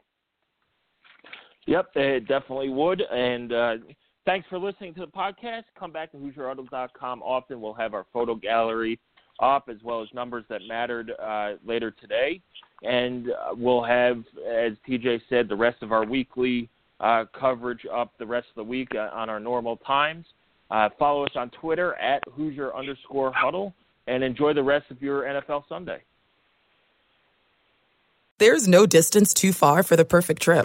Yep, 1.69 1.91
it 1.97 2.27
definitely 2.27 2.71
would. 2.71 3.03
And 3.03 3.53
uh, 3.53 3.75
thanks 4.25 4.49
for 4.49 4.59
listening 4.59 4.95
to 4.95 5.01
the 5.01 5.07
podcast. 5.07 5.65
Come 5.79 5.93
back 5.93 6.11
to 6.13 6.17
HoosierHuddle.com 6.17 7.23
often. 7.23 7.61
We'll 7.61 7.75
have 7.75 7.93
our 7.93 8.07
photo 8.11 8.35
gallery 8.35 8.99
up 9.39 9.69
as 9.69 9.77
well 9.85 10.03
as 10.03 10.09
numbers 10.15 10.47
that 10.49 10.63
mattered 10.67 11.13
uh, 11.23 11.53
later 11.67 11.91
today. 11.91 12.41
And 12.85 13.31
uh, 13.31 13.55
we'll 13.55 13.85
have, 13.85 14.17
as 14.51 14.73
TJ 14.89 15.21
said, 15.29 15.47
the 15.51 15.57
rest 15.57 15.83
of 15.83 15.93
our 15.93 16.07
weekly 16.07 16.71
uh, 17.01 17.27
coverage 17.39 17.83
up 17.93 18.13
the 18.19 18.27
rest 18.27 18.47
of 18.49 18.55
the 18.57 18.65
week 18.65 18.89
uh, 18.95 19.11
on 19.13 19.29
our 19.29 19.39
normal 19.39 19.77
times. 19.77 20.25
Uh, 20.71 20.89
follow 20.99 21.25
us 21.25 21.33
on 21.37 21.51
Twitter 21.51 21.97
at 21.97 22.23
Hoosier 22.33 22.75
underscore 22.75 23.31
huddle 23.31 23.75
and 24.07 24.25
enjoy 24.25 24.55
the 24.55 24.63
rest 24.63 24.91
of 24.91 25.03
your 25.03 25.25
NFL 25.25 25.65
Sunday. 25.69 26.03
There's 28.39 28.67
no 28.67 28.87
distance 28.87 29.35
too 29.35 29.53
far 29.53 29.83
for 29.83 29.97
the 29.97 30.05
perfect 30.07 30.41
trip. 30.41 30.65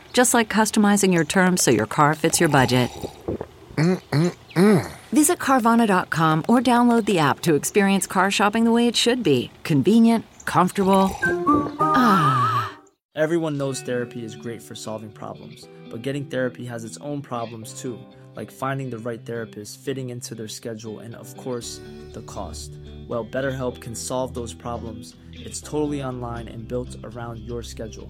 Just 0.13 0.33
like 0.33 0.49
customizing 0.49 1.13
your 1.13 1.23
terms 1.23 1.63
so 1.63 1.71
your 1.71 1.85
car 1.85 2.15
fits 2.15 2.39
your 2.39 2.49
budget. 2.49 2.89
Mm-mm-mm. 3.75 4.91
Visit 5.11 5.39
Carvana.com 5.39 6.45
or 6.47 6.59
download 6.59 7.05
the 7.05 7.19
app 7.19 7.39
to 7.41 7.55
experience 7.55 8.07
car 8.07 8.31
shopping 8.31 8.63
the 8.63 8.71
way 8.71 8.87
it 8.87 8.95
should 8.95 9.23
be 9.23 9.51
convenient, 9.63 10.25
comfortable. 10.45 11.09
Ah. 11.79 12.77
Everyone 13.13 13.57
knows 13.57 13.81
therapy 13.81 14.23
is 14.23 14.37
great 14.37 14.61
for 14.61 14.73
solving 14.73 15.11
problems, 15.11 15.67
but 15.89 16.01
getting 16.01 16.25
therapy 16.27 16.63
has 16.63 16.85
its 16.85 16.97
own 16.99 17.21
problems 17.21 17.73
too, 17.81 17.99
like 18.35 18.49
finding 18.49 18.89
the 18.89 18.99
right 18.99 19.25
therapist, 19.25 19.81
fitting 19.81 20.11
into 20.11 20.33
their 20.33 20.47
schedule, 20.47 20.99
and 20.99 21.13
of 21.15 21.35
course, 21.35 21.81
the 22.13 22.21
cost. 22.21 22.71
Well, 23.09 23.25
BetterHelp 23.25 23.81
can 23.81 23.95
solve 23.95 24.33
those 24.33 24.53
problems. 24.53 25.17
It's 25.33 25.59
totally 25.59 26.01
online 26.01 26.47
and 26.47 26.69
built 26.69 26.95
around 27.03 27.39
your 27.39 27.63
schedule. 27.63 28.09